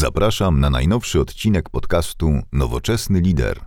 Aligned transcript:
Zapraszam 0.00 0.60
na 0.60 0.70
najnowszy 0.70 1.20
odcinek 1.20 1.70
podcastu 1.70 2.42
Nowoczesny 2.52 3.20
Lider. 3.20 3.60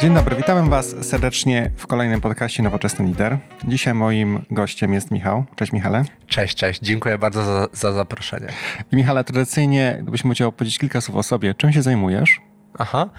Dzień 0.00 0.14
dobry, 0.14 0.36
witam 0.36 0.70
Was 0.70 0.94
serdecznie 1.00 1.70
w 1.76 1.86
kolejnym 1.86 2.20
podcaście 2.20 2.62
Nowoczesny 2.62 3.06
Lider. 3.06 3.38
Dzisiaj 3.64 3.94
moim 3.94 4.44
gościem 4.50 4.94
jest 4.94 5.10
Michał. 5.10 5.44
Cześć 5.56 5.72
Michale. 5.72 6.04
Cześć, 6.26 6.56
cześć. 6.56 6.80
Dziękuję 6.80 7.18
bardzo 7.18 7.44
za, 7.44 7.68
za 7.72 7.92
zaproszenie. 7.92 8.48
Michale, 8.92 9.24
tradycyjnie 9.24 9.98
gdybyśmy 10.02 10.34
chciał 10.34 10.52
powiedzieć 10.52 10.78
kilka 10.78 11.00
słów 11.00 11.16
o 11.16 11.22
sobie. 11.22 11.54
Czym 11.54 11.72
się 11.72 11.82
zajmujesz? 11.82 12.40
Aha. 12.78 13.10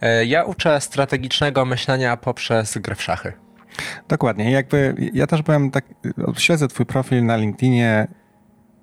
E, 0.00 0.24
ja 0.24 0.44
uczę 0.44 0.80
strategicznego 0.80 1.64
myślenia 1.64 2.16
poprzez 2.16 2.78
grę 2.78 2.94
w 2.94 3.02
szachy. 3.02 3.32
Dokładnie. 4.08 4.50
Jakby 4.50 4.94
ja 5.14 5.26
też 5.26 5.42
byłem 5.42 5.70
tak, 5.70 5.84
śledzę 6.36 6.68
twój 6.68 6.86
profil 6.86 7.24
na 7.24 7.36
LinkedInie, 7.36 8.08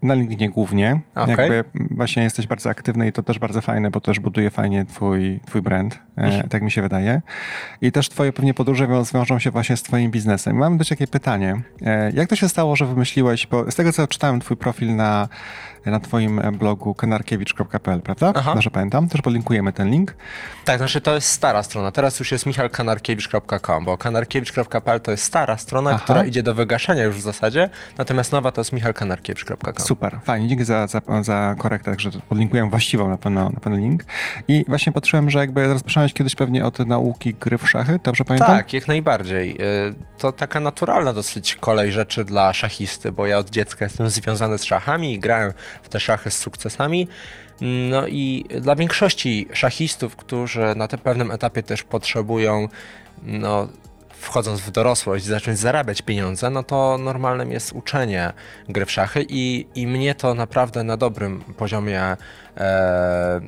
na 0.01 0.13
LinkedInie 0.13 0.49
głównie. 0.49 0.99
Okay. 1.15 1.29
Jakby 1.29 1.63
właśnie 1.91 2.23
jesteś 2.23 2.47
bardzo 2.47 2.69
aktywny 2.69 3.07
i 3.07 3.11
to 3.11 3.23
też 3.23 3.39
bardzo 3.39 3.61
fajne, 3.61 3.91
bo 3.91 4.01
też 4.01 4.19
buduje 4.19 4.49
fajnie 4.49 4.85
twój, 4.85 5.39
twój 5.45 5.61
brand, 5.61 5.99
e, 6.17 6.47
tak 6.47 6.61
mi 6.61 6.71
się 6.71 6.81
wydaje. 6.81 7.21
I 7.81 7.91
też 7.91 8.09
twoje 8.09 8.33
pewnie 8.33 8.53
podróże 8.53 9.05
zwiążą 9.05 9.39
się 9.39 9.51
właśnie 9.51 9.77
z 9.77 9.83
twoim 9.83 10.11
biznesem. 10.11 10.55
Mam 10.55 10.77
do 10.77 10.83
ciebie 10.83 11.07
pytanie. 11.07 11.61
E, 11.81 12.11
jak 12.11 12.29
to 12.29 12.35
się 12.35 12.49
stało, 12.49 12.75
że 12.75 12.85
wymyśliłeś, 12.85 13.47
bo 13.47 13.71
z 13.71 13.75
tego 13.75 13.93
co 13.93 14.07
czytałem 14.07 14.39
twój 14.39 14.57
profil 14.57 14.95
na 14.95 15.27
na 15.85 15.99
twoim 15.99 16.41
blogu 16.53 16.93
kanarkiewicz.pl, 16.93 18.01
prawda? 18.01 18.33
Aha. 18.35 18.53
Dobrze 18.53 18.71
pamiętam. 18.71 19.09
Też 19.09 19.21
podlinkujemy 19.21 19.73
ten 19.73 19.89
link. 19.89 20.15
Tak, 20.65 20.77
znaczy 20.77 21.01
to 21.01 21.15
jest 21.15 21.27
stara 21.27 21.63
strona. 21.63 21.91
Teraz 21.91 22.19
już 22.19 22.31
jest 22.31 22.45
michalkanarkiewicz.com, 22.45 23.85
bo 23.85 23.97
kanarkiewicz.pl 23.97 25.01
to 25.01 25.11
jest 25.11 25.23
stara 25.23 25.57
strona, 25.57 25.89
Aha. 25.89 26.03
która 26.03 26.25
idzie 26.25 26.43
do 26.43 26.55
wygaszenia 26.55 27.03
już 27.03 27.15
w 27.15 27.21
zasadzie, 27.21 27.69
natomiast 27.97 28.31
nowa 28.31 28.51
to 28.51 28.61
jest 28.61 28.73
michalkanarkiewicz.com. 28.73 29.85
Super, 29.85 30.19
fajnie. 30.23 30.47
Dzięki 30.47 30.65
za, 30.65 30.87
za, 30.87 31.01
za 31.21 31.55
korektę, 31.57 31.95
że 31.97 32.11
podlinkuję 32.29 32.69
właściwą 32.69 33.09
na 33.09 33.17
pewno, 33.17 33.49
na 33.49 33.59
pewno 33.59 33.79
link. 33.79 34.03
I 34.47 34.65
właśnie 34.67 34.91
patrzyłem, 34.91 35.29
że 35.29 35.39
jakby 35.39 35.67
rozpoczynałeś 35.67 36.13
kiedyś 36.13 36.35
pewnie 36.35 36.65
od 36.65 36.79
nauki 36.79 37.33
gry 37.33 37.57
w 37.57 37.69
szachy, 37.69 37.99
dobrze 38.03 38.25
pamiętam? 38.25 38.57
Tak, 38.57 38.73
jak 38.73 38.87
najbardziej. 38.87 39.61
Y, 39.61 39.95
to 40.17 40.31
taka 40.31 40.59
naturalna 40.59 41.13
dosyć 41.13 41.55
kolej 41.55 41.91
rzeczy 41.91 42.25
dla 42.25 42.53
szachisty, 42.53 43.11
bo 43.11 43.27
ja 43.27 43.37
od 43.37 43.49
dziecka 43.49 43.85
jestem 43.85 44.09
związany 44.09 44.57
z 44.57 44.63
szachami 44.63 45.13
i 45.13 45.19
grałem 45.19 45.53
w 45.83 45.89
te 45.89 45.99
szachy 45.99 46.31
z 46.31 46.37
sukcesami. 46.37 47.07
No 47.61 48.07
i 48.07 48.45
dla 48.61 48.75
większości 48.75 49.47
szachistów, 49.53 50.15
którzy 50.15 50.75
na 50.75 50.87
tym 50.87 50.99
pewnym 50.99 51.31
etapie 51.31 51.63
też 51.63 51.83
potrzebują, 51.83 52.67
no, 53.23 53.67
wchodząc 54.19 54.61
w 54.61 54.71
dorosłość, 54.71 55.25
zacząć 55.25 55.59
zarabiać 55.59 56.01
pieniądze, 56.01 56.49
no 56.49 56.63
to 56.63 56.97
normalnym 56.97 57.51
jest 57.51 57.71
uczenie 57.73 58.33
gry 58.69 58.85
w 58.85 58.91
szachy 58.91 59.25
i, 59.29 59.67
i 59.75 59.87
mnie 59.87 60.15
to 60.15 60.33
naprawdę 60.33 60.83
na 60.83 60.97
dobrym 60.97 61.41
poziomie 61.41 62.17
e, 62.57 63.41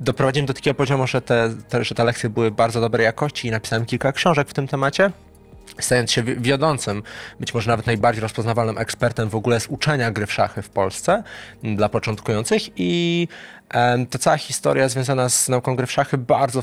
doprowadziłem 0.00 0.46
do 0.46 0.54
takiego 0.54 0.74
poziomu, 0.74 1.06
że 1.06 1.22
te, 1.22 1.50
te, 1.68 1.84
że 1.84 1.94
te 1.94 2.04
lekcje 2.04 2.30
były 2.30 2.50
bardzo 2.50 2.80
dobrej 2.80 3.04
jakości 3.04 3.48
i 3.48 3.50
napisałem 3.50 3.86
kilka 3.86 4.12
książek 4.12 4.48
w 4.48 4.54
tym 4.54 4.68
temacie 4.68 5.10
stając 5.80 6.12
się 6.12 6.22
wiodącym, 6.22 7.02
być 7.40 7.54
może 7.54 7.70
nawet 7.70 7.86
najbardziej 7.86 8.22
rozpoznawalnym 8.22 8.78
ekspertem 8.78 9.28
w 9.28 9.34
ogóle 9.34 9.60
z 9.60 9.66
uczenia 9.66 10.10
gry 10.10 10.26
w 10.26 10.32
szachy 10.32 10.62
w 10.62 10.68
Polsce 10.70 11.22
dla 11.62 11.88
początkujących 11.88 12.62
i 12.76 13.28
ta 14.10 14.18
cała 14.18 14.36
historia 14.36 14.88
związana 14.88 15.28
z 15.28 15.48
nauką 15.48 15.76
gry 15.76 15.86
w 15.86 15.92
szachy 15.92 16.18
bardzo 16.18 16.60
e, 16.60 16.62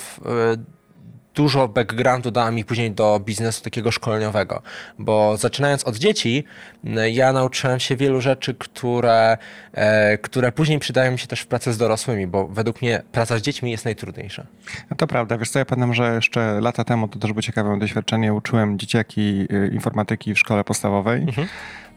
dużo 1.39 1.67
backgroundu 1.67 2.31
dała 2.31 2.51
mi 2.51 2.65
później 2.65 2.91
do 2.91 3.19
biznesu 3.25 3.63
takiego 3.63 3.91
szkoleniowego, 3.91 4.61
bo 4.99 5.37
zaczynając 5.37 5.83
od 5.83 5.95
dzieci, 5.95 6.43
ja 7.11 7.33
nauczyłem 7.33 7.79
się 7.79 7.95
wielu 7.95 8.21
rzeczy, 8.21 8.55
które, 8.55 9.37
e, 9.73 10.17
które 10.17 10.51
później 10.51 10.79
przydają 10.79 11.11
mi 11.11 11.19
się 11.19 11.27
też 11.27 11.41
w 11.41 11.47
pracy 11.47 11.73
z 11.73 11.77
dorosłymi, 11.77 12.27
bo 12.27 12.47
według 12.47 12.81
mnie 12.81 13.01
praca 13.11 13.37
z 13.37 13.41
dziećmi 13.41 13.71
jest 13.71 13.85
najtrudniejsza. 13.85 14.45
No 14.91 14.97
to 14.97 15.08
prawda. 15.08 15.37
Wiesz 15.37 15.49
co, 15.49 15.59
ja 15.59 15.65
pamiętam, 15.65 15.93
że 15.93 16.15
jeszcze 16.15 16.61
lata 16.61 16.83
temu 16.83 17.08
to 17.08 17.19
też 17.19 17.33
było 17.33 17.41
ciekawe 17.41 17.80
doświadczenie. 17.80 18.33
Uczyłem 18.33 18.80
dzieciaki 18.80 19.47
y, 19.52 19.69
informatyki 19.73 20.33
w 20.33 20.39
szkole 20.39 20.64
podstawowej. 20.64 21.21
Mhm. 21.21 21.47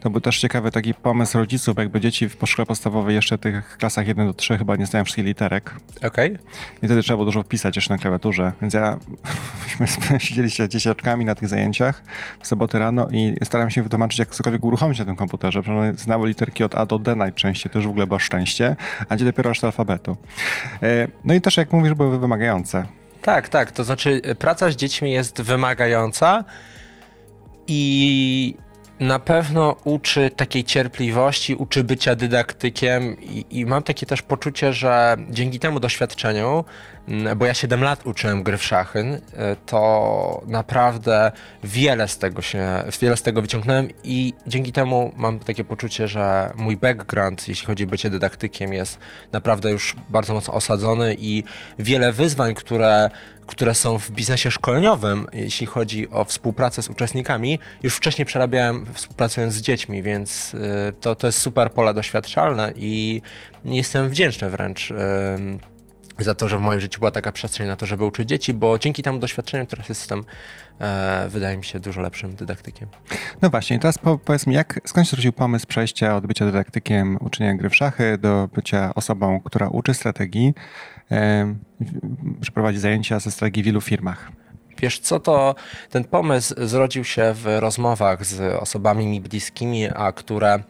To 0.03 0.09
był 0.09 0.21
też 0.21 0.39
ciekawy 0.39 0.71
taki 0.71 0.93
pomysł 0.93 1.37
rodziców, 1.37 1.77
jakby 1.77 2.01
dzieci 2.01 2.29
w 2.29 2.37
szkole 2.45 2.65
podstawowej 2.65 3.15
jeszcze 3.15 3.37
w 3.37 3.41
tych 3.41 3.77
klasach 3.77 4.07
1 4.07 4.27
do 4.27 4.33
3 4.33 4.57
chyba 4.57 4.75
nie 4.75 4.85
znają 4.85 5.05
wszystkich 5.05 5.25
literek. 5.25 5.75
Okej. 5.97 6.07
Okay. 6.07 6.45
I 6.81 6.85
wtedy 6.85 7.03
trzeba 7.03 7.17
było 7.17 7.25
dużo 7.25 7.43
wpisać 7.43 7.75
jeszcze 7.75 7.93
na 7.93 7.97
klawiaturze. 7.97 8.51
Więc 8.61 8.73
ja, 8.73 8.99
myśmy 9.79 10.19
siedzieli 10.25 10.51
się 10.51 10.69
dzieciaczkami 10.69 11.25
na 11.25 11.35
tych 11.35 11.49
zajęciach 11.49 12.03
w 12.39 12.47
sobotę 12.47 12.79
rano 12.79 13.07
i 13.11 13.35
starałem 13.43 13.69
się 13.69 13.83
wytłumaczyć, 13.83 14.19
jak 14.19 14.35
cokolwiek 14.35 14.63
uruchomić 14.63 14.99
na 14.99 15.05
tym 15.05 15.15
komputerze. 15.15 15.61
Przecież 15.61 15.95
znały 15.95 16.27
literki 16.27 16.63
od 16.63 16.75
A 16.75 16.85
do 16.85 16.99
D 16.99 17.15
najczęściej, 17.15 17.71
to 17.71 17.79
już 17.79 17.87
w 17.87 17.89
ogóle 17.89 18.07
było 18.07 18.19
szczęście, 18.19 18.75
a 19.09 19.15
gdzie 19.15 19.25
dopiero 19.25 19.49
aż 19.49 19.63
alfabetu. 19.63 20.17
E, 20.81 21.07
no 21.25 21.33
i 21.33 21.41
też, 21.41 21.57
jak 21.57 21.73
mówisz, 21.73 21.93
były 21.93 22.19
wymagające. 22.19 22.85
Tak, 23.21 23.49
tak. 23.49 23.71
To 23.71 23.83
znaczy, 23.83 24.21
praca 24.39 24.71
z 24.71 24.75
dziećmi 24.75 25.11
jest 25.11 25.41
wymagająca 25.41 26.43
i 27.67 28.55
na 29.03 29.19
pewno 29.19 29.75
uczy 29.83 30.29
takiej 30.35 30.63
cierpliwości, 30.63 31.55
uczy 31.55 31.83
bycia 31.83 32.15
dydaktykiem 32.15 33.21
i, 33.21 33.45
i, 33.49 33.65
mam 33.65 33.83
takie 33.83 34.05
też 34.05 34.21
poczucie, 34.21 34.73
że 34.73 35.17
dzięki 35.29 35.59
temu 35.59 35.79
doświadczeniu, 35.79 36.65
bo 37.35 37.45
ja 37.45 37.53
7 37.53 37.83
lat 37.83 38.05
uczyłem 38.05 38.43
gry 38.43 38.57
w 38.57 38.63
szachy, 38.63 38.99
y, 38.99 39.21
to 39.65 40.41
naprawdę 40.47 41.31
wiele 41.63 42.07
z 42.07 42.17
tego 42.17 42.41
się, 42.41 42.83
wiele 43.01 43.17
z 43.17 43.21
tego 43.21 43.41
wyciągnąłem 43.41 43.89
i 44.03 44.33
dzięki 44.47 44.71
temu 44.71 45.11
mam 45.15 45.39
takie 45.39 45.63
poczucie, 45.63 46.07
że 46.07 46.51
mój 46.55 46.77
background, 46.77 47.47
jeśli 47.47 47.67
chodzi 47.67 47.83
o 47.83 47.87
bycie 47.87 48.09
dydaktykiem, 48.09 48.73
jest 48.73 48.99
naprawdę 49.31 49.71
już 49.71 49.95
bardzo 50.09 50.33
mocno 50.33 50.53
osadzony 50.53 51.15
i 51.19 51.43
wiele 51.79 52.11
wyzwań, 52.11 52.53
które 52.55 53.09
które 53.47 53.75
są 53.75 53.99
w 53.99 54.11
biznesie 54.11 54.51
szkoleniowym, 54.51 55.27
jeśli 55.33 55.67
chodzi 55.67 56.09
o 56.09 56.25
współpracę 56.25 56.83
z 56.83 56.89
uczestnikami, 56.89 57.59
już 57.83 57.95
wcześniej 57.95 58.25
przerabiałem 58.25 58.85
współpracując 58.93 59.53
z 59.53 59.61
dziećmi, 59.61 60.03
więc 60.03 60.53
y, 60.53 60.59
to, 61.01 61.15
to 61.15 61.27
jest 61.27 61.39
super 61.39 61.71
pole 61.71 61.93
doświadczalne 61.93 62.73
i 62.75 63.21
jestem 63.65 64.09
wdzięczny 64.09 64.49
wręcz 64.49 64.93
za 66.19 66.35
to, 66.35 66.49
że 66.49 66.57
w 66.57 66.61
moim 66.61 66.79
życiu 66.79 66.99
była 66.99 67.11
taka 67.11 67.31
przestrzeń 67.31 67.67
na 67.67 67.75
to, 67.75 67.85
żeby 67.85 68.05
uczyć 68.05 68.29
dzieci, 68.29 68.53
bo 68.53 68.79
dzięki 68.79 69.03
temu 69.03 69.19
doświadczeniu 69.19 69.65
teraz 69.65 69.89
jestem, 69.89 70.23
e, 70.79 71.27
wydaje 71.29 71.57
mi 71.57 71.63
się, 71.63 71.79
dużo 71.79 72.01
lepszym 72.01 72.35
dydaktykiem. 72.35 72.89
No 73.41 73.49
właśnie, 73.49 73.79
teraz 73.79 73.97
po, 73.97 74.17
powiedz 74.17 74.47
mi, 74.47 74.55
jak, 74.55 74.79
skąd 74.85 75.07
się 75.07 75.31
pomysł 75.31 75.67
przejścia 75.67 76.15
od 76.15 76.27
bycia 76.27 76.45
dydaktykiem, 76.45 77.17
uczenia 77.21 77.55
gry 77.55 77.69
w 77.69 77.75
szachy 77.75 78.17
do 78.17 78.49
bycia 78.55 78.95
osobą, 78.95 79.39
która 79.39 79.67
uczy 79.67 79.93
strategii, 79.93 80.53
e, 81.11 81.55
przeprowadzi 82.41 82.79
zajęcia 82.79 83.19
ze 83.19 83.31
strategii 83.31 83.63
w 83.63 83.65
wielu 83.65 83.81
firmach? 83.81 84.31
Wiesz 84.77 84.99
co, 84.99 85.19
to 85.19 85.55
ten 85.89 86.03
pomysł 86.03 86.55
zrodził 86.57 87.03
się 87.03 87.33
w 87.33 87.45
rozmowach 87.59 88.25
z 88.25 88.55
osobami 88.61 89.07
mi 89.07 89.21
bliskimi, 89.21 89.87
a 89.95 90.11
które 90.11 90.63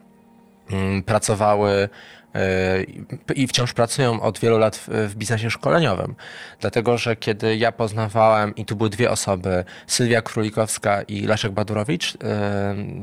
mm, 0.71 1.03
pracowały 1.03 1.89
i 3.35 3.47
wciąż 3.47 3.73
pracują 3.73 4.21
od 4.21 4.39
wielu 4.39 4.57
lat 4.57 4.85
w, 4.87 5.15
biznesie 5.15 5.49
szkoleniowym. 5.49 6.15
Dlatego, 6.59 6.97
że 6.97 7.15
kiedy 7.15 7.57
ja 7.57 7.71
poznawałem, 7.71 8.55
i 8.55 8.65
tu 8.65 8.75
były 8.75 8.89
dwie 8.89 9.11
osoby, 9.11 9.65
Sylwia 9.87 10.21
Królikowska 10.21 11.01
i 11.01 11.21
Leszek 11.21 11.51
Badurowicz, 11.51 12.13
yy, 12.13 12.19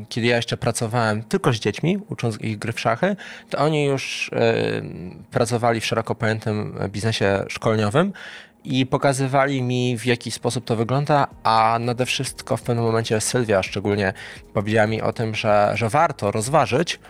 kiedy 0.09 0.27
ja 0.27 0.37
jeszcze 0.37 0.57
pracowałem 0.57 1.23
tylko 1.23 1.53
z 1.53 1.57
dziećmi, 1.57 1.99
ucząc 2.09 2.41
ich 2.41 2.59
gry 2.59 2.73
w 2.73 2.81
szachy, 2.81 3.17
to 3.51 3.59
oni 3.59 3.85
już 3.85 4.31
yy, 4.33 4.83
pracowali 5.31 5.81
w 5.81 5.87
szeroko 5.87 6.15
pojętym 6.15 6.79
biznesie 6.89 7.45
szkoleniowym 7.49 8.13
i 8.65 8.87
pokazywali 8.87 9.63
mi, 9.63 9.99
w 9.99 10.07
jaki 10.07 10.31
sposób 10.31 10.65
to 10.65 10.77
wygląda, 10.77 11.27
a 11.43 11.79
nade 11.81 12.07
wszystko 12.07 12.57
w 12.57 12.63
pewnym 12.63 12.85
momencie 12.85 13.21
Sylwia 13.21 13.63
szczególnie 13.63 14.13
powiedziała 14.55 14.87
mi 14.87 15.03
o 15.03 15.13
tym, 15.13 15.35
że, 15.35 15.73
że 15.75 15.89
warto 15.89 16.31
rozważyć, 16.31 17.01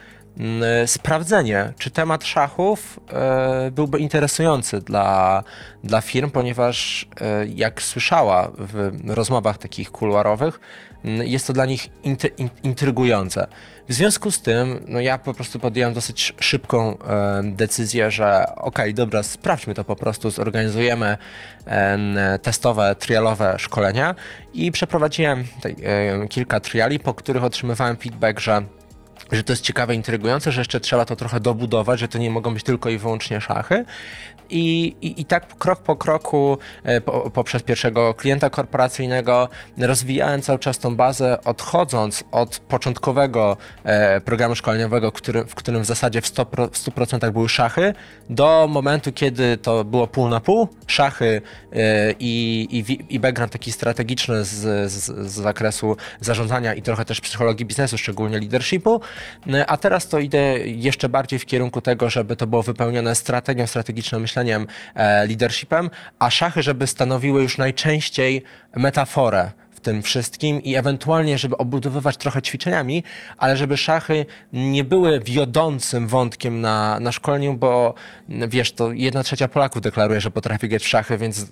sprawdzenie, 0.87 1.73
czy 1.79 1.91
temat 1.91 2.25
szachów 2.25 3.01
e, 3.13 3.71
byłby 3.71 3.99
interesujący 3.99 4.81
dla, 4.81 5.43
dla 5.85 6.01
firm, 6.01 6.31
ponieważ 6.31 7.09
e, 7.21 7.47
jak 7.47 7.83
słyszała 7.83 8.51
w 8.59 8.91
rozmowach 9.07 9.59
takich 9.59 9.91
kuluarowych, 9.91 10.61
mm, 11.05 11.27
jest 11.27 11.47
to 11.47 11.53
dla 11.53 11.67
nich 11.67 11.89
intrygujące. 12.63 13.47
W 13.89 13.93
związku 13.93 14.31
z 14.31 14.43
tym, 14.43 14.85
no 14.89 15.01
ja 15.01 15.19
po 15.19 15.35
prostu 15.35 15.59
podjąłem 15.59 15.95
dosyć 15.95 16.35
szybką 16.41 16.99
e, 16.99 17.43
decyzję, 17.45 18.11
że 18.11 18.47
okej, 18.47 18.59
okay, 18.59 18.93
dobra, 18.93 19.23
sprawdźmy 19.23 19.75
to 19.75 19.85
po 19.85 19.97
prostu, 19.97 20.31
zorganizujemy 20.31 21.17
testowe, 22.43 22.97
trialowe 22.99 23.55
szkolenia 23.59 24.15
i 24.55 24.73
przeprowadziłem 24.73 25.45
kilka 26.31 26.61
triali, 26.61 26.99
po 26.99 27.15
których 27.15 27.45
otrzymywałem 27.45 27.97
feedback, 27.97 28.41
że 28.41 28.63
że 29.33 29.45
to 29.45 29.53
jest 29.53 29.63
ciekawe, 29.63 29.95
intrygujące, 29.95 30.53
że 30.53 30.61
jeszcze 30.61 30.81
trzeba 30.81 31.05
to 31.05 31.17
trochę 31.17 31.41
dobudować, 31.41 32.01
że 32.01 32.09
to 32.09 32.19
nie 32.19 32.31
mogą 32.31 32.55
być 32.55 32.63
tylko 32.63 32.91
i 32.91 32.99
wyłącznie 32.99 33.41
szachy. 33.41 33.85
I, 34.51 34.97
i, 35.03 35.21
i 35.21 35.25
tak 35.25 35.59
krok 35.59 35.83
po 35.83 35.97
kroku, 35.97 36.59
e, 36.85 37.01
po, 37.01 37.31
poprzez 37.31 37.63
pierwszego 37.63 38.15
klienta 38.15 38.51
korporacyjnego, 38.51 39.49
rozwijałem 39.79 40.43
cały 40.43 40.59
czas 40.59 40.79
tą 40.79 40.97
bazę, 40.97 41.39
odchodząc 41.45 42.25
od 42.33 42.59
początkowego 42.59 43.57
e, 43.85 44.21
programu 44.21 44.55
szkoleniowego, 44.55 45.13
który, 45.13 45.45
w 45.45 45.55
którym 45.55 45.83
w 45.83 45.87
zasadzie 45.87 46.21
w 46.21 46.25
100%, 46.25 46.69
w 46.69 46.79
100% 46.79 47.31
były 47.33 47.49
szachy, 47.49 47.95
do 48.31 48.67
momentu, 48.71 49.13
kiedy 49.13 49.57
to 49.57 49.85
było 49.85 50.07
pół 50.07 50.29
na 50.29 50.41
pół, 50.41 50.69
szachy 50.87 51.43
e, 51.73 52.13
i, 52.19 52.67
i, 52.71 53.15
i 53.15 53.21
background 53.21 53.53
taki 53.53 53.73
strategiczny 53.73 54.45
z, 54.45 54.51
z, 54.93 55.05
z 55.31 55.33
zakresu 55.33 55.97
zarządzania 56.21 56.75
i 56.75 56.83
trochę 56.83 57.05
też 57.05 57.21
psychologii 57.21 57.67
biznesu, 57.67 57.99
szczególnie 57.99 58.39
leadershipu. 58.39 59.01
A 59.67 59.77
teraz 59.77 60.09
to 60.09 60.19
idę 60.19 60.59
jeszcze 60.59 61.09
bardziej 61.09 61.39
w 61.39 61.47
kierunku 61.47 61.81
tego, 61.81 62.11
żeby 62.11 62.37
to 62.37 62.47
było 62.47 62.63
wypełnione 62.63 63.15
strategią, 63.15 63.67
strategicznym 63.67 64.21
myśleniem, 64.21 64.40
e, 64.95 65.27
leadershipem, 65.27 65.91
a 66.19 66.31
szachy, 66.31 66.63
żeby 66.63 66.87
stanowiły 66.87 67.43
już 67.43 67.59
najczęściej 67.59 68.43
metaforę 68.77 69.51
w 69.71 69.81
tym 69.81 70.03
wszystkim 70.03 70.63
i 70.63 70.75
ewentualnie, 70.77 71.39
żeby 71.39 71.57
obudowywać 71.57 72.17
trochę 72.17 72.43
ćwiczeniami, 72.43 73.05
ale 73.39 73.57
żeby 73.57 73.77
szachy 73.77 74.27
nie 74.53 74.85
były 74.85 75.21
wiodącym 75.21 76.09
wątkiem 76.09 76.61
na, 76.61 77.01
na 77.01 77.13
szkoleniu, 77.13 77.55
bo 77.55 77.95
wiesz, 78.29 78.73
to 78.73 78.93
jedna 78.93 79.23
trzecia 79.23 79.49
Polaków 79.49 79.83
deklaruje, 79.83 80.21
że 80.21 80.31
potrafi 80.31 80.69
grać 80.69 80.83
w 80.83 80.89
szachy, 80.89 81.19
więc 81.19 81.47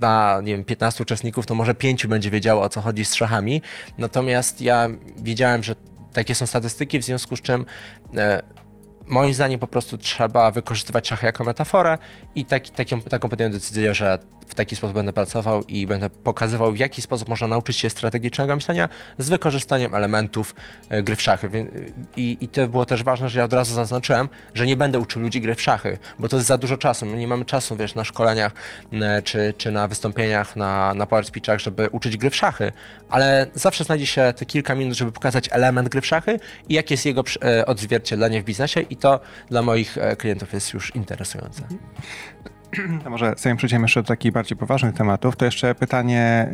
na 0.00 0.40
nie 0.42 0.52
wiem, 0.52 0.64
15 0.64 1.02
uczestników, 1.02 1.46
to 1.46 1.54
może 1.54 1.74
5 1.74 2.06
będzie 2.06 2.30
wiedziało 2.30 2.62
o 2.62 2.68
co 2.68 2.80
chodzi 2.80 3.04
z 3.04 3.14
szachami. 3.14 3.62
Natomiast 3.98 4.60
ja 4.60 4.88
wiedziałem, 5.16 5.62
że 5.62 5.74
takie 6.12 6.34
są 6.34 6.46
statystyki, 6.46 6.98
w 6.98 7.04
związku 7.04 7.36
z 7.36 7.40
czym 7.40 7.66
e, 8.16 8.42
moim 9.06 9.34
zdaniem 9.34 9.60
po 9.60 9.66
prostu 9.66 9.98
trzeba 9.98 10.50
wykorzystywać 10.50 11.08
szachy 11.08 11.26
jako 11.26 11.44
metaforę 11.44 11.98
i 12.34 12.44
taki, 12.44 12.70
taką, 12.70 13.00
taką 13.00 13.28
podjąłem 13.28 13.52
decyzję, 13.52 13.94
że 13.94 14.18
w 14.48 14.54
taki 14.54 14.76
sposób 14.76 14.94
będę 14.94 15.12
pracował 15.12 15.62
i 15.62 15.86
będę 15.86 16.10
pokazywał, 16.10 16.72
w 16.72 16.78
jaki 16.78 17.02
sposób 17.02 17.28
można 17.28 17.46
nauczyć 17.46 17.76
się 17.76 17.90
strategicznego 17.90 18.54
myślenia 18.54 18.88
z 19.18 19.28
wykorzystaniem 19.28 19.94
elementów 19.94 20.54
e, 20.88 21.02
gry 21.02 21.16
w 21.16 21.22
szachy. 21.22 21.48
I, 22.16 22.38
I 22.40 22.48
to 22.48 22.68
było 22.68 22.86
też 22.86 23.02
ważne, 23.02 23.28
że 23.28 23.38
ja 23.38 23.44
od 23.44 23.52
razu 23.52 23.74
zaznaczyłem, 23.74 24.28
że 24.54 24.66
nie 24.66 24.76
będę 24.76 24.98
uczył 24.98 25.22
ludzi 25.22 25.40
gry 25.40 25.54
w 25.54 25.62
szachy, 25.62 25.98
bo 26.18 26.28
to 26.28 26.36
jest 26.36 26.48
za 26.48 26.58
dużo 26.58 26.76
czasu. 26.76 27.06
My 27.06 27.16
nie 27.16 27.28
mamy 27.28 27.44
czasu, 27.44 27.76
wiesz, 27.76 27.94
na 27.94 28.04
szkoleniach 28.04 28.52
czy, 29.24 29.54
czy 29.58 29.72
na 29.72 29.88
wystąpieniach, 29.88 30.56
na, 30.56 30.94
na 30.94 31.06
power 31.06 31.24
speechach, 31.24 31.60
żeby 31.60 31.88
uczyć 31.90 32.16
gry 32.16 32.30
w 32.30 32.36
szachy, 32.36 32.72
ale 33.10 33.46
zawsze 33.54 33.84
znajdzie 33.84 34.06
się 34.06 34.32
te 34.36 34.46
kilka 34.46 34.74
minut, 34.74 34.94
żeby 34.94 35.12
pokazać 35.12 35.48
element 35.52 35.88
gry 35.88 36.00
w 36.00 36.06
szachy 36.06 36.40
i 36.68 36.74
jakie 36.74 36.94
jest 36.94 37.06
jego 37.06 37.24
e, 37.44 37.66
odzwierciedlenie 37.66 38.42
w 38.42 38.44
biznesie 38.44 38.80
i 38.94 38.96
to 38.96 39.20
dla 39.48 39.62
moich 39.62 39.98
e, 39.98 40.16
klientów 40.16 40.52
jest 40.52 40.72
już 40.72 40.96
interesujące. 40.96 41.62
To 43.04 43.10
może 43.10 43.34
zanim 43.36 43.56
przejdziemy 43.56 43.84
jeszcze 43.84 44.02
do 44.02 44.08
takich 44.08 44.32
bardziej 44.32 44.58
poważnych 44.58 44.94
tematów, 44.94 45.36
to 45.36 45.44
jeszcze 45.44 45.74
pytanie, 45.74 46.48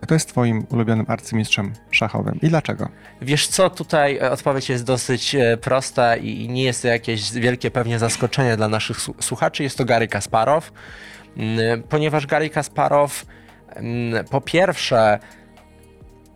kto 0.00 0.14
jest 0.14 0.28
twoim 0.28 0.66
ulubionym 0.70 1.06
arcymistrzem 1.08 1.72
szachowym 1.90 2.38
i 2.42 2.48
dlaczego? 2.48 2.88
Wiesz 3.22 3.46
co, 3.46 3.70
tutaj 3.70 4.16
e, 4.16 4.30
odpowiedź 4.30 4.68
jest 4.68 4.84
dosyć 4.84 5.34
e, 5.34 5.56
prosta 5.56 6.16
i 6.16 6.48
nie 6.48 6.64
jest 6.64 6.82
to 6.82 6.88
jakieś 6.88 7.32
wielkie 7.32 7.70
pewnie 7.70 7.98
zaskoczenie 7.98 8.56
dla 8.56 8.68
naszych 8.68 9.00
słuchaczy. 9.20 9.62
Jest 9.62 9.78
to 9.78 9.84
Gary 9.84 10.08
Kasparow, 10.08 10.72
mm, 11.36 11.82
ponieważ 11.82 12.26
Gary 12.26 12.50
Kasparow 12.50 13.26
mm, 13.68 14.24
po 14.24 14.40
pierwsze 14.40 15.18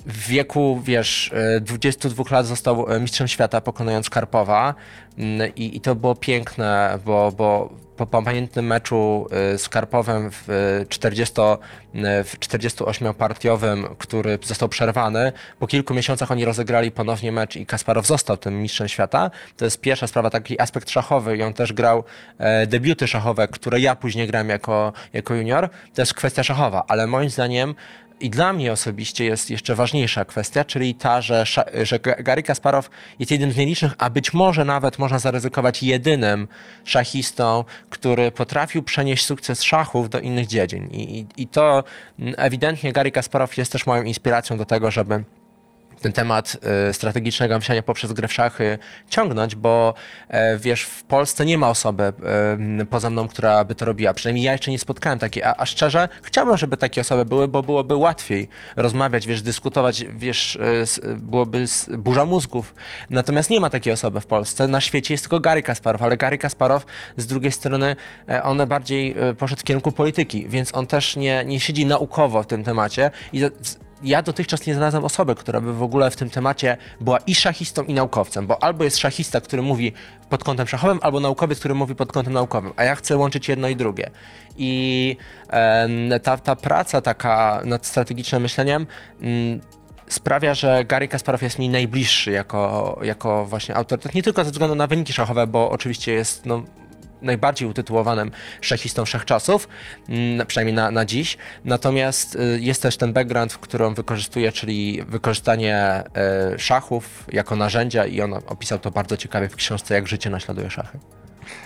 w 0.06 0.26
wieku, 0.26 0.81
wiesz, 0.84 1.31
22 1.60 2.25
lat 2.31 2.46
został 2.46 2.87
mistrzem 3.00 3.28
świata, 3.28 3.60
pokonując 3.60 4.10
Karpowa 4.10 4.75
mm, 5.19 5.54
i, 5.54 5.76
i 5.76 5.81
to 5.81 5.94
było 5.94 6.14
piękne, 6.14 6.99
bo, 7.04 7.32
bo 7.32 7.82
po 7.96 8.22
pamiętnym 8.22 8.66
meczu 8.66 9.26
y, 9.54 9.58
z 9.58 9.69
Karpowem 9.69 10.31
w, 10.32 10.46
40, 10.88 11.40
y, 11.40 12.25
w 12.25 12.38
48-partiowym, 12.38 13.96
który 13.99 14.38
został 14.43 14.69
przerwany, 14.69 15.32
po 15.58 15.66
kilku 15.66 15.94
miesiącach 15.94 16.31
oni 16.31 16.44
rozegrali 16.44 16.90
ponownie 16.90 17.32
mecz 17.32 17.56
i 17.56 17.66
Kasparow 17.66 18.06
został 18.06 18.37
tym 18.37 18.62
mistrzem 18.62 18.88
świata. 18.88 19.31
To 19.56 19.64
jest 19.64 19.81
pierwsza 19.81 20.06
sprawa, 20.06 20.31
taki 20.31 20.60
aspekt 20.60 20.90
szachowy 20.90 21.37
i 21.37 21.43
on 21.43 21.52
też 21.52 21.72
grał 21.72 22.04
e, 22.38 22.66
debiuty 22.66 23.08
szachowe, 23.08 23.49
które 23.49 23.81
ja 23.81 23.96
później 23.96 24.26
grałem 24.26 24.49
jako, 24.49 24.93
jako 25.12 25.34
junior. 25.34 25.69
To 25.94 26.02
jest 26.02 26.14
kwestia 26.14 26.43
szachowa, 26.43 26.84
ale 26.88 27.06
moim 27.06 27.31
zdaniem 27.31 27.75
i 28.20 28.31
dla 28.31 28.53
mnie 28.53 28.73
osobiście 28.73 29.25
jest 29.25 29.50
jeszcze 29.50 29.75
ważniejsza 29.75 30.25
kwestia, 30.25 30.64
czyli 30.64 30.94
ta, 30.94 31.20
że, 31.20 31.44
że 31.82 31.99
Gary 31.99 32.43
Kasparow 32.43 32.91
jest 33.19 33.31
jednym 33.31 33.53
z 33.53 33.56
nielicznych, 33.56 33.93
a 33.99 34.11
być 34.11 34.32
może 34.32 34.64
nawet 34.64 34.99
można 34.99 35.19
zaryzykować 35.19 35.82
jedynym 35.82 36.49
szachistą, 36.85 37.64
który 37.91 38.31
potrafił 38.31 38.82
przenieść 38.82 39.26
sukces 39.26 39.62
szachów 39.62 40.11
do 40.11 40.20
innych 40.20 40.47
dziedzin. 40.47 40.88
I, 40.91 41.19
i, 41.19 41.26
i 41.37 41.47
to 41.47 41.85
ewidentnie 42.37 42.93
Gary 42.93 43.11
Kasparow 43.11 43.56
jest 43.56 43.73
też 43.73 43.87
moją 43.87 44.03
inspiracją 44.03 44.56
do 44.56 44.64
tego, 44.64 44.91
żeby 44.91 45.25
ten 46.02 46.12
temat 46.12 46.56
e, 46.88 46.93
strategicznego 46.93 47.54
myślenia 47.54 47.82
poprzez 47.82 48.12
grę 48.12 48.28
w 48.28 48.32
szachy 48.32 48.78
ciągnąć, 49.08 49.54
bo 49.54 49.94
e, 50.28 50.58
wiesz, 50.58 50.82
w 50.82 51.02
Polsce 51.02 51.44
nie 51.44 51.58
ma 51.58 51.69
osoby 51.69 52.02
e, 52.02 52.12
poza 52.87 53.10
mną, 53.10 53.28
która 53.28 53.64
by 53.64 53.75
to 53.75 53.84
robiła. 53.84 54.14
Przynajmniej 54.14 54.44
ja 54.44 54.52
jeszcze 54.52 54.70
nie 54.70 54.78
spotkałem 54.78 55.19
takiej, 55.19 55.43
a, 55.43 55.54
a 55.56 55.66
szczerze 55.66 56.08
chciałbym, 56.22 56.56
żeby 56.56 56.76
takie 56.76 57.00
osoby 57.00 57.25
były, 57.25 57.49
bo 57.49 57.62
byłoby 57.62 57.94
łatwiej 57.94 58.49
rozmawiać, 58.76 59.26
wiesz, 59.26 59.43
dyskutować, 59.43 60.04
wiesz, 60.16 60.58
byłoby 61.16 61.64
burza 61.99 62.25
mózgów. 62.25 62.75
Natomiast 63.10 63.50
nie 63.50 63.60
ma 63.60 63.70
takiej 63.70 63.93
osoby 63.93 64.20
w 64.20 64.26
Polsce. 64.26 64.69
Na 64.69 64.81
świecie 64.81 65.14
jest 65.14 65.25
tylko 65.25 65.40
Gary 65.40 65.62
Kasparow, 65.62 66.02
ale 66.02 66.16
Gary 66.16 66.38
Kasparow 66.38 66.87
z 67.16 67.26
drugiej 67.26 67.52
strony 67.52 67.96
on 68.43 68.66
bardziej 68.66 69.14
poszedł 69.38 69.60
w 69.60 69.64
kierunku 69.64 69.93
polityki, 69.93 70.49
więc 70.49 70.75
on 70.75 70.87
też 70.87 71.16
nie, 71.16 71.44
nie 71.44 71.60
siedzi 71.60 71.87
naukowo 71.87 72.43
w 72.43 72.46
tym 72.46 72.64
temacie 72.64 73.10
i 73.32 73.40
ja 74.02 74.22
dotychczas 74.22 74.66
nie 74.66 74.75
znalazłem 74.75 75.04
osoby, 75.04 75.34
która 75.34 75.60
by 75.60 75.75
w 75.75 75.82
ogóle 75.82 76.10
w 76.10 76.16
tym 76.16 76.31
temacie 76.31 76.76
była 77.00 77.19
i 77.19 77.34
szachistą, 77.34 77.82
i 77.82 77.94
naukowcem, 77.94 78.46
bo 78.46 78.62
albo 78.62 78.84
jest 78.84 78.99
szachista, 78.99 79.40
który 79.40 79.62
mówi 79.62 79.93
pod 80.28 80.44
kątem 80.44 80.66
szachowym, 80.66 80.99
albo 81.02 81.20
naukowiec, 81.20 81.58
który 81.58 81.75
mówi 81.75 81.94
pod 81.94 82.12
kątem 82.12 82.32
naukowym, 82.32 82.72
a 82.76 82.84
ja 82.84 82.94
chcę 82.94 83.16
łączyć 83.16 83.49
jedno 83.49 83.69
i 83.69 83.76
drugie. 83.76 84.10
I 84.56 85.16
ta, 86.22 86.37
ta 86.37 86.56
praca 86.56 87.00
taka 87.00 87.62
nad 87.64 87.87
strategicznym 87.87 88.43
myśleniem 88.43 88.87
m, 89.22 89.60
sprawia, 90.08 90.54
że 90.54 90.84
Gary 90.84 91.08
Kasparow 91.08 91.43
jest 91.43 91.58
mi 91.58 91.69
najbliższy 91.69 92.31
jako, 92.31 93.00
jako 93.02 93.46
właśnie 93.46 93.75
autorytet, 93.75 94.14
nie 94.14 94.22
tylko 94.22 94.44
ze 94.44 94.50
względu 94.50 94.75
na 94.75 94.87
wyniki 94.87 95.12
szachowe, 95.12 95.46
bo 95.46 95.70
oczywiście 95.70 96.12
jest 96.12 96.46
no, 96.46 96.62
najbardziej 97.22 97.69
utytułowanym 97.69 98.30
szachistą 98.60 99.04
wszechczasów, 99.04 99.69
mm, 100.08 100.46
przynajmniej 100.46 100.74
na, 100.74 100.90
na 100.90 101.04
dziś. 101.04 101.36
Natomiast 101.64 102.34
y, 102.34 102.58
jest 102.60 102.82
też 102.82 102.96
ten 102.96 103.12
background, 103.12 103.56
którą 103.56 103.94
wykorzystuje, 103.94 104.52
czyli 104.52 105.02
wykorzystanie 105.08 106.04
y, 106.54 106.58
szachów 106.58 107.24
jako 107.32 107.56
narzędzia 107.56 108.06
i 108.06 108.20
on 108.20 108.34
opisał 108.34 108.78
to 108.78 108.90
bardzo 108.90 109.16
ciekawie 109.16 109.48
w 109.48 109.56
książce 109.56 109.94
Jak 109.94 110.08
życie 110.08 110.30
naśladuje 110.30 110.70
szachy. 110.70 110.99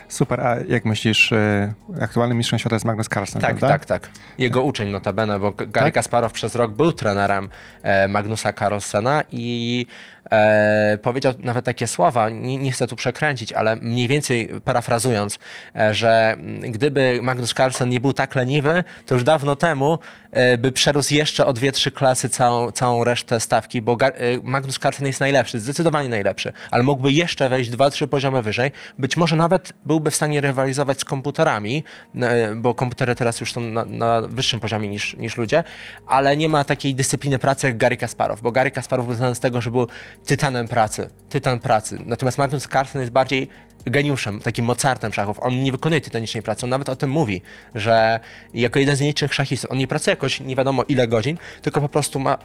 Super, 0.09 0.41
a 0.41 0.57
jak 0.69 0.85
myślisz, 0.85 1.33
y, 1.33 1.75
aktualnym 2.01 2.39
mistrzem 2.39 2.59
świata 2.59 2.77
jest 2.77 2.85
Magnus 2.85 3.09
Carlsen, 3.09 3.41
Tak, 3.41 3.51
prawda? 3.57 3.69
tak, 3.69 3.85
tak. 3.85 4.11
Jego 4.39 4.63
uczeń 4.63 4.89
notabene, 4.91 5.39
bo 5.39 5.53
Gary 5.53 5.69
tak? 5.73 5.95
Kasparow 5.95 6.33
przez 6.33 6.55
rok 6.55 6.73
był 6.73 6.93
trenerem 6.93 7.49
e, 7.83 8.09
Magnusa 8.09 8.53
Carlsena 8.53 9.23
i 9.33 9.87
e, 10.31 10.99
powiedział 11.03 11.33
nawet 11.39 11.65
takie 11.65 11.87
słowa, 11.87 12.31
nie, 12.31 12.57
nie, 12.57 12.73
chcę 12.73 12.87
tu 12.87 12.97
przekręcić, 12.97 13.53
ale 13.53 13.77
mniej 13.77 14.09
więcej 14.09 14.49
parafrazując, 14.65 15.39
e, 15.77 15.95
że 15.95 16.37
gdyby 16.61 17.19
Magnus 17.23 17.55
Carlsen 17.55 17.89
nie 17.89 18.01
był 18.01 18.13
tak 18.13 18.35
leniwy, 18.35 18.85
to 19.07 19.15
już 19.15 19.25
dawno 19.25 19.57
temu 19.57 19.99
e, 20.31 20.59
by 20.59 20.73
przerósł 20.73 21.15
jeszcze 21.15 21.47
o 21.47 21.53
dwie, 21.53 21.73
trzy 21.73 21.91
klasy 21.91 22.29
całą, 22.29 22.71
całą 22.71 23.05
resztę 23.05 23.41
stawki, 23.41 23.83
bo 23.83 23.97
e, 24.01 24.13
Magnus 24.43 24.79
Carlsen 24.79 25.07
jest 25.07 25.21
najlepszy, 25.21 25.61
zdecydowanie 25.61 26.09
najlepszy, 26.09 26.53
ale 26.71 26.83
mógłby 26.83 27.13
jeszcze 27.13 27.49
wejść 27.49 27.71
dwa, 27.71 27.91
trzy 27.91 28.09
poziomy 28.09 28.43
wyżej, 28.43 28.73
być 28.99 29.17
może 29.17 29.37
nawet 29.37 29.73
byłby 29.97 30.11
w 30.11 30.17
stanie 30.17 30.41
rywalizować 30.41 31.01
z 31.01 31.05
komputerami, 31.05 31.85
e, 32.15 32.55
bo 32.55 32.75
komputery 32.75 33.15
teraz 33.15 33.41
już 33.41 33.53
są 33.53 33.61
na, 33.61 33.85
na 33.85 34.21
wyższym 34.21 34.61
poziomie 34.61 34.89
niż, 34.89 35.17
niż 35.17 35.37
ludzie, 35.37 35.65
ale 36.07 36.37
nie 36.37 36.49
ma 36.49 36.65
takiej 36.65 36.95
dyscypliny 36.95 37.39
pracy 37.39 37.67
jak 37.67 37.77
Gary 37.77 37.97
Kasparow, 37.97 38.41
bo 38.41 38.53
Gary 38.53 38.71
Kasparow 38.71 39.07
był 39.07 39.15
znany 39.15 39.35
z 39.35 39.41
tego, 39.41 39.61
że 39.61 39.71
był 39.71 39.87
tytanem 40.27 40.69
pracy, 40.69 41.11
tytan 41.29 41.61
pracy. 41.61 41.99
Natomiast 42.07 42.39
Magnus 42.39 42.69
Carlsen 42.69 43.01
jest 43.01 43.13
bardziej 43.13 43.49
geniuszem, 43.87 44.41
takim 44.41 44.65
Mozartem 44.65 45.13
szachów. 45.13 45.39
On 45.41 45.63
nie 45.63 45.73
wykonuje 45.73 46.01
tytanicznej 46.01 46.43
pracy, 46.43 46.67
on 46.67 46.71
nawet 46.71 46.89
o 46.89 46.97
tym 46.97 47.11
mówi, 47.11 47.43
że 47.75 48.21
jako 48.55 48.79
jeden 48.79 48.97
z 48.97 49.01
nielicznych 49.01 49.35
szachistów, 49.35 49.71
on 49.71 49.79
nie 49.79 49.87
pracuje 49.87 50.13
jakoś 50.13 50.41
nie 50.41 50.57
wiadomo 50.57 50.83
ile 50.89 51.09
godzin, 51.09 51.39
tylko 51.63 51.81
po 51.81 51.89
prostu 51.89 52.19
ma 52.19 52.39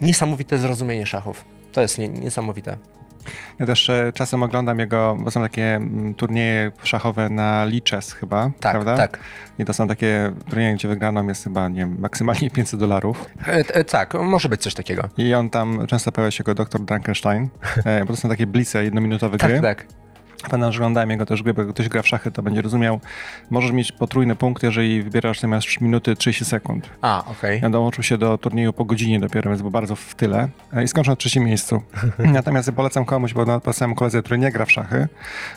niesamowite 0.00 0.58
zrozumienie 0.58 1.06
szachów. 1.06 1.44
To 1.72 1.80
jest 1.80 1.98
nie, 1.98 2.08
niesamowite. 2.08 2.76
Ja 3.58 3.66
też 3.66 3.90
e, 3.90 4.12
czasem 4.14 4.42
oglądam 4.42 4.78
jego, 4.78 5.16
bo 5.20 5.30
są 5.30 5.42
takie 5.42 5.74
mm, 5.74 6.14
turnieje 6.14 6.72
szachowe 6.82 7.28
na 7.30 7.64
Lichess 7.64 8.12
chyba, 8.12 8.50
Tak, 8.60 8.72
prawda? 8.72 8.96
tak. 8.96 9.18
I 9.58 9.64
to 9.64 9.72
są 9.72 9.88
takie 9.88 10.32
turnieje, 10.50 10.74
gdzie 10.74 10.88
wygraną 10.88 11.26
jest 11.28 11.44
chyba, 11.44 11.68
nie 11.68 11.80
wiem, 11.80 11.96
maksymalnie 12.00 12.50
500 12.56 12.80
dolarów. 12.80 13.24
E, 13.46 13.52
e, 13.52 13.84
tak, 13.84 14.14
może 14.14 14.48
być 14.48 14.62
coś 14.62 14.74
takiego. 14.74 15.08
I 15.16 15.34
on 15.34 15.50
tam, 15.50 15.86
często 15.86 16.12
pojawia 16.12 16.30
się 16.30 16.44
go 16.44 16.54
dr 16.54 16.80
Frankenstein, 16.86 17.48
e, 17.84 18.00
bo 18.00 18.06
to 18.06 18.16
są 18.16 18.28
takie 18.28 18.46
blice, 18.46 18.84
jednominutowe 18.84 19.36
gry. 19.38 19.60
Tak, 19.60 19.78
tak. 19.78 19.86
Pamiętam, 20.50 20.72
że 20.72 20.78
oglądałem 20.78 21.10
jego 21.10 21.26
też 21.26 21.42
gry, 21.42 21.54
bo 21.54 21.64
ktoś 21.64 21.88
gra 21.88 22.02
w 22.02 22.08
szachy, 22.08 22.30
to 22.30 22.42
będzie 22.42 22.62
rozumiał. 22.62 23.00
Możesz 23.50 23.72
mieć 23.72 23.92
potrójny 23.92 24.36
punkt, 24.36 24.62
jeżeli 24.62 25.02
wybierasz 25.02 25.40
zamiast 25.40 25.80
minuty 25.80 26.16
30 26.16 26.44
sekund. 26.44 26.90
A, 27.02 27.24
okej. 27.30 27.60
Ja 27.62 27.70
dołączył 27.70 28.04
się 28.04 28.18
do 28.18 28.38
turnieju 28.38 28.72
po 28.72 28.84
godzinie 28.84 29.20
dopiero, 29.20 29.50
więc 29.50 29.62
był 29.62 29.70
bardzo 29.70 29.96
w 29.96 30.14
tyle 30.14 30.48
e, 30.72 30.84
i 30.84 30.88
skończył 30.88 31.12
na 31.12 31.16
trzecim 31.16 31.44
miejscu. 31.44 31.82
Natomiast 32.18 32.66
ja 32.68 32.72
polecam 32.72 33.04
komuś, 33.04 33.32
bo 33.32 33.60
polecam 33.60 33.94
koledze, 33.94 34.22
który 34.22 34.38
nie 34.38 34.52
gra 34.52 34.64
w 34.64 34.72
szachy, 34.72 35.08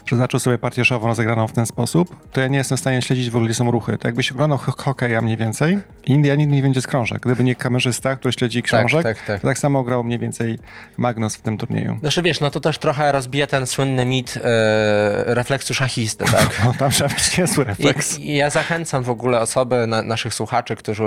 przeznaczył 0.06 0.40
sobie 0.40 0.58
partię 0.58 0.86
szachową 0.86 1.08
rozegraną 1.08 1.48
w 1.48 1.54
ten 1.54 1.66
sposób, 1.66 2.32
to 2.32 2.42
ja 2.42 2.48
nie 2.48 2.58
jestem 2.58 2.78
w 2.78 2.82
stanie 2.82 3.02
śledzić 3.02 3.30
w 3.30 3.36
ogóle, 3.36 3.50
gdzie 3.50 3.56
są 3.56 3.72
ruchy. 3.72 3.98
To 3.98 4.08
jakbyś 4.08 4.32
oglądał 4.32 4.58
ho- 4.58 4.74
hokeja 4.78 5.22
mniej 5.22 5.38
więcej, 5.38 5.80
India 6.06 6.36
nigdy 6.36 6.56
nie 6.56 6.62
będzie 6.62 6.82
z 6.82 6.88
krążek. 6.88 7.20
Gdyby 7.22 7.44
nie 7.44 7.56
kamerzysta, 7.56 8.16
który 8.16 8.32
śledzi 8.32 8.64
książek, 8.64 9.04
tak, 9.04 9.26
tak. 9.26 9.42
to 9.42 9.48
tak 9.48 9.58
samo 9.60 9.84
grał 9.84 10.04
mniej 10.04 10.20
więcej 10.20 10.60
Magnus 10.98 11.36
w 11.36 11.42
tym 11.42 11.58
turnieju. 11.58 11.98
Znaczy 12.00 12.22
wiesz, 12.22 12.40
no 12.40 12.52
to 12.52 12.60
też 12.60 12.78
trochę 12.78 13.12
rozbija 13.12 13.48
ten 13.48 13.68
słynny 13.68 14.06
mit 14.06 14.40
e, 14.44 14.77
refleksu 15.26 15.74
szachisty, 15.74 16.26
tak? 16.32 16.62
No, 16.66 16.74
tam 16.80 16.92
mieć 17.10 17.38
niezły 17.38 17.64
refleks. 17.64 18.20
I, 18.20 18.30
I 18.30 18.36
ja 18.36 18.50
zachęcam 18.50 19.04
w 19.04 19.10
ogóle 19.10 19.40
osoby, 19.40 19.88
na, 19.88 20.02
naszych 20.02 20.34
słuchaczy, 20.34 20.76
którzy 20.76 21.04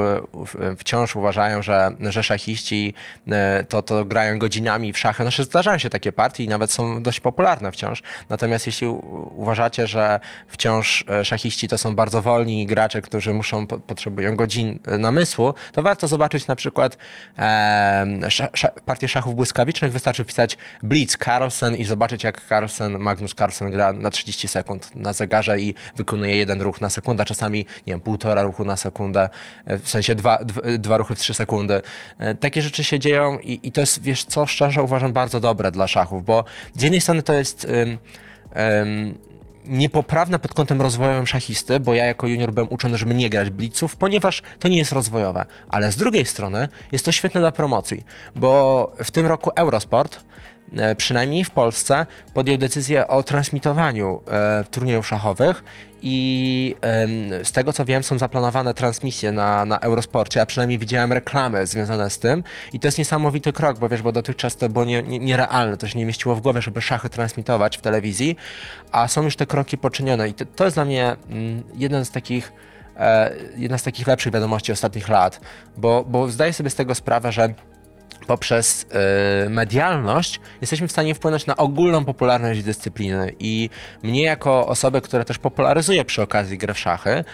wciąż 0.79 1.17
uważają, 1.17 1.63
że, 1.63 1.91
że 2.01 2.23
szachiści 2.23 2.95
e, 3.29 3.65
to, 3.69 3.83
to 3.83 4.05
grają 4.05 4.39
godzinami 4.39 4.93
w 4.93 4.99
szachy. 4.99 5.23
Znaczy 5.23 5.45
zdarzają 5.45 5.79
się 5.79 5.91
takie 5.91 6.13
partie 6.13 6.45
i 6.45 6.49
nawet 6.49 6.73
są 6.73 7.03
dość 7.03 7.21
popularne 7.21 7.73
wciąż. 7.73 8.03
Natomiast 8.29 8.67
jeśli 8.67 8.87
uważacie, 9.37 9.87
że 9.87 10.21
wciąż 10.49 11.05
e, 11.09 11.25
szachiści 11.25 11.69
to 11.69 11.79
są 11.79 11.95
bardzo 11.95 12.23
wolni 12.23 12.67
gracze, 12.67 13.03
którzy 13.03 13.35
muszą, 13.35 13.67
po, 13.67 13.79
potrzebują 13.79 14.37
godzin 14.37 14.79
e, 14.87 14.99
namysłu, 14.99 15.55
to 15.73 15.83
warto 15.83 16.09
zobaczyć 16.09 16.47
na 16.47 16.57
przykład 16.57 16.97
e, 17.39 18.07
sza, 18.29 18.49
sza, 18.55 18.69
partię 18.69 19.09
szachów 19.09 19.35
błyskawicznych. 19.35 19.93
Wystarczy 19.93 20.25
wpisać 20.25 20.59
Blitz 20.83 21.17
Carlsen 21.25 21.77
i 21.77 21.85
zobaczyć, 21.85 22.25
jak 22.25 22.41
Carlsen, 22.49 22.99
Magnus 22.99 23.35
Carlsen 23.35 23.60
gra 23.69 23.93
na 23.93 24.11
30 24.11 24.49
sekund 24.49 24.97
na 24.97 25.13
zegarze 25.13 25.61
i 25.61 25.75
wykonuje 25.97 26.37
jeden 26.37 26.63
ruch 26.63 26.81
na 26.81 26.91
sekundę, 26.91 27.25
czasami 27.25 27.59
nie 27.59 27.93
wiem, 27.93 28.01
półtora 28.01 28.43
ruchu 28.43 28.65
na 28.65 28.77
sekundę, 28.77 29.29
e, 29.65 29.79
w 29.79 29.89
sensie 29.89 30.15
dwa, 30.15 30.45
dwa, 30.45 30.61
dwa 30.79 30.97
ruchy 30.97 31.15
w 31.15 31.19
trzy 31.19 31.35
sekundy. 31.35 31.83
E, 32.19 32.35
Takie 32.35 32.63
rzeczy 32.63 32.85
się 32.85 32.99
dzieją 32.99 33.39
i, 33.39 33.61
i 33.63 33.73
to 33.73 33.81
jest, 33.81 34.03
wiesz 34.03 34.25
co, 34.25 34.47
szczerze 34.47 34.83
uważam 34.83 35.13
bardzo 35.13 35.41
dobre 35.41 35.71
dla 35.71 35.87
szachów, 35.87 36.25
bo 36.25 36.45
z 36.77 36.83
jednej 36.83 37.01
strony 37.01 37.23
to 37.23 37.33
jest... 37.33 37.65
ym, 37.65 37.99
ym, 38.81 39.31
niepoprawne 39.65 40.39
pod 40.39 40.55
kątem 40.55 40.83
rozwojowym 40.83 41.27
szachisty, 41.27 41.81
bo 41.81 41.95
ja 41.95 42.05
jako 42.05 42.27
junior 42.27 42.53
byłem 42.53 42.69
uczony, 42.71 42.99
żeby 42.99 43.15
nie 43.15 43.31
grać 43.31 43.51
blitzów, 43.51 43.97
ponieważ 43.97 44.43
to 44.59 44.69
nie 44.69 44.79
jest 44.79 44.93
rozwojowe. 44.93 45.45
Ale 45.69 45.93
z 45.93 45.97
drugiej 45.97 46.25
strony 46.27 46.69
jest 46.93 47.05
to 47.05 47.13
świetne 47.13 47.41
dla 47.41 47.53
promocji, 47.53 48.05
bo 48.37 48.93
w 49.05 49.11
tym 49.11 49.27
roku 49.27 49.51
Eurosport 49.57 50.17
e, 50.17 50.21
przynajmniej 50.97 51.45
w 51.45 51.51
Polsce, 51.51 52.07
podjął 52.35 52.59
decyzję 52.59 53.09
o 53.09 53.23
transmitowaniu 53.23 54.23
e, 54.31 54.65
turniejów 54.71 55.07
szachowych 55.07 55.65
i 56.03 56.77
z 57.43 57.53
tego 57.53 57.73
co 57.73 57.85
wiem 57.85 58.03
są 58.03 58.19
zaplanowane 58.19 58.75
transmisje 58.75 59.33
na, 59.33 59.65
na 59.65 59.79
Eurosporcie, 59.79 60.43
a 60.43 60.47
przynajmniej 60.47 60.79
widziałem 60.79 61.13
reklamy 61.13 61.67
związane 61.67 62.11
z 62.11 62.19
tym 62.19 62.45
i 62.73 62.81
to 62.81 62.89
jest 62.89 62.99
niesamowity 62.99 63.53
krok, 63.53 63.79
bo 63.79 63.89
wiesz, 63.89 64.03
bo 64.03 64.13
dotychczas 64.13 64.57
to 64.57 64.69
było 64.69 64.85
nie, 64.85 65.03
nie, 65.03 65.19
nierealne, 65.19 65.77
to 65.77 65.89
się 65.89 65.99
nie 65.99 66.07
mieściło 66.07 66.35
w 66.35 66.41
głowie, 66.41 66.63
żeby 66.63 66.83
szachy 66.83 67.09
transmitować 67.09 67.79
w 67.79 67.81
telewizji, 67.81 68.37
a 68.93 69.09
są 69.09 69.23
już 69.23 69.37
te 69.37 69.47
kroki 69.47 69.79
poczynione 69.79 70.29
i 70.29 70.35
to, 70.35 70.45
to 70.45 70.65
jest 70.65 70.77
dla 70.77 70.85
mnie 70.85 71.17
mm, 71.31 71.63
jeden 71.75 72.05
z 72.05 72.11
takich 72.11 72.53
e, 72.97 73.33
jedna 73.57 73.79
z 73.79 73.83
takich 73.83 74.07
lepszych 74.07 74.33
wiadomości 74.33 74.73
ostatnich 74.73 75.09
lat, 75.09 75.41
bo, 75.77 76.05
bo 76.09 76.29
zdaję 76.29 76.53
sobie 76.53 76.71
z 76.71 76.75
tego 76.75 76.95
sprawę, 76.95 77.33
że 77.33 77.55
poprzez 78.31 78.87
y, 79.47 79.51
medialność 79.51 80.41
jesteśmy 80.61 80.89
w 80.89 80.93
stanie 80.93 81.15
wpłynąć 81.15 81.47
na 81.47 81.57
ogólną 81.57 82.05
popularność 82.05 82.63
dyscypliny 82.63 83.33
i 83.39 83.71
mnie 84.03 84.23
jako 84.23 84.67
osobę, 84.67 85.01
która 85.01 85.25
też 85.25 85.39
popularyzuje 85.39 86.05
przy 86.05 86.23
okazji 86.23 86.59
grę 86.59 86.75
w 86.75 86.79
szachy, 86.79 87.25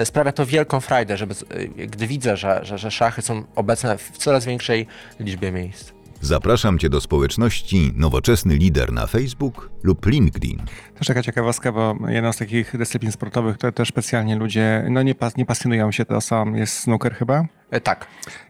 y, 0.00 0.04
sprawia 0.04 0.32
to 0.32 0.46
wielką 0.46 0.80
frajdę, 0.80 1.16
żeby, 1.16 1.34
y, 1.34 1.68
gdy 1.86 2.06
widzę, 2.06 2.36
że, 2.36 2.60
że, 2.62 2.78
że 2.78 2.90
szachy 2.90 3.22
są 3.22 3.44
obecne 3.56 3.98
w 3.98 4.18
coraz 4.18 4.44
większej 4.44 4.86
liczbie 5.20 5.52
miejsc. 5.52 5.93
Zapraszam 6.24 6.78
Cię 6.78 6.88
do 6.88 7.00
społeczności 7.00 7.92
Nowoczesny 7.96 8.56
Lider 8.56 8.92
na 8.92 9.06
Facebook 9.06 9.70
lub 9.82 10.06
LinkedIn. 10.06 10.62
Też 10.98 11.06
taka 11.06 11.22
ciekawostka, 11.22 11.72
bo 11.72 11.96
jedną 12.08 12.32
z 12.32 12.36
takich 12.36 12.76
dyscyplin 12.76 13.12
sportowych, 13.12 13.56
które 13.56 13.72
też 13.72 13.88
specjalnie 13.88 14.36
ludzie 14.36 14.86
no 14.90 15.02
nie, 15.02 15.14
pas, 15.14 15.36
nie 15.36 15.46
pasjonują 15.46 15.92
się 15.92 16.04
to 16.04 16.20
są, 16.20 16.54
jest 16.54 16.78
snooker 16.78 17.14
chyba. 17.14 17.44
Y, 17.76 17.80
tak, 17.80 18.06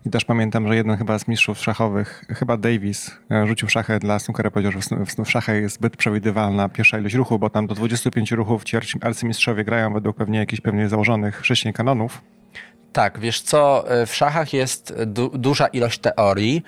I 0.07 0.11
też 0.11 0.25
pamiętam, 0.25 0.69
że 0.69 0.77
jeden 0.77 0.97
chyba 0.97 1.19
z 1.19 1.29
mistrzów 1.29 1.59
szachowych, 1.59 2.25
chyba 2.29 2.57
Davis, 2.57 3.11
e, 3.31 3.47
rzucił 3.47 3.69
szachę 3.69 3.99
dla 3.99 4.19
snookera, 4.19 4.51
powiedział, 4.51 4.73
że 4.73 4.79
w, 5.07 5.25
w, 5.25 5.31
szachach 5.31 5.55
jest 5.55 5.75
zbyt 5.75 5.97
przewidywalna 5.97 6.69
pierwsza 6.69 6.99
ilość 6.99 7.15
ruchu, 7.15 7.39
bo 7.39 7.51
tam 7.51 7.67
do 7.67 7.75
25 7.75 8.33
ruchów 8.33 8.65
ci 8.65 8.77
arcy- 8.77 8.99
arcymistrzowie 9.07 9.65
grają 9.65 9.93
według 9.93 10.17
pewnie 10.17 10.39
jakichś 10.39 10.61
pewnie 10.61 10.89
założonych 10.89 11.41
wcześniej 11.41 11.75
kanonów. 11.75 12.23
Tak, 12.93 13.19
wiesz 13.19 13.41
co, 13.41 13.85
y, 14.03 14.07
w 14.07 14.15
szachach 14.15 14.53
jest 14.53 14.95
du 15.07 15.39
duża 15.39 15.67
ilość 15.67 15.99
teorii 15.99 16.63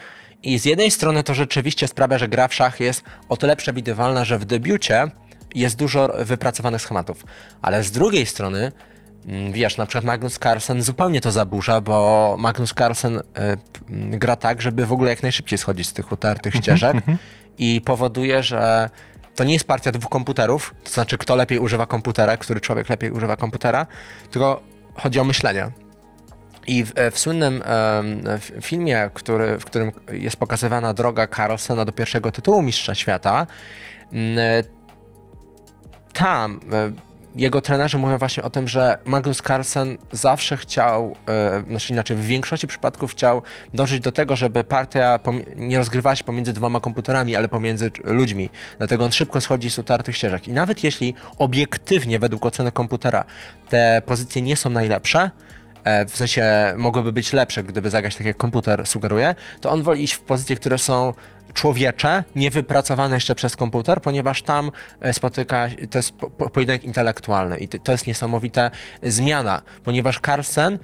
i 0.46 0.58
z 0.58 0.64
jednej 0.64 0.90
strony 0.90 1.22
to 1.22 1.34
rzeczywiście 1.34 1.88
sprawia, 1.88 2.18
że 2.18 2.28
gra 2.28 2.48
w 2.48 2.54
szach 2.54 2.80
jest 2.80 3.04
o 3.28 3.36
tyle 3.36 3.56
przewidywalna, 3.56 4.24
że 4.24 4.38
w 4.38 4.44
debiucie 4.44 5.10
jest 5.54 5.76
dużo 5.76 6.12
wypracowanych 6.18 6.82
schematów, 6.82 7.24
ale 7.62 7.82
z 7.82 7.90
drugiej 7.90 8.26
strony 8.26 8.72
mm, 9.26 9.52
Wiesz, 9.52 9.76
na 9.76 9.86
przykład 9.86 10.04
Magnus 10.04 10.38
Carlsen 10.38 10.82
zupełnie 10.82 11.20
to 11.20 11.32
zaburza, 11.32 11.80
bo 11.80 12.36
Magnus 12.38 12.74
Carlsen 12.74 13.16
y, 13.16 13.22
gra 13.90 14.36
tak, 14.36 14.62
żeby 14.62 14.86
w 14.86 14.92
ogóle 14.92 15.10
jak 15.10 15.22
najszybciej 15.22 15.58
schodzić 15.58 15.88
z 15.88 15.92
tych 15.92 16.12
utartych 16.12 16.54
ścieżek 16.54 16.96
i 17.58 17.80
powoduje, 17.80 18.42
że 18.42 18.90
to 19.34 19.44
nie 19.44 19.52
jest 19.52 19.66
partia 19.66 19.92
dwóch 19.92 20.10
komputerów, 20.10 20.74
to 20.84 20.90
znaczy 20.90 21.18
kto 21.18 21.36
lepiej 21.36 21.58
używa 21.58 21.86
komputera, 21.86 22.36
który 22.36 22.60
człowiek 22.60 22.88
lepiej 22.88 23.10
używa 23.10 23.36
komputera, 23.36 23.86
tylko 24.30 24.62
chodzi 24.94 25.20
o 25.20 25.24
myślenie. 25.24 25.70
I 26.66 26.84
w, 26.84 26.92
w 27.12 27.18
słynnym 27.18 27.62
w 28.40 28.50
filmie, 28.60 29.10
który, 29.14 29.58
w 29.58 29.64
którym 29.64 29.92
jest 30.12 30.36
pokazywana 30.36 30.94
droga 30.94 31.26
Carlsena 31.26 31.84
do 31.84 31.92
pierwszego 31.92 32.32
tytułu 32.32 32.62
Mistrza 32.62 32.94
Świata, 32.94 33.46
m, 34.12 34.38
tam 36.12 36.60
e, 36.72 36.92
jego 37.36 37.60
trenerzy 37.60 37.98
mówią 37.98 38.18
właśnie 38.18 38.42
o 38.42 38.50
tym, 38.50 38.68
że 38.68 38.98
Magnus 39.04 39.42
Carlsen 39.42 39.98
zawsze 40.12 40.56
chciał, 40.56 41.16
e, 41.28 41.62
znaczy 41.68 41.92
inaczej, 41.92 42.16
w 42.16 42.24
większości 42.24 42.66
przypadków 42.66 43.10
chciał 43.10 43.42
dążyć 43.74 44.00
do 44.00 44.12
tego, 44.12 44.36
żeby 44.36 44.64
partia 44.64 45.18
nie 45.56 45.78
rozgrywała 45.78 46.16
się 46.16 46.24
pomiędzy 46.24 46.52
dwoma 46.52 46.80
komputerami, 46.80 47.36
ale 47.36 47.48
pomiędzy 47.48 47.90
ludźmi. 48.04 48.50
Dlatego 48.78 49.04
on 49.04 49.12
szybko 49.12 49.40
schodzi 49.40 49.70
z 49.70 49.78
utartych 49.78 50.16
ścieżek. 50.16 50.48
I 50.48 50.52
nawet 50.52 50.84
jeśli 50.84 51.14
obiektywnie, 51.38 52.18
według 52.18 52.46
oceny 52.46 52.72
komputera, 52.72 53.24
te 53.68 54.02
pozycje 54.06 54.42
nie 54.42 54.56
są 54.56 54.70
najlepsze, 54.70 55.20
e, 55.20 55.30
w 56.08 56.16
sensie 56.16 56.44
mogłyby 56.76 57.12
być 57.12 57.32
lepsze, 57.32 57.64
gdyby 57.64 57.90
zagrać 57.90 58.16
tak 58.16 58.26
jak 58.26 58.36
komputer 58.36 58.86
sugeruje, 58.86 59.34
to 59.60 59.70
on 59.70 59.82
woli 59.82 60.02
iść 60.04 60.12
w 60.14 60.20
pozycje, 60.20 60.56
które 60.56 60.78
są 60.78 61.12
człowiecze, 61.54 62.24
niewypracowane 62.36 63.14
jeszcze 63.14 63.34
przez 63.34 63.56
komputer, 63.56 64.00
ponieważ 64.00 64.42
tam 64.42 64.70
e, 65.00 65.12
spotyka, 65.12 65.68
to 65.90 65.98
jest 65.98 66.12
po- 66.12 66.30
po- 66.30 66.50
pojedynek 66.50 66.84
intelektualny. 66.84 67.58
I 67.58 67.68
to- 67.68 67.92
jest 67.92 68.06
niesamowita 68.06 68.70
zmiana, 69.02 69.62
ponieważ 69.84 70.20
Carlsen 70.26 70.74
e, 70.74 70.78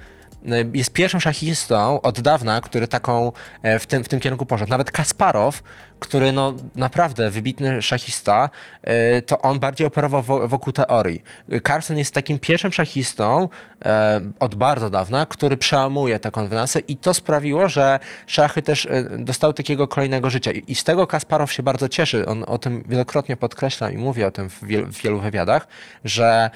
jest 0.73 0.93
pierwszym 0.93 1.21
szachistą 1.21 2.01
od 2.01 2.21
dawna, 2.21 2.61
który 2.61 2.87
taką 2.87 3.31
e, 3.61 3.79
w 3.79 3.87
tym, 3.87 4.03
w 4.03 4.09
tym 4.09 4.19
kierunku 4.19 4.45
poszedł. 4.45 4.69
Nawet 4.69 4.91
Kasparow, 4.91 5.63
który 5.99 6.31
no 6.31 6.53
naprawdę 6.75 7.29
wybitny 7.29 7.81
szachista, 7.81 8.49
e, 8.81 9.21
to 9.21 9.41
on 9.41 9.59
bardziej 9.59 9.87
operował 9.87 10.21
wo- 10.21 10.47
wokół 10.47 10.73
teorii. 10.73 11.23
Carlsen 11.67 11.97
jest 11.97 12.13
takim 12.13 12.39
pierwszym 12.39 12.71
szachistą 12.71 13.49
e, 13.85 14.21
od 14.39 14.55
bardzo 14.55 14.89
dawna, 14.89 15.25
który 15.25 15.57
przełamuje 15.57 16.19
te 16.19 16.31
konwenansje 16.31 16.81
i 16.87 16.97
to 16.97 17.13
sprawiło, 17.13 17.69
że 17.69 17.99
szachy 18.27 18.61
też 18.61 18.85
e, 18.85 19.03
dostały 19.17 19.53
takiego 19.53 19.87
kolejnego 19.87 20.29
życia. 20.29 20.51
I, 20.51 20.75
z 20.75 20.83
tego 20.83 21.07
Kasparow 21.07 21.51
się 21.51 21.63
bardzo 21.63 21.89
cieszy. 21.89 22.25
On 22.25 22.43
o 22.47 22.57
tym 22.57 22.83
wielokrotnie 22.87 23.37
podkreśla 23.37 23.91
i 23.91 23.97
mówi 23.97 24.23
o 24.23 24.31
tym 24.31 24.49
w, 24.49 24.63
wiel, 24.63 24.85
w 24.85 25.01
wielu 25.01 25.19
wywiadach, 25.19 25.67
że 26.03 26.49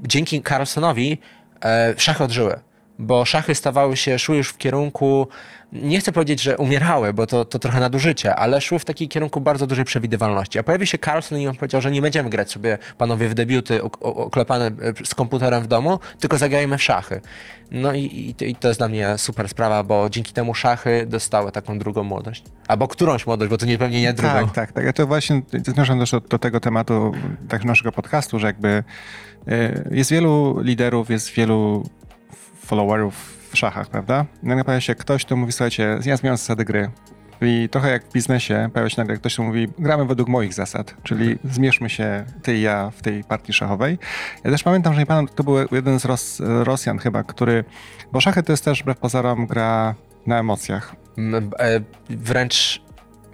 dzięki 0.00 0.42
Carlsenowi 0.42 1.18
e, 1.64 1.94
szachy 1.96 2.24
odżyły. 2.24 2.67
Bo 2.98 3.24
szachy 3.24 3.54
stawały 3.54 3.96
się, 3.96 4.18
szły 4.18 4.36
już 4.36 4.48
w 4.48 4.58
kierunku, 4.58 5.28
nie 5.72 6.00
chcę 6.00 6.12
powiedzieć, 6.12 6.42
że 6.42 6.56
umierały, 6.56 7.12
bo 7.12 7.26
to, 7.26 7.44
to 7.44 7.58
trochę 7.58 7.80
nadużycie, 7.80 8.34
ale 8.34 8.60
szły 8.60 8.78
w 8.78 8.84
takim 8.84 9.08
kierunku 9.08 9.40
bardzo 9.40 9.66
dużej 9.66 9.84
przewidywalności. 9.84 10.58
A 10.58 10.62
pojawił 10.62 10.86
się 10.86 10.98
Carlson 10.98 11.38
i 11.38 11.48
on 11.48 11.56
powiedział, 11.56 11.80
że 11.80 11.90
nie 11.90 12.02
będziemy 12.02 12.30
grać 12.30 12.52
sobie, 12.52 12.78
panowie, 12.98 13.28
w 13.28 13.34
debiuty 13.34 13.82
oklepane 14.00 14.66
e, 14.66 14.70
z 15.04 15.14
komputerem 15.14 15.62
w 15.62 15.66
domu, 15.66 15.98
tylko 16.18 16.38
zagrajmy 16.38 16.78
w 16.78 16.82
szachy. 16.82 17.20
No 17.70 17.92
i, 17.92 18.00
i, 18.00 18.50
i 18.50 18.54
to 18.54 18.68
jest 18.68 18.80
dla 18.80 18.88
mnie 18.88 19.18
super 19.18 19.48
sprawa, 19.48 19.82
bo 19.82 20.10
dzięki 20.10 20.32
temu 20.32 20.54
szachy 20.54 21.06
dostały 21.06 21.52
taką 21.52 21.78
drugą 21.78 22.02
młodość. 22.02 22.44
Albo 22.68 22.88
którąś 22.88 23.26
młodość, 23.26 23.50
bo 23.50 23.58
to 23.58 23.66
nie 23.66 23.78
pewnie 23.78 24.00
nie 24.00 24.12
drugą. 24.12 24.34
Tak, 24.34 24.52
tak, 24.52 24.72
tak. 24.72 24.84
Ja 24.84 24.92
to 24.92 25.06
właśnie 25.06 25.42
zmierzam 25.66 25.98
też 25.98 26.10
do, 26.10 26.20
do 26.20 26.38
tego 26.38 26.60
tematu 26.60 27.12
tak 27.48 27.64
naszego 27.64 27.92
podcastu, 27.92 28.38
że 28.38 28.46
jakby 28.46 28.84
e, 29.48 29.84
jest 29.90 30.10
wielu 30.10 30.60
liderów, 30.60 31.10
jest 31.10 31.30
wielu 31.30 31.88
followerów 32.68 33.38
w 33.52 33.58
szachach, 33.58 33.88
prawda? 33.88 34.26
Nagle 34.42 34.64
pojawia 34.64 34.80
się 34.80 34.94
ktoś, 34.94 35.24
kto 35.24 35.36
mówi, 35.36 35.52
słuchajcie, 35.52 35.98
ja 36.04 36.16
zmieniam 36.16 36.36
zasady 36.36 36.64
gry. 36.64 36.90
I 37.40 37.68
trochę 37.68 37.90
jak 37.90 38.04
w 38.04 38.12
biznesie 38.12 38.68
pojawia 38.72 38.90
się 38.90 39.00
nagle 39.00 39.16
ktoś, 39.16 39.34
kto 39.34 39.42
mówi, 39.42 39.68
gramy 39.78 40.04
według 40.04 40.28
moich 40.28 40.54
zasad, 40.54 40.94
czyli 41.02 41.38
zmierzmy 41.44 41.90
się 41.90 42.24
ty 42.42 42.56
i 42.56 42.60
ja 42.60 42.90
w 42.90 43.02
tej 43.02 43.24
partii 43.24 43.52
szachowej. 43.52 43.98
Ja 44.44 44.50
też 44.50 44.62
pamiętam, 44.62 44.94
że 44.94 45.00
nie 45.00 45.06
pamiętam, 45.06 45.36
to 45.36 45.44
był 45.44 45.56
jeden 45.72 46.00
z 46.00 46.04
Ros 46.04 46.42
Rosjan 46.44 46.98
chyba, 46.98 47.24
który, 47.24 47.64
bo 48.12 48.20
szachy 48.20 48.42
to 48.42 48.52
jest 48.52 48.64
też 48.64 48.82
wbrew 48.82 48.98
pozorom 48.98 49.46
gra 49.46 49.94
na 50.26 50.38
emocjach. 50.38 50.94
E, 51.58 51.80
wręcz, 52.10 52.82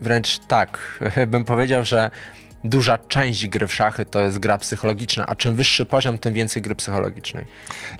wręcz 0.00 0.38
tak. 0.38 1.00
Bym 1.28 1.44
powiedział, 1.44 1.84
że 1.84 2.10
duża 2.64 2.98
część 2.98 3.48
gry 3.48 3.66
w 3.66 3.74
szachy 3.74 4.04
to 4.04 4.20
jest 4.20 4.38
gra 4.38 4.58
psychologiczna, 4.58 5.26
a 5.26 5.36
czym 5.36 5.54
wyższy 5.54 5.86
poziom, 5.86 6.18
tym 6.18 6.34
więcej 6.34 6.62
gry 6.62 6.74
psychologicznej. 6.74 7.44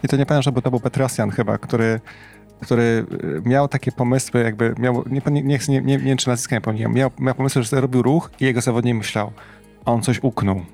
I 0.03 0.09
to 0.09 0.17
nie 0.17 0.27
pamiętam, 0.27 0.55
że 0.55 0.63
to 0.63 0.71
był 0.71 0.81
Petrosjan 0.81 1.31
chyba, 1.31 1.59
który 1.59 2.01
który 2.63 3.07
y, 3.23 3.43
miał 3.49 3.69
takie 3.69 3.93
pomysły, 3.93 4.43
jakby 4.43 4.75
miał, 4.79 5.05
nie, 5.11 5.21
nie, 5.27 5.43
nie, 5.43 5.59
nie, 5.69 5.81
nie 5.81 5.99
wiem 5.99 6.17
czy 6.17 6.29
nazwiska 6.29 6.57
nie 6.57 6.61
pomyliłem, 6.61 6.95
miał, 6.95 7.11
miał 7.19 7.35
pomysły, 7.35 7.63
że 7.63 7.81
robił 7.81 8.03
ruch 8.03 8.31
i 8.41 8.45
jego 8.45 8.61
zawodnik 8.61 8.97
myślał, 8.97 9.33
on 9.85 10.03
coś 10.03 10.23
uknął. 10.23 10.65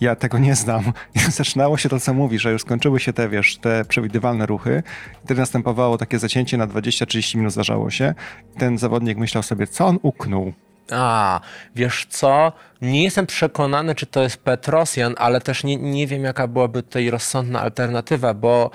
Ja 0.00 0.16
tego 0.16 0.38
nie 0.38 0.54
znam. 0.54 0.92
Zaczynało 1.30 1.76
się 1.76 1.88
to, 1.88 2.00
co 2.00 2.14
mówi, 2.14 2.38
że 2.38 2.52
już 2.52 2.62
skończyły 2.62 3.00
się 3.00 3.12
te, 3.12 3.28
wiesz, 3.28 3.56
te 3.56 3.84
przewidywalne 3.84 4.46
ruchy. 4.46 4.82
I 5.22 5.24
wtedy 5.24 5.40
następowało 5.40 5.98
takie 5.98 6.18
zacięcie 6.18 6.56
na 6.56 6.66
20-30 6.66 7.36
minut 7.36 7.52
zdarzało 7.52 7.90
się. 7.90 8.14
I 8.56 8.58
ten 8.58 8.78
zawodnik 8.78 9.18
myślał 9.18 9.42
sobie, 9.42 9.66
co 9.66 9.86
on 9.86 9.98
uknął. 10.02 10.52
A, 10.92 11.40
wiesz 11.74 12.06
co? 12.10 12.52
Nie 12.82 13.04
jestem 13.04 13.26
przekonany, 13.26 13.94
czy 13.94 14.06
to 14.06 14.22
jest 14.22 14.36
Petrosjan, 14.36 15.14
ale 15.18 15.40
też 15.40 15.64
nie, 15.64 15.76
nie 15.76 16.06
wiem, 16.06 16.24
jaka 16.24 16.48
byłaby 16.48 16.82
tutaj 16.82 17.10
rozsądna 17.10 17.60
alternatywa, 17.60 18.34
bo 18.34 18.70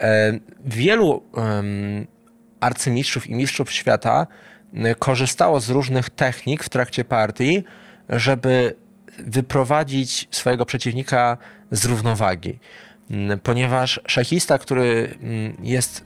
e, 0.00 0.32
wielu 0.64 1.22
e, 1.36 1.62
arcymistrzów 2.60 3.26
i 3.26 3.34
mistrzów 3.34 3.72
świata 3.72 4.26
e, 4.74 4.94
korzystało 4.94 5.60
z 5.60 5.70
różnych 5.70 6.10
technik 6.10 6.64
w 6.64 6.68
trakcie 6.68 7.04
partii, 7.04 7.64
żeby 8.08 8.76
wyprowadzić 9.18 10.28
swojego 10.30 10.66
przeciwnika 10.66 11.38
z 11.70 11.84
równowagi. 11.84 12.58
Ponieważ 13.42 14.00
szachista, 14.06 14.58
który 14.58 15.18
jest 15.62 16.04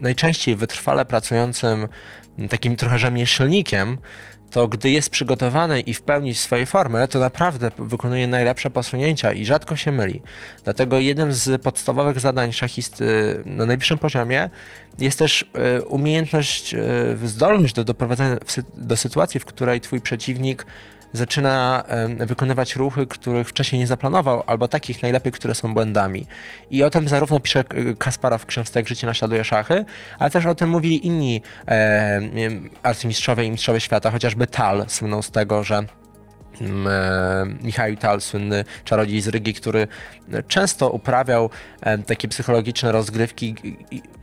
najczęściej 0.00 0.56
wytrwale 0.56 1.04
pracującym 1.04 1.88
takim 2.50 2.76
trochę 2.76 2.98
rzemieślnikiem, 2.98 3.98
to 4.50 4.68
gdy 4.68 4.90
jest 4.90 5.10
przygotowany 5.10 5.80
i 5.80 5.94
w 5.94 6.02
pełni 6.02 6.34
swojej 6.34 6.66
formy, 6.66 7.08
to 7.08 7.18
naprawdę 7.18 7.70
wykonuje 7.78 8.26
najlepsze 8.26 8.70
posunięcia 8.70 9.32
i 9.32 9.44
rzadko 9.44 9.76
się 9.76 9.92
myli. 9.92 10.22
Dlatego 10.64 10.98
jednym 10.98 11.32
z 11.32 11.62
podstawowych 11.62 12.20
zadań 12.20 12.52
szachisty 12.52 13.04
na 13.46 13.66
najwyższym 13.66 13.98
poziomie 13.98 14.50
jest 14.98 15.18
też 15.18 15.50
e, 15.54 15.82
umiejętność, 15.82 16.74
e, 16.74 16.78
zdolność 17.24 17.74
do 17.74 17.84
doprowadzenia 17.84 18.36
do 18.74 18.96
sytuacji, 18.96 19.40
w 19.40 19.44
której 19.44 19.80
twój 19.80 20.00
przeciwnik 20.00 20.66
zaczyna 21.16 21.84
wykonywać 22.18 22.76
ruchy, 22.76 23.06
których 23.06 23.48
wcześniej 23.48 23.80
nie 23.80 23.86
zaplanował, 23.86 24.42
albo 24.46 24.68
takich 24.68 25.02
najlepiej, 25.02 25.32
które 25.32 25.54
są 25.54 25.74
błędami. 25.74 26.26
I 26.70 26.82
o 26.82 26.90
tym 26.90 27.08
zarówno 27.08 27.40
pisze 27.40 27.64
Kasparow 27.98 28.42
w 28.42 28.46
książce 28.46 28.80
Jak 28.80 28.88
życie 28.88 29.06
naśladuje 29.06 29.44
szachy, 29.44 29.84
ale 30.18 30.30
też 30.30 30.46
o 30.46 30.54
tym 30.54 30.70
mówili 30.70 31.06
inni 31.06 31.42
e, 31.68 32.20
arcymistrzowie 32.82 33.44
i 33.44 33.50
mistrzowie 33.50 33.80
świata, 33.80 34.10
chociażby 34.10 34.46
Tal 34.46 34.84
słynął 34.88 35.22
z 35.22 35.30
tego, 35.30 35.64
że 35.64 35.76
e, 35.76 36.05
Michał 37.62 37.96
Tal, 38.00 38.20
słynny 38.20 38.64
czarodziej 38.84 39.20
z 39.20 39.28
Rygi, 39.28 39.54
który 39.54 39.88
często 40.48 40.90
uprawiał 40.90 41.50
takie 42.06 42.28
psychologiczne 42.28 42.92
rozgrywki 42.92 43.54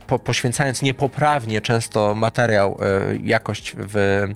po, 0.06 0.18
poświęcając 0.18 0.82
niepoprawnie 0.82 1.60
często 1.60 2.14
materiał, 2.14 2.78
e, 2.80 3.16
jakość 3.16 3.74
w, 3.78 4.26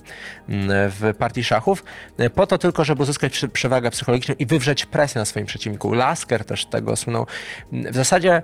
w 0.69 1.13
partii 1.17 1.43
szachów, 1.43 1.83
e, 2.17 2.29
po 2.29 2.47
to 2.47 2.57
tylko, 2.57 2.85
żeby 2.85 3.03
uzyskać 3.03 3.45
przewagę 3.53 3.91
psychologiczną 3.91 4.35
i 4.39 4.45
wywrzeć 4.45 4.85
presję 4.85 5.19
na 5.19 5.25
swoim 5.25 5.45
przeciwniku. 5.45 5.93
Lasker 5.93 6.45
też 6.45 6.65
tego 6.65 6.95
słynął. 6.95 7.27
W 7.71 7.95
zasadzie 7.95 8.33
e, 8.35 8.41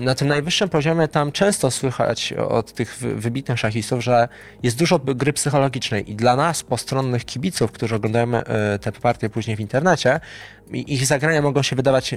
na 0.00 0.14
tym 0.14 0.28
najwyższym 0.28 0.68
poziomie 0.68 1.08
tam 1.08 1.32
często 1.32 1.70
słychać 1.70 2.32
od 2.32 2.72
tych 2.72 2.98
wybitnych 2.98 3.58
szachistów, 3.58 4.04
że 4.04 4.28
jest 4.62 4.78
dużo 4.78 4.98
gry 4.98 5.32
psychologicznej. 5.32 6.10
I 6.10 6.14
dla 6.14 6.36
nas, 6.36 6.62
postronnych 6.62 7.24
kibiców, 7.24 7.72
którzy 7.72 7.94
oglądają 7.94 8.32
te 8.80 8.92
partie 8.92 9.30
później 9.30 9.56
w 9.56 9.60
internecie, 9.60 10.20
ich 10.70 11.06
zagrania 11.06 11.42
mogą 11.42 11.62
się 11.62 11.76
wydawać 11.76 12.14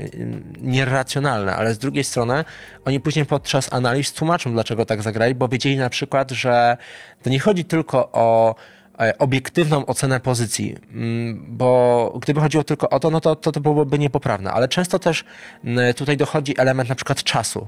nieracjonalne, 0.62 1.56
ale 1.56 1.74
z 1.74 1.78
drugiej 1.78 2.04
strony 2.04 2.46
oni 2.86 3.00
później 3.00 3.26
podczas 3.26 3.74
analiz 3.74 4.14
tłumaczą, 4.14 4.52
dlaczego 4.52 4.86
tak 4.86 5.02
zagrali, 5.02 5.36
bo 5.36 5.48
wiedzieli 5.48 5.78
na 5.78 5.90
przykład, 5.90 6.32
że 6.32 6.78
to 7.24 7.30
nie 7.30 7.40
chodzi 7.40 7.66
tylko 7.66 8.10
o 8.12 8.56
e, 8.56 8.77
obiektywną 9.20 9.86
ocenę 9.86 10.20
pozycji, 10.20 10.76
mm, 10.92 11.46
bo 11.50 12.20
gdyby 12.22 12.42
chodziło 12.42 12.64
tylko 12.64 12.90
o 12.90 13.00
to, 13.00 13.10
no 13.10 13.22
to, 13.22 13.36
to, 13.36 13.52
to 13.52 13.60
byłoby 13.60 14.00
niepoprawne, 14.00 14.52
ale 14.52 14.68
często 14.68 15.00
też 15.00 15.26
mm, 15.64 15.94
tutaj 15.94 16.18
dochodzi 16.18 16.54
element 16.58 16.90
na 16.90 16.96
przykład 16.96 17.24
czasu. 17.24 17.68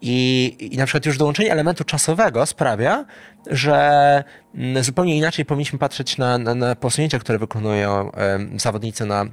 I, 0.00 0.56
I 0.72 0.76
na 0.76 0.86
przykład 0.86 1.06
już 1.06 1.18
dołączenie 1.18 1.52
elementu 1.52 1.84
czasowego 1.84 2.46
sprawia, 2.46 3.04
że 3.46 4.24
mm, 4.54 4.84
zupełnie 4.84 5.16
inaczej 5.16 5.44
powinniśmy 5.44 5.78
patrzeć 5.78 6.18
na, 6.18 6.38
na, 6.38 6.54
na 6.54 6.74
posunięcia, 6.76 7.18
które 7.18 7.38
wykonują 7.38 8.10
zawodnicy 8.56 9.06
na 9.06 9.26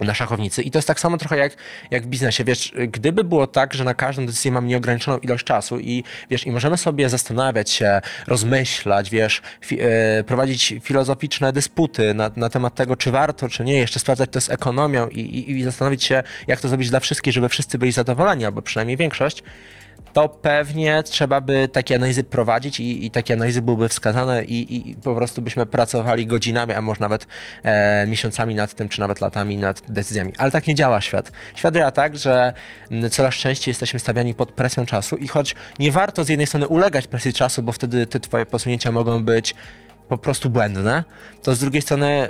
na 0.00 0.14
szachownicy. 0.14 0.62
I 0.62 0.70
to 0.70 0.78
jest 0.78 0.88
tak 0.88 1.00
samo 1.00 1.18
trochę 1.18 1.38
jak, 1.38 1.56
jak 1.90 2.02
w 2.02 2.06
biznesie. 2.06 2.44
Wiesz, 2.44 2.74
gdyby 2.88 3.24
było 3.24 3.46
tak, 3.46 3.74
że 3.74 3.84
na 3.84 3.94
każdą 3.94 4.26
decyzję 4.26 4.52
mamy 4.52 4.68
nieograniczoną 4.68 5.18
ilość 5.18 5.44
czasu 5.44 5.78
i 5.80 6.04
wiesz, 6.30 6.46
i 6.46 6.50
możemy 6.50 6.76
sobie 6.76 7.08
zastanawiać 7.08 7.70
się, 7.70 8.00
rozmyślać, 8.26 9.10
wiesz, 9.10 9.42
fi, 9.60 9.80
e, 9.80 10.24
prowadzić 10.24 10.74
filozoficzne 10.82 11.52
dysputy 11.52 12.14
na, 12.14 12.30
na 12.36 12.48
temat 12.48 12.74
tego, 12.74 12.96
czy 12.96 13.10
warto, 13.10 13.48
czy 13.48 13.64
nie, 13.64 13.78
jeszcze 13.78 14.00
sprawdzać 14.00 14.30
to 14.30 14.40
z 14.40 14.50
ekonomią 14.50 15.08
i, 15.08 15.20
i, 15.20 15.50
i 15.50 15.62
zastanowić 15.62 16.04
się, 16.04 16.22
jak 16.46 16.60
to 16.60 16.68
zrobić 16.68 16.90
dla 16.90 17.00
wszystkich, 17.00 17.32
żeby 17.32 17.48
wszyscy 17.48 17.78
byli 17.78 17.92
zadowoleni, 17.92 18.44
albo 18.44 18.62
przynajmniej 18.62 18.96
większość, 18.96 19.42
to 20.12 20.28
pewnie 20.28 21.02
trzeba 21.02 21.40
by 21.40 21.68
takie 21.68 21.94
analizy 21.94 22.24
prowadzić 22.24 22.80
i, 22.80 23.06
i 23.06 23.10
takie 23.10 23.34
analizy 23.34 23.62
byłyby 23.62 23.88
wskazane 23.88 24.44
i, 24.44 24.90
i, 24.90 24.94
po 24.94 25.14
prostu 25.14 25.42
byśmy 25.42 25.66
pracowali 25.66 26.26
godzinami, 26.26 26.72
a 26.72 26.80
może 26.80 27.00
nawet 27.00 27.26
e, 27.62 28.06
miesiącami 28.06 28.54
nad 28.54 28.74
tym, 28.74 28.88
czy 28.88 29.00
nawet 29.00 29.20
latami 29.20 29.56
nad 29.56 29.82
decyzjami. 29.88 30.32
Ale 30.38 30.50
tak 30.50 30.66
nie 30.66 30.74
działa 30.74 31.00
świat. 31.00 31.32
Świat 31.54 31.74
działa 31.74 31.90
tak, 31.90 32.16
że 32.16 32.52
coraz 33.10 33.34
częściej 33.34 33.70
jesteśmy 33.70 34.00
stawiani 34.00 34.34
pod 34.34 34.52
presją 34.52 34.86
czasu 34.86 35.16
i 35.16 35.28
choć 35.28 35.54
nie 35.78 35.92
warto 35.92 36.24
z 36.24 36.28
jednej 36.28 36.46
strony 36.46 36.68
ulegać 36.68 37.06
presji 37.06 37.32
czasu, 37.32 37.62
bo 37.62 37.72
wtedy 37.72 38.06
te 38.06 38.20
twoje 38.20 38.46
posunięcia 38.46 38.92
mogą 38.92 39.24
być 39.24 39.54
po 40.08 40.18
prostu 40.18 40.50
błędne, 40.50 41.04
to 41.42 41.54
z 41.54 41.60
drugiej 41.60 41.82
strony 41.82 42.28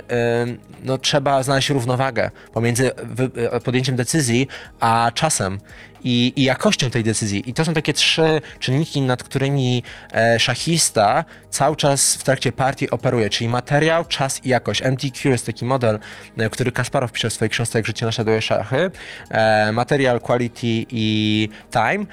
no, 0.83 0.97
trzeba 0.97 1.43
znaleźć 1.43 1.69
równowagę 1.69 2.31
pomiędzy 2.53 2.91
e, 3.35 3.59
podjęciem 3.59 3.95
decyzji 3.95 4.47
a 4.79 5.11
czasem 5.13 5.59
i, 6.03 6.33
i 6.35 6.43
jakością 6.43 6.89
tej 6.89 7.03
decyzji. 7.03 7.49
I 7.49 7.53
to 7.53 7.65
są 7.65 7.73
takie 7.73 7.93
trzy 7.93 8.41
czynniki, 8.59 9.01
nad 9.01 9.23
którymi 9.23 9.83
e, 10.13 10.39
szachista 10.39 11.25
cały 11.49 11.75
czas 11.75 12.15
w 12.15 12.23
trakcie 12.23 12.51
partii 12.51 12.89
operuje, 12.89 13.29
czyli 13.29 13.49
materiał, 13.49 14.05
czas 14.05 14.45
i 14.45 14.49
jakość. 14.49 14.81
MTQ 14.81 15.31
jest 15.31 15.45
taki 15.45 15.65
model, 15.65 15.99
e, 16.37 16.49
który 16.49 16.71
Kasparow 16.71 17.11
pisze 17.11 17.29
w 17.29 17.33
swojej 17.33 17.49
książce 17.49 17.79
Jak 17.79 17.87
życie 17.87 18.05
naśladuje 18.05 18.41
szachy. 18.41 18.91
E, 19.29 19.71
material, 19.71 20.19
quality 20.21 20.85
i 20.89 21.49
time. 21.71 22.05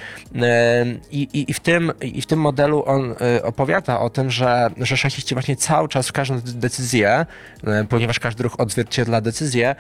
E, 0.43 0.87
i, 1.11 1.29
i, 1.51 1.55
w 1.55 1.61
tym, 1.61 1.93
I 2.01 2.23
w 2.23 2.27
tym 2.27 2.41
modelu 2.41 2.85
on 2.87 3.15
e, 3.37 3.43
opowiada 3.43 4.01
o 4.01 4.11
tym, 4.11 4.31
że, 4.31 4.71
że 4.79 4.97
szachiści 4.97 5.35
właśnie 5.35 5.57
cały 5.57 5.89
czas 5.89 6.09
w 6.09 6.13
każdą 6.13 6.41
decyzję, 6.45 7.27
e, 7.67 7.85
ponieważ 7.89 8.19
każdy 8.19 8.43
ruch 8.43 8.61
odzwierciedla 8.61 9.21
decyzję, 9.21 9.75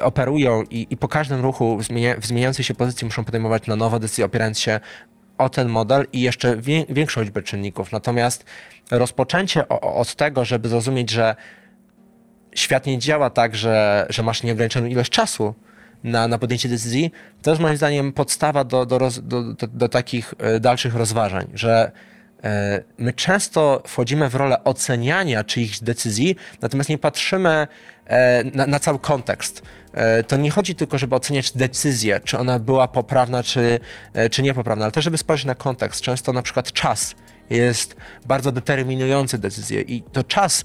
operują 0.00 0.62
i, 0.62 0.86
i 0.90 0.96
po 0.96 1.08
każdym 1.08 1.40
ruchu 1.40 1.76
w, 1.76 1.84
zmienia, 1.84 2.14
zmieniającej 2.22 2.64
się 2.64 2.74
pozycji 2.82 3.04
muszą 3.04 3.24
podejmować 3.24 3.66
na 3.66 3.76
nowo 3.76 3.98
decyzje, 3.98 4.24
opierając 4.24 4.58
się 4.58 4.80
o 5.38 5.48
ten 5.48 5.68
model 5.68 6.06
i 6.12 6.20
jeszcze 6.20 6.56
większą 6.88 7.20
liczbę 7.20 7.42
czynników. 7.42 7.92
Natomiast 7.92 8.44
rozpoczęcie 8.90 9.68
od 9.80 10.14
tego, 10.14 10.44
żeby 10.44 10.68
zrozumieć, 10.68 11.10
że 11.10 11.36
świat 12.54 12.86
nie 12.86 12.98
działa 12.98 13.30
tak, 13.30 13.56
że, 13.56 14.06
że 14.10 14.22
masz 14.22 14.42
nieograniczoną 14.42 14.86
ilość 14.86 15.10
czasu, 15.10 15.54
na, 16.04 16.28
na 16.28 16.38
podjęcie 16.38 16.68
decyzji, 16.68 17.12
to 17.42 17.50
jest 17.50 17.62
moim 17.62 17.76
zdaniem 17.76 18.12
podstawa 18.12 18.64
do, 18.64 18.86
do, 18.86 18.98
roz, 18.98 19.20
do, 19.20 19.42
do, 19.42 19.66
do 19.66 19.88
takich 19.88 20.34
e, 20.38 20.60
dalszych 20.60 20.94
rozważań, 20.94 21.46
że 21.54 21.92
my 22.98 23.12
często 23.12 23.82
wchodzimy 23.86 24.28
w 24.28 24.34
rolę 24.34 24.64
oceniania 24.64 25.44
czyichś 25.44 25.80
decyzji, 25.80 26.36
natomiast 26.62 26.90
nie 26.90 26.98
patrzymy 26.98 27.66
e, 28.06 28.44
na, 28.44 28.66
na 28.66 28.80
cały 28.80 28.98
kontekst. 28.98 29.62
To 30.28 30.36
nie 30.36 30.50
chodzi 30.50 30.74
tylko, 30.74 30.98
żeby 30.98 31.14
oceniać 31.14 31.52
decyzję, 31.52 32.20
czy 32.24 32.38
ona 32.38 32.58
była 32.58 32.88
poprawna, 32.88 33.42
czy, 33.42 33.80
czy 34.30 34.42
niepoprawna, 34.42 34.84
ale 34.84 34.92
też, 34.92 35.04
żeby 35.04 35.18
spojrzeć 35.18 35.46
na 35.46 35.54
kontekst. 35.54 36.00
Często 36.00 36.32
na 36.32 36.42
przykład 36.42 36.72
czas 36.72 37.14
jest 37.50 37.96
bardzo 38.26 38.52
determinujący 38.52 39.38
decyzję 39.38 39.80
i 39.80 40.02
to 40.02 40.24
czas 40.24 40.64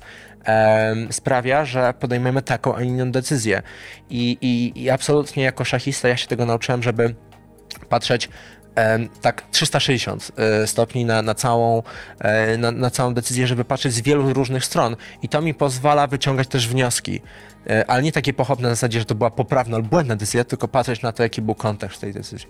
sprawia, 1.12 1.66
że 1.66 1.94
podejmiemy 2.00 2.42
taką, 2.42 2.76
a 2.76 2.82
inną 2.82 3.12
decyzję. 3.12 3.62
I, 4.10 4.38
i, 4.42 4.84
I 4.84 4.90
absolutnie 4.90 5.44
jako 5.44 5.66
szachista 5.66 6.08
ja 6.08 6.18
się 6.18 6.28
tego 6.28 6.46
nauczyłem, 6.46 6.84
żeby 6.84 7.16
patrzeć 7.90 8.30
tak 9.22 9.44
360 9.52 10.32
e, 10.38 10.68
stopni 10.68 11.06
na, 11.06 11.22
na, 11.22 11.36
całą, 11.36 11.84
e, 12.20 12.58
na, 12.58 12.72
na, 12.72 12.90
całą 12.90 13.14
decyzję, 13.14 13.48
żeby 13.48 13.66
patrzeć 13.66 13.94
z 13.94 14.02
wielu 14.02 14.34
różnych 14.34 14.66
stron. 14.66 14.96
I 15.22 15.30
to 15.30 15.42
mi 15.42 15.54
pozwala 15.54 16.08
wyciągać 16.08 16.48
też 16.48 16.68
wnioski. 16.68 17.22
E, 17.70 17.90
ale 17.90 18.04
nie 18.04 18.12
takie 18.12 18.34
pochopne 18.34 18.70
na 18.70 18.76
zasadzie, 18.76 19.00
że 19.00 19.06
to 19.06 19.16
była 19.16 19.32
poprawna 19.32 19.78
lub 19.78 19.88
błędna 19.88 20.16
decyzja, 20.16 20.44
tylko 20.44 20.68
patrzeć 20.68 21.02
na 21.02 21.12
to, 21.12 21.24
jaki 21.24 21.42
był 21.42 21.56
kontekst 21.56 22.02
tej 22.02 22.14
decyzji. 22.14 22.48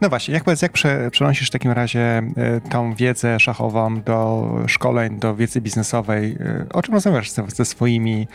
No 0.00 0.08
właśnie, 0.08 0.34
jak, 0.34 0.62
jak 0.62 0.72
prze, 0.72 1.10
przenosisz 1.10 1.48
w 1.48 1.52
takim 1.52 1.72
razie 1.72 2.22
tą 2.70 2.94
wiedzę 2.94 3.40
szachową 3.40 4.00
do 4.02 4.48
szkoleń, 4.66 5.18
do 5.18 5.36
wiedzy 5.36 5.60
biznesowej? 5.60 6.38
O 6.72 6.82
czym 6.82 6.94
rozmawiasz 6.94 7.30
ze, 7.30 7.44
ze 7.48 7.64
swoimi 7.64 8.28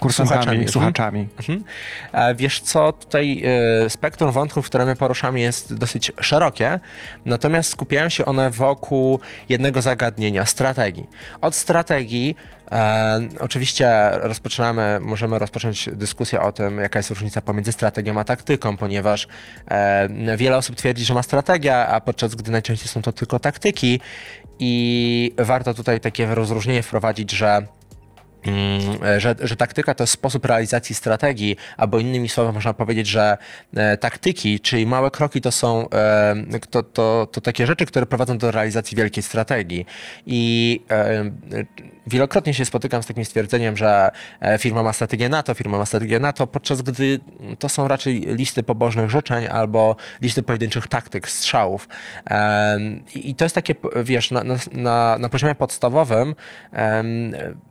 kursantami, 0.00 0.42
słuchaczami. 0.42 0.68
słuchaczami. 0.68 1.28
Mhm. 1.38 1.64
mhm. 2.12 2.36
Wiesz 2.36 2.60
co, 2.60 2.92
tutaj 2.92 3.42
e, 3.84 3.90
spektrum 3.90 4.32
wątków, 4.32 4.66
które 4.66 4.86
my 4.86 4.96
poruszamy 4.96 5.40
jest 5.40 5.74
dosyć 5.74 6.12
szerokie, 6.20 6.80
natomiast 7.24 7.70
skupiają 7.70 8.08
się 8.08 8.24
one 8.24 8.50
wokół 8.50 9.20
jednego 9.48 9.82
zagadnienia, 9.82 10.46
strategii. 10.46 11.06
Od 11.40 11.54
strategii 11.54 12.36
E, 12.72 13.20
oczywiście 13.40 14.10
rozpoczynamy, 14.12 14.98
możemy 15.00 15.38
rozpocząć 15.38 15.88
dyskusję 15.92 16.40
o 16.40 16.52
tym, 16.52 16.78
jaka 16.78 16.98
jest 16.98 17.10
różnica 17.10 17.40
pomiędzy 17.40 17.72
strategią 17.72 18.20
a 18.20 18.24
taktyką, 18.24 18.76
ponieważ 18.76 19.28
e, 19.68 20.36
wiele 20.36 20.56
osób 20.56 20.76
twierdzi, 20.76 21.04
że 21.04 21.14
ma 21.14 21.22
strategia, 21.22 21.86
a 21.88 22.00
podczas 22.00 22.34
gdy 22.34 22.50
najczęściej 22.50 22.88
są 22.88 23.02
to 23.02 23.12
tylko 23.12 23.38
taktyki 23.38 24.00
i 24.58 25.32
warto 25.38 25.74
tutaj 25.74 26.00
takie 26.00 26.34
rozróżnienie 26.34 26.82
wprowadzić, 26.82 27.30
że 27.30 27.46
Mm, 27.56 27.66
e, 27.66 27.85
że, 29.18 29.34
że 29.40 29.56
taktyka 29.56 29.94
to 29.94 30.02
jest 30.02 30.12
sposób 30.12 30.44
realizacji 30.44 30.94
strategii, 30.94 31.56
albo 31.76 31.98
innymi 31.98 32.28
słowy 32.28 32.52
można 32.52 32.74
powiedzieć, 32.74 33.06
że 33.06 33.38
e, 33.76 33.96
taktyki, 33.96 34.60
czyli 34.60 34.86
małe 34.86 35.10
kroki 35.10 35.40
to 35.40 35.52
są 35.52 35.90
e, 35.90 36.34
to, 36.70 36.82
to, 36.82 37.28
to 37.32 37.40
takie 37.40 37.66
rzeczy, 37.66 37.86
które 37.86 38.06
prowadzą 38.06 38.38
do 38.38 38.50
realizacji 38.50 38.96
wielkiej 38.96 39.22
strategii. 39.22 39.86
I 40.26 40.80
wielokrotnie 42.06 42.54
się 42.54 42.64
spotykam 42.64 43.02
z 43.02 43.06
takim 43.06 43.24
stwierdzeniem, 43.24 43.76
że 43.76 44.10
firma 44.58 44.82
ma 44.82 44.92
strategię 44.92 45.28
NATO, 45.28 45.54
firma 45.54 45.78
ma 45.78 45.86
strategię 45.86 46.20
NATO, 46.20 46.46
podczas 46.46 46.82
gdy 46.82 47.20
to 47.58 47.68
są 47.68 47.88
raczej 47.88 48.20
listy 48.20 48.62
pobożnych 48.62 49.10
życzeń 49.10 49.46
albo 49.46 49.96
listy 50.22 50.42
pojedynczych 50.42 50.88
taktyk, 50.88 51.28
strzałów. 51.28 51.88
I 53.14 53.34
to 53.34 53.44
jest 53.44 53.54
takie, 53.54 53.74
wiesz, 54.04 54.30
na, 54.30 54.44
na, 54.72 55.18
na 55.18 55.28
poziomie 55.28 55.54
podstawowym 55.54 56.34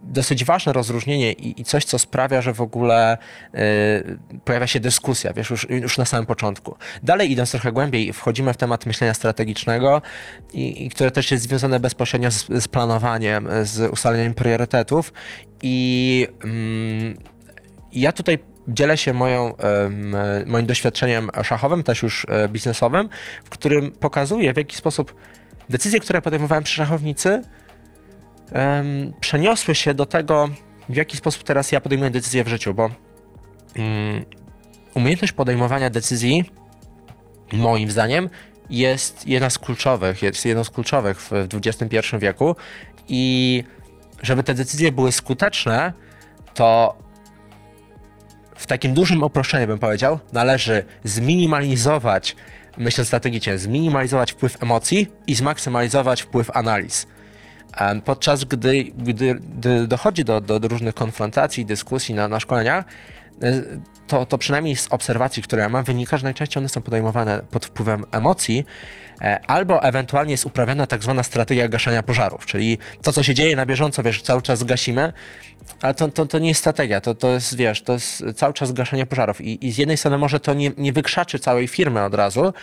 dosyć 0.03 0.45
ważne, 0.45 0.73
rozróżnienie 0.73 1.31
i, 1.31 1.61
i 1.61 1.63
coś, 1.63 1.85
co 1.85 1.99
sprawia, 1.99 2.41
że 2.41 2.53
w 2.53 2.61
ogóle 2.61 3.17
y, 3.55 4.39
pojawia 4.45 4.67
się 4.67 4.79
dyskusja, 4.79 5.33
wiesz, 5.33 5.49
już, 5.49 5.69
już 5.69 5.97
na 5.97 6.05
samym 6.05 6.25
początku. 6.25 6.75
Dalej 7.03 7.31
idąc 7.31 7.51
trochę 7.51 7.71
głębiej, 7.71 8.13
wchodzimy 8.13 8.53
w 8.53 8.57
temat 8.57 8.85
myślenia 8.85 9.13
strategicznego, 9.13 10.01
i, 10.53 10.85
i 10.85 10.89
które 10.89 11.11
też 11.11 11.31
jest 11.31 11.43
związane 11.43 11.79
bezpośrednio 11.79 12.31
z, 12.31 12.47
z 12.47 12.67
planowaniem, 12.67 13.47
z 13.63 13.91
ustaleniem 13.91 14.24
priorytetów 14.33 15.13
i 15.61 16.27
mm, 16.43 17.17
ja 17.93 18.11
tutaj 18.11 18.39
dzielę 18.67 18.97
się 18.97 19.13
moją, 19.13 19.53
moim 20.45 20.65
doświadczeniem 20.65 21.29
szachowym, 21.43 21.83
też 21.83 22.03
już 22.03 22.25
e, 22.29 22.49
biznesowym, 22.49 23.09
w 23.43 23.49
którym 23.49 23.91
pokazuję, 23.91 24.53
w 24.53 24.57
jaki 24.57 24.75
sposób 24.75 25.15
decyzje, 25.69 25.99
które 25.99 26.21
podejmowałem 26.21 26.63
przy 26.63 26.75
szachownicy, 26.75 27.41
przeniosły 29.19 29.75
się 29.75 29.93
do 29.93 30.05
tego, 30.05 30.49
w 30.89 30.95
jaki 30.95 31.17
sposób 31.17 31.43
teraz 31.43 31.71
ja 31.71 31.81
podejmuję 31.81 32.11
decyzje 32.11 32.43
w 32.43 32.47
życiu, 32.47 32.73
bo 32.73 32.83
um, 32.83 34.25
umiejętność 34.93 35.33
podejmowania 35.33 35.89
decyzji, 35.89 36.51
moim 37.53 37.91
zdaniem, 37.91 38.29
jest 38.69 39.27
jedna 39.27 39.49
z 39.49 39.59
kluczowych, 39.59 40.21
jest 40.21 40.45
jedną 40.45 40.63
z 40.63 40.69
kluczowych 40.69 41.21
w 41.21 41.31
XXI 41.53 41.97
wieku 42.19 42.55
i 43.07 43.63
żeby 44.21 44.43
te 44.43 44.53
decyzje 44.53 44.91
były 44.91 45.11
skuteczne, 45.11 45.93
to 46.53 46.97
w 48.55 48.67
takim 48.67 48.93
dużym 48.93 49.23
uproszczeniu 49.23 49.67
bym 49.67 49.79
powiedział, 49.79 50.19
należy 50.33 50.85
zminimalizować, 51.03 52.35
myślę 52.77 53.05
strategicznie, 53.05 53.57
zminimalizować 53.57 54.31
wpływ 54.31 54.63
emocji 54.63 55.07
i 55.27 55.35
zmaksymalizować 55.35 56.21
wpływ 56.21 56.57
analiz. 56.57 57.07
Podczas 58.05 58.43
gdy, 58.43 58.83
gdy, 58.83 59.35
gdy 59.35 59.87
dochodzi 59.87 60.25
do, 60.25 60.41
do, 60.41 60.59
różnych 60.59 60.95
konfrontacji, 60.95 61.65
dyskusji 61.65 62.15
na, 62.15 62.27
na 62.27 62.39
szkoleniach, 62.39 62.85
e, 63.41 63.61
to, 64.07 64.25
to 64.25 64.37
przynajmniej 64.37 64.75
z 64.75 64.87
obserwacji, 64.87 65.43
które 65.43 65.61
ja 65.61 65.69
mam, 65.69 65.83
wynika, 65.83 66.17
że 66.17 66.23
najczęściej 66.23 66.61
one 66.61 66.69
są 66.69 66.81
podejmowane 66.81 67.41
pod 67.51 67.65
wpływem 67.65 68.05
emocji, 68.11 68.65
albo 69.47 69.83
ewentualnie 69.83 70.31
jest 70.31 70.45
uprawiana 70.45 70.87
tak 70.87 71.03
zwana 71.03 71.23
strategia 71.23 71.67
gaszenia 71.67 72.03
pożarów, 72.03 72.45
czyli 72.45 72.77
to, 73.01 73.13
co 73.13 73.23
się 73.23 73.33
dzieje 73.33 73.55
na 73.55 73.65
bieżąco, 73.65 74.03
wiesz, 74.03 74.21
cały 74.21 74.41
czas 74.41 74.63
gasimy, 74.63 75.13
ale 75.81 75.93
to, 75.93 76.07
to, 76.07 76.25
to 76.25 76.39
nie 76.39 76.47
jest 76.47 76.59
strategia, 76.59 77.01
to, 77.01 77.15
to 77.15 77.31
jest, 77.31 77.55
wiesz, 77.55 77.81
to 77.81 77.93
jest 77.93 78.23
cały 78.35 78.53
czas 78.53 78.71
gaszenie 78.71 79.05
pożarów. 79.05 79.41
I, 79.41 79.67
i 79.67 79.71
z 79.71 79.77
jednej 79.77 79.97
strony 79.97 80.17
może 80.17 80.39
to 80.39 80.53
nie, 80.53 80.71
nie 80.77 80.93
wykrzaczy 80.93 81.39
całej 81.39 81.67
firmy 81.67 82.03
od 82.03 82.13
razu, 82.13 82.53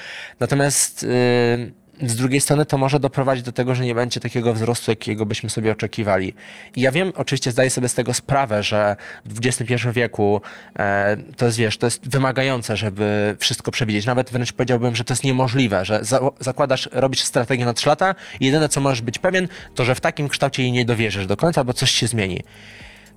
natomiast... 0.41 1.03
Yy, 1.03 1.82
z 2.03 2.17
drugiej 2.17 2.41
strony 2.41 2.67
to 2.67 2.79
może 2.79 3.01
doprowadzić 3.01 3.45
do 3.45 3.53
tego, 3.53 3.75
że 3.75 3.85
nie 3.85 3.95
będzie 3.95 4.21
takiego 4.21 4.55
wzrostu, 4.55 4.91
jakiego 4.91 5.27
byśmy 5.27 5.51
sobie 5.51 5.73
oczekiwali. 5.73 6.35
I 6.77 6.81
ja 6.81 6.93
wiem, 6.93 7.13
oczywiście 7.17 7.53
zdaję 7.53 7.71
sobie 7.71 7.89
z 7.89 7.95
tego 7.95 8.15
sprawę, 8.15 8.63
że 8.63 8.97
w 9.25 9.39
XXI 9.47 9.75
wieku 9.93 10.41
e, 10.79 11.17
to 11.37 11.47
jest, 11.47 11.59
wiesz, 11.59 11.79
to 11.79 11.87
jest 11.87 12.09
wymagające, 12.09 12.77
żeby 12.77 13.37
wszystko 13.39 13.71
przewidzieć. 13.71 14.07
Nawet 14.07 14.31
wręcz 14.31 14.53
powiedziałbym, 14.53 14.97
że 14.97 15.05
to 15.05 15.13
jest 15.13 15.25
niemożliwe, 15.25 15.85
że 15.85 16.05
za, 16.05 16.21
zakładasz, 16.41 16.89
robisz 16.93 17.23
strategię 17.23 17.65
na 17.65 17.75
3 17.75 17.89
lata 17.89 18.15
i 18.41 18.47
jedyne, 18.47 18.69
co 18.69 18.81
możesz 18.81 19.03
być 19.03 19.19
pewien, 19.19 19.49
to, 19.75 19.85
że 19.85 19.95
w 19.95 20.01
takim 20.01 20.29
kształcie 20.29 20.63
jej 20.63 20.73
nie 20.73 20.85
dowierzysz 20.85 21.27
do 21.27 21.37
końca, 21.37 21.65
bo 21.65 21.73
coś 21.73 21.91
się 21.91 22.07
zmieni. 22.07 22.43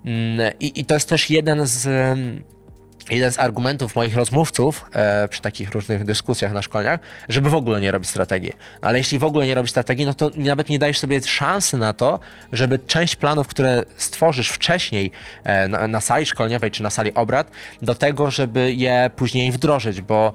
Mm, 0.05 0.53
I, 0.59 0.79
i 0.79 0.85
to 0.85 0.93
jest 0.93 1.09
też 1.09 1.29
jeden 1.29 1.67
z 1.67 1.87
jeden 3.09 3.31
z 3.31 3.39
argumentów 3.39 3.95
moich 3.95 4.15
rozmówców 4.15 4.85
e, 4.93 5.27
przy 5.27 5.41
takich 5.41 5.71
różnych 5.71 6.03
dyskusjach 6.03 6.53
na 6.53 6.61
szkoleniach, 6.61 6.99
żeby 7.29 7.49
w 7.49 7.55
ogóle 7.55 7.81
nie 7.81 7.91
robić 7.91 8.09
strategii. 8.09 8.53
Ale 8.81 8.97
jeśli 8.97 9.19
w 9.19 9.23
ogóle 9.23 9.45
nie 9.45 9.55
robisz 9.55 9.71
strategii, 9.71 10.05
no 10.05 10.13
to 10.13 10.31
nawet 10.35 10.69
nie 10.69 10.79
dajesz 10.79 10.99
sobie 10.99 11.21
szansy 11.21 11.77
na 11.77 11.93
to, 11.93 12.19
żeby 12.51 12.79
część 12.79 13.15
planów, 13.15 13.47
które 13.47 13.83
stworzysz 13.97 14.49
wcześniej 14.49 15.11
e, 15.43 15.67
na, 15.67 15.87
na, 15.87 16.01
sali 16.01 16.25
szkoleniowej 16.25 16.71
czy 16.71 16.83
na 16.83 16.89
sali 16.89 17.13
obrad, 17.13 17.51
do 17.81 17.95
tego, 17.95 18.31
żeby 18.31 18.73
je 18.73 19.09
później 19.15 19.51
wdrożyć, 19.51 20.01
bo 20.01 20.33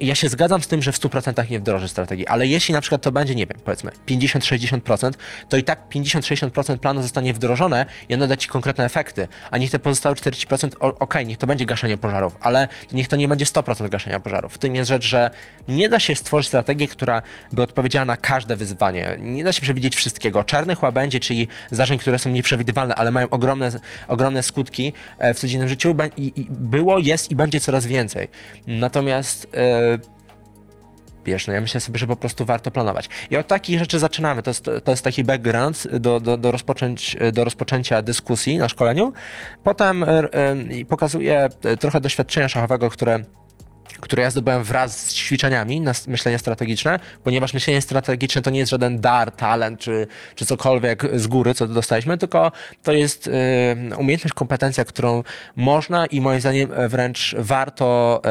ja 0.00 0.14
się 0.14 0.28
zgadzam 0.28 0.62
z 0.62 0.68
tym, 0.68 0.82
że 0.82 0.92
w 0.92 0.98
100% 0.98 1.50
nie 1.50 1.60
wdroży 1.60 1.88
strategii, 1.88 2.26
ale 2.26 2.46
jeśli 2.46 2.74
na 2.74 2.80
przykład 2.80 3.02
to 3.02 3.12
będzie, 3.12 3.34
nie 3.34 3.46
wiem, 3.46 3.58
powiedzmy 3.64 3.90
50-60%, 4.06 5.12
to 5.48 5.56
i 5.56 5.64
tak 5.64 5.88
50-60% 5.88 6.78
planu 6.78 7.02
zostanie 7.02 7.34
wdrożone 7.34 7.86
i 8.08 8.14
ono 8.14 8.26
da 8.26 8.36
ci 8.36 8.48
konkretne 8.48 8.84
efekty, 8.84 9.28
a 9.50 9.58
niech 9.58 9.70
te 9.70 9.78
pozostałe 9.78 10.14
40%, 10.14 10.70
ok, 10.80 11.14
niech 11.26 11.38
to 11.38 11.46
będzie 11.46 11.66
gaszenie 11.66 11.95
pożarów, 11.98 12.36
ale 12.40 12.68
niech 12.92 13.08
to 13.08 13.16
nie 13.16 13.28
będzie 13.28 13.44
100% 13.44 13.88
gaszenia 13.88 14.20
pożarów. 14.20 14.54
W 14.54 14.58
tym 14.58 14.74
jest 14.74 14.88
rzecz, 14.88 15.04
że 15.04 15.30
nie 15.68 15.88
da 15.88 16.00
się 16.00 16.14
stworzyć 16.14 16.48
strategii, 16.48 16.88
która 16.88 17.22
by 17.52 17.62
odpowiedziała 17.62 18.04
na 18.04 18.16
każde 18.16 18.56
wyzwanie. 18.56 19.16
Nie 19.20 19.44
da 19.44 19.52
się 19.52 19.62
przewidzieć 19.62 19.96
wszystkiego. 19.96 20.44
Czarnych 20.44 20.82
łabędzie, 20.82 21.20
czyli 21.20 21.48
zdarzeń, 21.70 21.98
które 21.98 22.18
są 22.18 22.30
nieprzewidywalne, 22.30 22.94
ale 22.94 23.10
mają 23.10 23.30
ogromne, 23.30 23.70
ogromne 24.08 24.42
skutki 24.42 24.92
e, 25.18 25.34
w 25.34 25.38
codziennym 25.38 25.68
życiu, 25.68 25.96
było, 26.48 26.98
jest 26.98 27.30
i 27.30 27.36
będzie 27.36 27.60
coraz 27.60 27.86
więcej. 27.86 28.28
Natomiast 28.66 29.48
yy, 29.52 30.15
wiesz, 31.26 31.46
no 31.46 31.52
ja 31.52 31.60
myślę 31.60 31.80
sobie, 31.80 31.98
że 31.98 32.06
po 32.06 32.16
prostu 32.16 32.44
warto 32.44 32.70
planować. 32.70 33.08
I 33.30 33.36
od 33.36 33.46
takich 33.46 33.78
rzeczy 33.78 33.98
zaczynamy. 33.98 34.42
To 34.42 34.50
jest, 34.50 34.64
to 34.84 34.90
jest 34.90 35.04
taki 35.04 35.24
background 35.24 35.86
do, 36.00 36.20
do, 36.20 36.36
do, 36.36 36.50
rozpoczęć, 36.50 37.16
do 37.32 37.44
rozpoczęcia 37.44 38.02
dyskusji 38.02 38.58
na 38.58 38.68
szkoleniu. 38.68 39.12
Potem 39.64 40.02
e, 40.02 40.28
pokazuję 40.88 41.48
trochę 41.80 42.00
doświadczenia 42.00 42.48
szachowego, 42.48 42.90
które 42.90 43.24
które 44.00 44.22
ja 44.22 44.30
zdobyłem 44.30 44.64
wraz 44.64 45.06
z 45.06 45.14
ćwiczeniami 45.14 45.80
na 45.80 45.92
myślenie 46.06 46.38
strategiczne, 46.38 47.00
ponieważ 47.24 47.54
myślenie 47.54 47.80
strategiczne 47.80 48.42
to 48.42 48.50
nie 48.50 48.58
jest 48.58 48.70
żaden 48.70 49.00
dar, 49.00 49.32
talent 49.32 49.80
czy, 49.80 50.06
czy 50.34 50.46
cokolwiek 50.46 51.18
z 51.20 51.26
góry, 51.26 51.54
co 51.54 51.66
dostaliśmy, 51.66 52.18
tylko 52.18 52.52
to 52.82 52.92
jest 52.92 53.30
umiejętność, 53.98 54.34
kompetencja, 54.34 54.84
którą 54.84 55.22
można 55.56 56.06
i 56.06 56.20
moim 56.20 56.40
zdaniem 56.40 56.70
wręcz 56.88 57.34
warto 57.38 58.22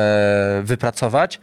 wypracować 0.64 1.40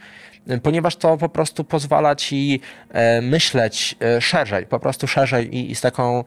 ponieważ 0.62 0.96
to 0.96 1.16
po 1.16 1.28
prostu 1.28 1.64
pozwala 1.64 2.16
ci 2.16 2.61
e, 2.90 3.20
myśleć 3.20 3.94
e, 4.00 4.20
szerzej, 4.20 4.66
po 4.66 4.81
prostu 4.81 5.07
szerzej 5.07 5.70
i, 5.70 5.74
z 5.74 5.81
taką, 5.81 6.24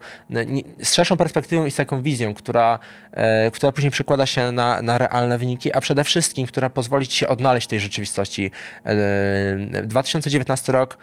z 0.82 0.94
szerszą 0.94 1.16
perspektywą 1.16 1.66
i 1.66 1.70
z 1.70 1.76
taką 1.76 2.02
wizją, 2.02 2.34
która, 2.34 2.78
e, 3.12 3.50
która 3.50 3.72
później 3.72 3.90
przekłada 3.90 4.26
się 4.26 4.52
na, 4.52 4.82
na 4.82 4.98
realne 4.98 5.38
wyniki, 5.38 5.72
a 5.72 5.80
przede 5.80 6.04
wszystkim, 6.04 6.46
która 6.46 6.70
pozwoli 6.70 7.06
ci 7.06 7.16
się 7.18 7.28
odnaleźć 7.28 7.66
w 7.66 7.70
tej 7.70 7.80
rzeczywistości. 7.80 8.50
2019 9.82 10.72
rok 10.72 10.98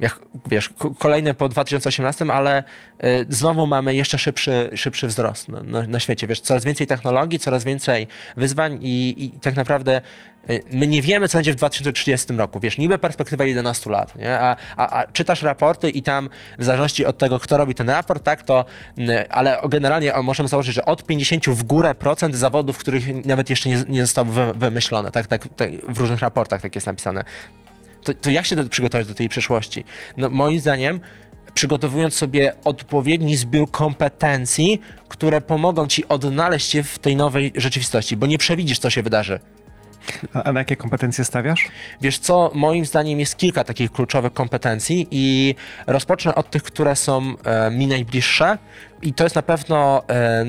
jak, 0.00 0.18
wiesz, 0.46 0.70
kolejne 0.98 1.34
po 1.34 1.48
2018, 1.48 2.24
ale 2.32 2.64
y, 3.04 3.26
znowu 3.28 3.66
mamy 3.66 3.94
jeszcze 3.94 4.18
szybszy, 4.18 4.70
szybszy 4.74 5.06
wzrost 5.06 5.48
na, 5.48 5.82
na, 5.82 6.00
świecie. 6.00 6.26
Wiesz, 6.26 6.40
coraz 6.40 6.64
więcej 6.64 6.86
technologii, 6.86 7.38
coraz 7.38 7.64
więcej 7.64 8.06
wyzwań 8.36 8.78
i, 8.82 9.24
i 9.24 9.30
tak 9.30 9.56
naprawdę 9.56 10.00
y, 10.50 10.62
my 10.72 10.86
nie 10.86 11.02
wiemy, 11.02 11.28
co 11.28 11.38
będzie 11.38 11.52
w 11.52 11.56
2030 11.56 12.32
roku. 12.32 12.60
Wiesz, 12.60 12.78
niby 12.78 12.98
perspektywa 12.98 13.44
11 13.44 13.90
lat, 13.90 14.16
nie? 14.16 14.40
A, 14.40 14.56
a, 14.76 15.00
a, 15.00 15.06
czytasz 15.12 15.42
raporty 15.42 15.90
i 15.90 16.02
tam 16.02 16.28
w 16.58 16.64
zależności 16.64 17.06
od 17.06 17.18
tego, 17.18 17.38
kto 17.38 17.56
robi 17.56 17.74
ten 17.74 17.90
raport, 17.90 18.24
tak, 18.24 18.42
to, 18.42 18.64
y, 18.98 19.30
ale 19.30 19.58
generalnie 19.68 20.12
możemy 20.22 20.48
założyć, 20.48 20.74
że 20.74 20.84
od 20.84 21.04
50 21.04 21.48
w 21.48 21.62
górę 21.62 21.94
procent 21.94 22.34
zawodów, 22.34 22.78
których 22.78 23.24
nawet 23.26 23.50
jeszcze 23.50 23.68
nie, 23.68 23.84
nie 23.88 24.00
zostały 24.00 24.52
wymyślone, 24.54 25.10
tak, 25.10 25.26
tak, 25.26 25.48
tak, 25.56 25.70
w 25.88 25.98
różnych 25.98 26.20
raportach 26.20 26.60
tak 26.60 26.74
jest 26.74 26.86
napisane 26.86 27.24
to, 28.14 28.20
to 28.20 28.30
jak 28.30 28.46
się 28.46 28.56
do, 28.56 28.68
przygotować 28.68 29.06
do 29.06 29.14
tej 29.14 29.28
przyszłości? 29.28 29.84
No, 30.16 30.30
moim 30.30 30.60
zdaniem, 30.60 31.00
przygotowując 31.54 32.14
sobie 32.14 32.52
odpowiedni 32.64 33.36
zbiór 33.36 33.70
kompetencji, 33.70 34.80
które 35.08 35.40
pomogą 35.40 35.86
ci 35.86 36.08
odnaleźć 36.08 36.70
się 36.70 36.82
w 36.82 36.98
tej 36.98 37.16
nowej 37.16 37.52
rzeczywistości, 37.56 38.16
bo 38.16 38.26
nie 38.26 38.38
przewidzisz, 38.38 38.78
co 38.78 38.90
się 38.90 39.02
wydarzy. 39.02 39.40
A 40.44 40.52
na 40.52 40.60
jakie 40.60 40.76
kompetencje 40.76 41.24
stawiasz? 41.24 41.68
Wiesz 42.00 42.18
co, 42.18 42.50
moim 42.54 42.84
zdaniem 42.86 43.20
jest 43.20 43.36
kilka 43.36 43.64
takich 43.64 43.92
kluczowych 43.92 44.32
kompetencji 44.32 45.06
i 45.10 45.54
rozpocznę 45.86 46.34
od 46.34 46.50
tych, 46.50 46.62
które 46.62 46.96
są 46.96 47.34
e, 47.44 47.70
mi 47.70 47.86
najbliższe. 47.86 48.58
I 49.02 49.12
to 49.12 49.24
jest 49.24 49.36
na 49.36 49.42
pewno, 49.42 50.02
e, 50.08 50.44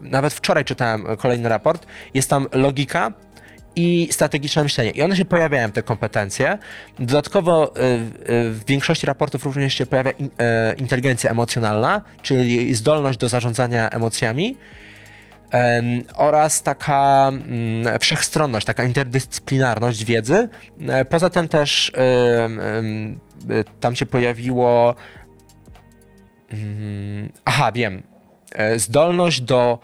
nawet 0.00 0.32
wczoraj 0.32 0.64
czytałem 0.64 1.06
kolejny 1.18 1.48
raport, 1.48 1.86
jest 2.14 2.30
tam 2.30 2.46
logika, 2.52 3.12
i 3.76 4.08
strategiczne 4.10 4.62
myślenie. 4.62 4.90
I 4.90 5.02
one 5.02 5.16
się 5.16 5.24
pojawiają, 5.24 5.72
te 5.72 5.82
kompetencje. 5.82 6.58
Dodatkowo 6.98 7.76
y, 7.76 7.80
y, 7.80 8.50
w 8.50 8.64
większości 8.66 9.06
raportów 9.06 9.44
również 9.44 9.74
się 9.74 9.86
pojawia 9.86 10.10
y, 10.10 10.14
inteligencja 10.76 11.30
emocjonalna, 11.30 12.02
czyli 12.22 12.74
zdolność 12.74 13.18
do 13.18 13.28
zarządzania 13.28 13.90
emocjami 13.90 14.56
oraz 16.14 16.62
taka 16.62 17.28
mm, 17.28 17.98
wszechstronność, 17.98 18.66
taka 18.66 18.84
interdyscyplinarność 18.84 20.04
wiedzy. 20.04 20.48
E, 20.88 21.04
poza 21.04 21.30
tym 21.30 21.48
też 21.48 21.92
tam 23.80 23.96
się 23.96 24.06
pojawiło. 24.06 24.94
Mm, 26.52 27.32
aha, 27.44 27.72
wiem. 27.72 28.02
E, 28.52 28.78
zdolność 28.78 29.40
do 29.40 29.78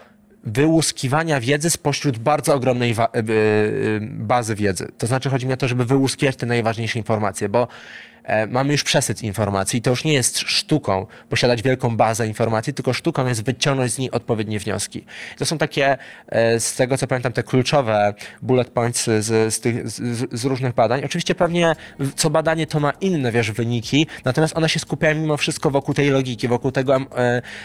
wyłuskiwania 0.49 1.41
wiedzy 1.41 1.71
spośród 1.71 2.19
bardzo 2.19 2.55
ogromnej 2.55 2.91
y, 2.91 3.19
y, 3.19 4.01
bazy 4.03 4.55
wiedzy. 4.55 4.89
To 4.99 5.07
znaczy 5.07 5.31
chodzi 5.31 5.47
mi 5.47 5.53
o 5.53 5.57
to, 5.57 5.69
żeby 5.69 5.85
wyłuskiwać 5.85 6.37
te 6.37 6.47
najważniejsze 6.47 6.99
informacje, 6.99 7.49
bo 7.49 7.69
E, 7.69 8.08
mamy 8.49 8.73
już 8.73 8.85
przesyt 8.85 9.23
informacji. 9.23 9.83
To 9.83 9.91
już 9.91 10.05
nie 10.05 10.13
jest 10.13 10.39
sztuką 10.39 11.07
posiadać 11.29 11.63
wielką 11.63 11.97
bazę 11.97 12.27
informacji, 12.27 12.75
tylko 12.75 12.93
sztuką 12.93 13.27
jest 13.27 13.45
wyciągnąć 13.45 13.93
z 13.93 13.99
niej 13.99 14.11
odpowiednie 14.11 14.59
wnioski. 14.59 15.05
To 15.39 15.47
są 15.47 15.59
takie, 15.59 15.99
e, 16.29 16.61
z 16.61 16.77
tego 16.77 16.99
co 16.99 17.07
pamiętam, 17.07 17.33
te 17.33 17.43
kluczowe 17.43 18.15
bullet 18.43 18.71
points 18.71 19.05
z, 19.05 19.55
z, 19.55 19.61
tych, 19.61 19.91
z, 19.91 20.25
z 20.33 20.45
różnych 20.45 20.75
badań. 20.75 21.05
Oczywiście 21.05 21.35
pewnie 21.35 21.77
co 22.17 22.31
badanie 22.31 22.67
to 22.67 22.81
ma 22.81 22.91
inne, 22.91 23.33
wiesz, 23.33 23.53
wyniki, 23.53 24.07
natomiast 24.25 24.57
one 24.57 24.69
się 24.69 24.81
skupiają 24.81 25.15
mimo 25.15 25.37
wszystko 25.37 25.71
wokół 25.71 25.95
tej 25.95 26.11
logiki, 26.11 26.49
wokół 26.49 26.73
tego, 26.73 26.97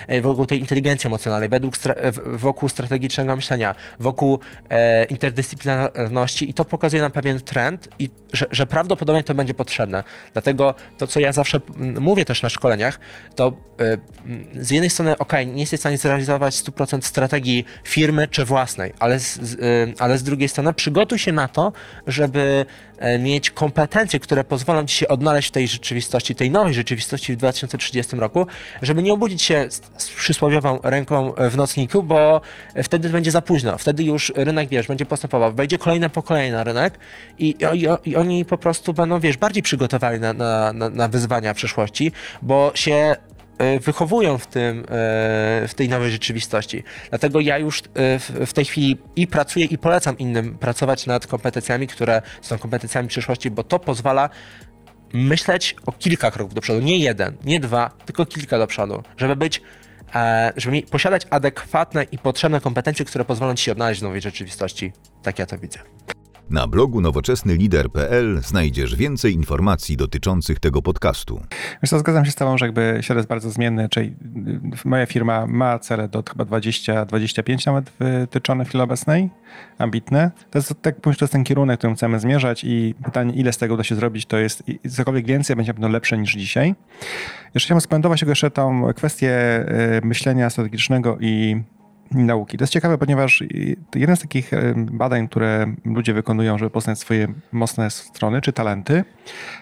e, 0.07 0.21
wokół 0.21 0.45
tej 0.45 0.59
inteligencji 0.59 1.07
emocjonalnej, 1.07 1.49
według, 1.49 1.75
wokół 2.25 2.69
strategicznego 2.69 3.35
myślenia, 3.35 3.75
wokół 3.99 4.39
interdyscyplinarności 5.09 6.49
i 6.49 6.53
to 6.53 6.65
pokazuje 6.65 7.01
nam 7.01 7.11
pewien 7.11 7.39
trend 7.39 7.89
i 7.99 8.09
że, 8.33 8.45
że 8.51 8.65
prawdopodobnie 8.65 9.23
to 9.23 9.35
będzie 9.35 9.53
potrzebne. 9.53 10.03
Dlatego 10.33 10.52
Dlatego 10.53 10.79
to, 10.97 11.07
co 11.07 11.19
ja 11.19 11.31
zawsze 11.31 11.61
mówię 11.99 12.25
też 12.25 12.41
na 12.41 12.49
szkoleniach, 12.49 12.99
to 13.35 13.53
y, 13.81 14.63
z 14.63 14.71
jednej 14.71 14.89
strony, 14.89 15.17
ok, 15.17 15.33
nie 15.45 15.61
jesteś 15.61 15.79
w 15.79 15.81
stanie 15.81 15.97
zrealizować 15.97 16.55
100% 16.55 17.01
strategii 17.01 17.65
firmy 17.83 18.27
czy 18.27 18.45
własnej, 18.45 18.93
ale 18.99 19.19
z, 19.19 19.37
y, 19.53 19.93
ale 19.99 20.17
z 20.17 20.23
drugiej 20.23 20.49
strony 20.49 20.73
przygotuj 20.73 21.19
się 21.19 21.31
na 21.31 21.47
to, 21.47 21.73
żeby 22.07 22.65
mieć 23.19 23.51
kompetencje, 23.51 24.19
które 24.19 24.43
pozwolą 24.43 24.85
ci 24.85 24.95
się 24.95 25.07
odnaleźć 25.07 25.47
w 25.47 25.51
tej 25.51 25.67
rzeczywistości, 25.67 26.35
tej 26.35 26.51
nowej 26.51 26.73
rzeczywistości 26.73 27.33
w 27.33 27.37
2030 27.37 28.15
roku, 28.15 28.47
żeby 28.81 29.03
nie 29.03 29.13
obudzić 29.13 29.41
się 29.41 29.67
z 29.97 30.09
przysłowiową 30.09 30.79
ręką 30.83 31.33
w 31.49 31.57
nocniku, 31.57 32.03
bo 32.03 32.41
wtedy 32.83 33.09
będzie 33.09 33.31
za 33.31 33.41
późno. 33.41 33.77
Wtedy 33.77 34.03
już 34.03 34.31
rynek, 34.35 34.69
wiesz, 34.69 34.87
będzie 34.87 35.05
postępował. 35.05 35.53
Wejdzie 35.53 35.77
kolejne 35.77 36.09
pokolenie 36.09 36.51
na 36.51 36.63
rynek 36.63 36.99
i, 37.39 37.55
i, 37.73 38.09
i 38.09 38.15
oni 38.15 38.45
po 38.45 38.57
prostu 38.57 38.93
będą, 38.93 39.19
wiesz, 39.19 39.37
bardziej 39.37 39.63
przygotowani 39.63 40.19
na, 40.19 40.33
na, 40.33 40.73
na, 40.89 41.07
wyzwania 41.07 41.53
przyszłości, 41.53 42.11
bo 42.41 42.71
się 42.75 42.93
e, 42.93 43.17
wychowują 43.81 44.37
w, 44.37 44.47
tym, 44.47 44.79
e, 44.79 44.83
w 45.67 45.73
tej 45.75 45.89
nowej 45.89 46.11
rzeczywistości. 46.11 46.83
Dlatego 47.09 47.39
ja 47.39 47.57
już 47.57 47.79
e, 47.79 48.45
w 48.45 48.53
tej 48.53 48.65
chwili 48.65 48.97
i 49.15 49.27
pracuję 49.27 49.65
i 49.65 49.77
polecam 49.77 50.17
innym 50.17 50.57
pracować 50.57 51.05
nad 51.05 51.27
kompetencjami, 51.27 51.87
które 51.87 52.21
są 52.41 52.57
kompetencjami 52.57 53.07
przyszłości, 53.07 53.51
bo 53.51 53.63
to 53.63 53.79
pozwala 53.79 54.29
myśleć 55.13 55.75
o 55.85 55.91
kilka 55.91 56.31
kroków 56.31 56.53
do 56.53 56.61
przodu. 56.61 56.79
Nie 56.79 56.97
jeden, 56.97 57.37
nie 57.45 57.59
dwa, 57.59 57.89
tylko 58.05 58.25
kilka 58.25 58.57
do 58.57 58.67
przodu, 58.67 59.03
żeby 59.17 59.35
być 59.35 59.61
żeby 60.57 60.81
posiadać 60.81 61.27
adekwatne 61.29 62.03
i 62.03 62.17
potrzebne 62.17 62.61
kompetencje, 62.61 63.05
które 63.05 63.25
pozwolą 63.25 63.55
ci 63.55 63.63
się 63.63 63.71
odnaleźć 63.71 64.01
w 64.01 64.03
nowej 64.03 64.21
rzeczywistości. 64.21 64.91
Tak 65.23 65.39
ja 65.39 65.45
to 65.45 65.57
widzę. 65.57 65.79
Na 66.49 66.67
blogu 66.67 67.01
nowoczesnylider.pl 67.01 68.41
znajdziesz 68.41 68.95
więcej 68.95 69.33
informacji 69.33 69.97
dotyczących 69.97 70.59
tego 70.59 70.81
podcastu. 70.81 71.41
Wiesz 71.83 71.89
co, 71.89 71.99
zgadzam 71.99 72.25
się 72.25 72.31
z 72.31 72.35
tobą, 72.35 72.57
że 72.57 72.65
jakby 72.65 72.97
świat 73.01 73.17
jest 73.17 73.29
bardzo 73.29 73.51
zmienny, 73.51 73.89
czyli 73.89 74.07
y, 74.07 74.87
moja 74.89 75.05
firma 75.05 75.47
ma 75.47 75.79
cele 75.79 76.07
do 76.07 76.23
chyba 76.29 76.43
20-25 76.43 77.65
nawet 77.67 77.89
wytyczone 77.99 78.65
w 78.65 78.67
chwili 78.67 78.83
obecnej, 78.83 79.29
ambitne. 79.77 80.31
To 80.51 80.59
jest, 80.59 80.73
tak 80.81 80.95
to 81.01 81.09
jest 81.21 81.33
ten 81.33 81.43
kierunek, 81.43 81.77
którym 81.77 81.95
chcemy 81.95 82.19
zmierzać 82.19 82.63
i 82.63 82.95
pytanie, 83.03 83.33
ile 83.33 83.53
z 83.53 83.57
tego 83.57 83.77
da 83.77 83.83
się 83.83 83.95
zrobić, 83.95 84.25
to 84.25 84.37
jest 84.37 84.63
cokolwiek 84.89 85.25
więcej, 85.25 85.55
będzie 85.55 85.69
na 85.69 85.73
pewno 85.73 85.89
lepsze 85.89 86.17
niż 86.17 86.33
dzisiaj. 86.33 86.75
Jeszcze 87.53 87.67
chciałbym 87.67 87.81
skomentować 87.81 88.21
jeszcze 88.21 88.51
tą 88.51 88.93
kwestię 88.93 89.65
y, 89.97 90.05
myślenia 90.05 90.49
strategicznego 90.49 91.17
i 91.19 91.63
nauki. 92.13 92.57
To 92.57 92.63
jest 92.63 92.73
ciekawe, 92.73 92.97
ponieważ 92.97 93.43
jeden 93.95 94.15
z 94.15 94.19
takich 94.19 94.51
badań, 94.75 95.27
które 95.27 95.73
ludzie 95.85 96.13
wykonują, 96.13 96.57
żeby 96.57 96.71
poznać 96.71 96.99
swoje 96.99 97.27
mocne 97.51 97.89
strony 97.89 98.41
czy 98.41 98.53
talenty, 98.53 99.03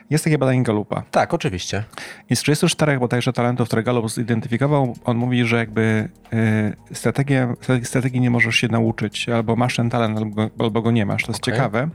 jest 0.09 0.23
takie 0.23 0.37
badanie 0.37 0.63
Galupa. 0.63 1.03
Tak, 1.11 1.33
oczywiście. 1.33 1.83
I 2.29 2.35
z 2.35 2.39
34 2.39 2.99
bodajże 2.99 3.33
talentów, 3.33 3.67
które 3.67 3.83
Galup 3.83 4.11
zidentyfikował, 4.11 4.95
on 5.03 5.17
mówi, 5.17 5.45
że 5.45 5.57
jakby 5.57 6.09
y, 6.33 6.95
strategię, 6.95 7.53
strategii 7.83 8.21
nie 8.21 8.29
możesz 8.29 8.55
się 8.55 8.67
nauczyć, 8.67 9.29
albo 9.29 9.55
masz 9.55 9.75
ten 9.75 9.89
talent, 9.89 10.17
albo, 10.17 10.49
albo 10.59 10.81
go 10.81 10.91
nie 10.91 11.05
masz. 11.05 11.23
To 11.23 11.31
jest 11.31 11.43
okay. 11.43 11.53
ciekawe. 11.53 11.89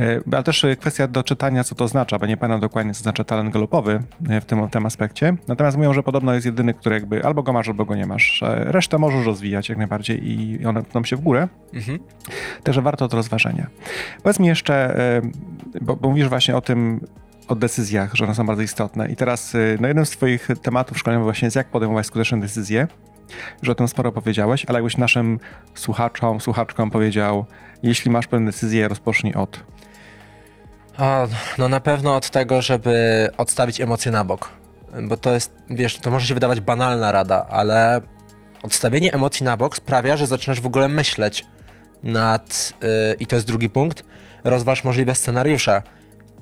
Y, 0.00 0.22
ale 0.32 0.42
też 0.42 0.66
kwestia 0.80 1.08
do 1.08 1.22
czytania, 1.22 1.64
co 1.64 1.74
to 1.74 1.84
oznacza, 1.84 2.18
bo 2.18 2.26
nie 2.26 2.36
pamiętam 2.36 2.60
dokładnie, 2.60 2.94
co 2.94 3.02
znaczy 3.02 3.24
talent 3.24 3.52
galupowy 3.52 4.02
w 4.20 4.44
tym, 4.44 4.66
w 4.66 4.70
tym 4.70 4.86
aspekcie. 4.86 5.36
Natomiast 5.48 5.76
mówią, 5.76 5.92
że 5.92 6.02
podobno 6.02 6.34
jest 6.34 6.46
jedyny, 6.46 6.74
który 6.74 6.94
jakby 6.94 7.24
albo 7.24 7.42
go 7.42 7.52
masz, 7.52 7.68
albo 7.68 7.84
go 7.84 7.94
nie 7.94 8.06
masz. 8.06 8.42
Resztę 8.56 8.98
możesz 8.98 9.26
rozwijać 9.26 9.68
jak 9.68 9.78
najbardziej 9.78 10.30
i 10.30 10.66
one 10.66 10.82
pną 10.82 11.04
się 11.04 11.16
w 11.16 11.20
górę. 11.20 11.48
Mhm. 11.74 11.98
Także 12.62 12.82
warto 12.82 13.08
to 13.08 13.16
rozważenia. 13.16 13.66
Powiedz 14.22 14.40
mi 14.40 14.46
jeszcze, 14.46 14.96
bo, 15.80 15.96
bo 15.96 16.08
mówisz 16.08 16.28
właśnie 16.28 16.56
o 16.56 16.60
tym, 16.60 17.00
o 17.48 17.54
decyzjach, 17.54 18.14
że 18.14 18.24
one 18.24 18.34
są 18.34 18.46
bardzo 18.46 18.62
istotne. 18.62 19.08
I 19.08 19.16
teraz 19.16 19.56
no 19.80 19.88
jednym 19.88 20.06
z 20.06 20.10
Twoich 20.10 20.48
tematów 20.62 20.98
szkoleniowych 20.98 21.24
właśnie 21.24 21.46
jest 21.46 21.56
jak 21.56 21.66
podejmować 21.66 22.06
skuteczne 22.06 22.40
decyzje. 22.40 22.86
Już 23.62 23.68
o 23.68 23.74
tym 23.74 23.88
sporo 23.88 24.12
powiedziałeś, 24.12 24.64
ale 24.68 24.78
jakbyś 24.78 24.96
naszym 24.96 25.40
słuchaczom, 25.74 26.40
słuchaczkom 26.40 26.90
powiedział, 26.90 27.44
jeśli 27.82 28.10
masz 28.10 28.26
pewne 28.26 28.46
decyzje, 28.46 28.88
rozpocznij 28.88 29.34
od. 29.34 29.60
No 31.58 31.68
na 31.68 31.80
pewno 31.80 32.16
od 32.16 32.30
tego, 32.30 32.62
żeby 32.62 33.28
odstawić 33.36 33.80
emocje 33.80 34.12
na 34.12 34.24
bok. 34.24 34.48
Bo 35.02 35.16
to 35.16 35.34
jest, 35.34 35.52
wiesz, 35.70 35.98
to 35.98 36.10
może 36.10 36.26
się 36.26 36.34
wydawać 36.34 36.60
banalna 36.60 37.12
rada, 37.12 37.46
ale 37.50 38.00
odstawienie 38.62 39.12
emocji 39.12 39.44
na 39.44 39.56
bok 39.56 39.76
sprawia, 39.76 40.16
że 40.16 40.26
zaczynasz 40.26 40.60
w 40.60 40.66
ogóle 40.66 40.88
myśleć 40.88 41.46
nad, 42.02 42.72
yy, 42.82 43.16
i 43.20 43.26
to 43.26 43.36
jest 43.36 43.46
drugi 43.46 43.70
punkt, 43.70 44.04
rozważ 44.44 44.84
możliwe 44.84 45.14
scenariusze. 45.14 45.82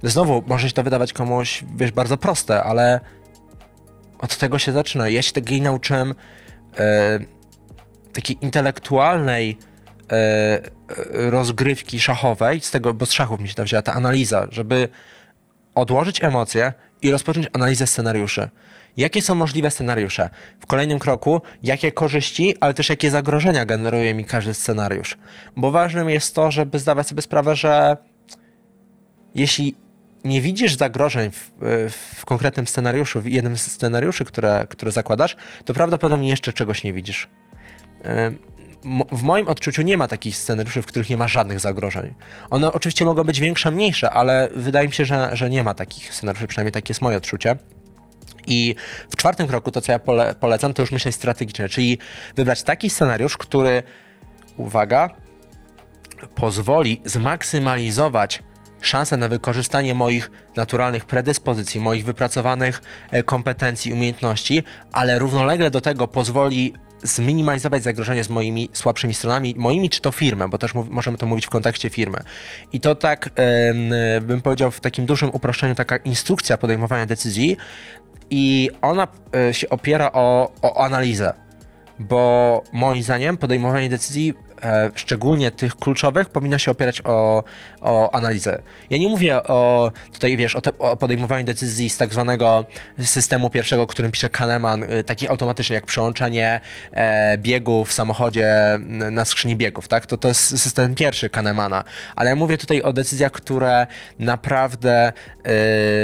Znowu, 0.03 0.43
może 0.47 0.69
się 0.69 0.75
to 0.75 0.83
wydawać 0.83 1.13
komuś, 1.13 1.65
wiesz, 1.77 1.93
bardzo 1.93 2.17
proste, 2.17 2.63
ale 2.63 3.01
od 4.19 4.37
tego 4.37 4.59
się 4.59 4.73
zaczyna. 4.73 5.09
Ja 5.09 5.23
się 5.23 5.33
takiej 5.33 5.63
nauczyłem 5.63 6.15
e, 6.79 7.19
takiej 8.13 8.39
intelektualnej 8.41 9.59
e, 10.13 10.61
rozgrywki 11.31 12.01
szachowej, 12.01 12.61
z 12.61 12.71
tego, 12.71 12.95
bo 12.95 13.07
z 13.07 13.13
szachów 13.13 13.41
mi 13.41 13.49
się 13.49 13.55
ta 13.55 13.65
wzięła 13.65 13.83
ta 13.83 13.93
analiza, 13.95 14.47
żeby 14.51 14.89
odłożyć 15.75 16.25
emocje 16.25 16.73
i 17.03 17.11
rozpocząć 17.11 17.49
analizę 17.53 17.87
scenariuszy. 17.87 18.49
Jakie 18.97 19.23
są 19.23 19.35
możliwe 19.35 19.71
scenariusze? 19.71 20.31
W 20.61 20.67
kolejnym 20.67 20.99
kroku, 20.99 21.43
jakie 21.63 21.93
korzyści, 21.93 22.57
ale 22.61 22.75
też 22.75 22.89
jakie 22.89 23.11
zagrożenia 23.11 23.67
generuje 23.67 24.15
mi 24.15 24.25
każdy 24.25 24.55
scenariusz? 24.55 25.19
Bo 25.57 25.71
ważnym 25.71 26.11
jest 26.11 26.35
to, 26.35 26.51
żeby 26.51 26.79
zdawać 26.79 27.09
sobie 27.09 27.23
sprawę, 27.23 27.57
że 27.57 27.97
jeśli 29.35 29.75
nie 30.25 30.41
widzisz 30.41 30.77
zagrożeń 30.77 31.31
w, 31.31 31.51
w, 31.91 32.25
konkretnym 32.25 32.67
scenariuszu, 32.67 33.21
w 33.21 33.27
jednym 33.27 33.59
z 33.59 33.73
scenariuszy, 33.73 34.25
które, 34.25 34.67
które 34.71 34.93
zakładasz, 34.93 35.37
to 35.65 35.75
prawdopodobnie 35.75 36.29
jeszcze 36.29 36.53
czegoś 36.53 36.85
nie 36.85 36.93
widzisz. 36.93 37.29
W 39.13 39.23
moim 39.23 39.49
odczuciu 39.49 39.83
nie 39.83 39.97
ma 39.97 40.09
takich 40.09 40.37
scenariuszy, 40.37 40.83
w 40.83 40.87
których 40.87 41.11
nie 41.11 41.17
ma 41.17 41.29
żadnych 41.29 41.61
zagrożeń. 41.61 42.15
One 42.51 42.73
oczywiście 42.73 43.05
mogą 43.05 43.25
być 43.25 43.41
większe, 43.41 43.71
mniejsze, 43.71 44.11
ale 44.11 44.49
wydaje 44.57 44.89
mi 44.89 44.95
się, 44.95 45.05
że, 45.05 45.31
że 45.33 45.51
nie 45.51 45.65
ma 45.65 45.75
takich 45.75 46.15
scenariuszy, 46.15 46.47
przynajmniej 46.47 46.73
takie 46.73 46.91
jest 46.91 47.03
moje 47.03 47.17
odczucie. 47.17 47.57
I 48.47 48.75
w 49.11 49.17
czwartym 49.17 49.47
kroku 49.47 49.71
to, 49.71 49.81
co 49.81 49.93
ja 49.93 49.99
pole, 49.99 50.35
polecam, 50.41 50.75
to 50.75 50.83
już 50.83 50.93
myśleć 50.93 51.15
strategicznie, 51.15 51.69
czyli 51.69 51.99
wybrać 52.37 52.63
taki 52.63 52.91
scenariusz, 52.91 53.37
który, 53.37 53.83
uwaga, 54.57 55.11
pozwoli 56.35 57.01
zmaksymalizować 57.05 58.43
szansę 58.83 59.17
na 59.17 59.29
wykorzystanie 59.29 59.95
moich 59.95 60.31
naturalnych 60.57 61.05
predyspozycji, 61.05 61.81
moich 61.81 62.05
wypracowanych 62.05 62.83
e, 63.11 63.23
kompetencji, 63.23 63.93
umiejętności, 63.93 64.63
ale 64.93 65.19
równolegle 65.19 65.71
do 65.71 65.81
tego 65.81 66.09
pozwoli 66.09 66.73
zminimalizować 67.03 67.83
zagrożenie 67.83 68.25
z 68.25 68.31
moimi 68.31 68.69
słabszymi 68.73 69.15
stronami, 69.15 69.55
moimi 69.59 69.91
czy 69.91 70.01
to 70.01 70.13
firmę, 70.13 70.49
bo 70.49 70.59
też 70.59 70.75
możemy 70.75 71.19
to 71.19 71.27
mówić 71.27 71.47
w 71.47 71.51
kontekście 71.51 71.91
firmy. 71.91 72.19
I 72.73 72.81
to 72.81 72.95
tak, 72.95 73.31
bym 74.23 74.43
powiedział, 74.43 74.71
w 74.71 74.81
takim 74.81 75.07
dużym 75.07 75.31
uproszczeniu, 75.31 75.75
taka 75.75 75.97
instrukcja 75.97 76.59
podejmowania 76.59 77.07
decyzji 77.07 77.57
i 78.31 78.71
ona 78.83 79.09
e, 79.37 79.55
się 79.55 79.69
opiera 79.69 80.11
o, 80.13 80.53
o 80.63 80.85
analizę, 80.85 81.33
bo 81.99 82.63
moim 82.73 83.03
zdaniem 83.03 83.37
podejmowanie 83.37 83.89
decyzji 83.89 84.35
E, 84.52 84.52
szczególnie 84.95 85.51
tych 85.51 85.77
kluczowych, 85.77 86.29
powinna 86.29 86.59
się 86.59 86.71
opierać 86.71 87.03
o, 87.05 87.45
o 87.81 88.15
analizę. 88.15 88.63
Ja 88.91 88.99
nie 88.99 89.09
mówię 89.09 89.43
o 89.43 89.93
tutaj, 90.13 90.37
wiesz, 90.37 90.57
o, 90.57 90.61
te, 90.61 90.79
o 90.79 90.97
podejmowaniu 90.97 91.45
decyzji 91.45 91.91
z 91.91 91.97
tak 91.97 92.13
zwanego 92.13 92.65
systemu 92.99 93.51
pierwszego, 93.51 93.87
którym 93.87 94.13
pisze 94.13 94.31
Kahneman, 94.31 94.83
y, 94.83 95.05
takich 95.05 95.31
automatycznie 95.31 95.75
jak 95.75 95.87
przełączenie 95.87 96.61
e, 96.93 97.39
biegów 97.39 97.89
w 97.89 97.93
samochodzie 97.93 98.79
na 99.11 99.25
skrzyni 99.25 99.57
biegów, 99.57 99.89
tak? 99.89 100.07
To, 100.07 100.17
to 100.17 100.29
jest 100.29 100.59
system 100.59 100.95
pierwszy 100.95 101.31
Kahnemana. 101.31 101.85
Ale 102.17 102.31
ja 102.31 102.37
mówię 102.37 102.59
tutaj 102.59 102.83
o 102.83 102.93
decyzjach, 102.93 103.33
które 103.33 103.87
naprawdę, 104.19 105.13